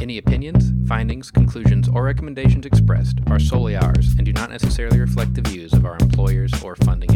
Any 0.00 0.18
opinions, 0.18 0.70
findings, 0.88 1.32
conclusions, 1.32 1.88
or 1.88 2.04
recommendations 2.04 2.66
expressed 2.66 3.18
are 3.26 3.40
solely 3.40 3.74
ours 3.74 4.14
and 4.16 4.24
do 4.24 4.32
not 4.32 4.50
necessarily 4.50 5.00
reflect 5.00 5.34
the 5.34 5.42
views 5.42 5.72
of 5.72 5.84
our 5.84 5.96
employers 6.00 6.52
or 6.62 6.76
funding. 6.76 7.14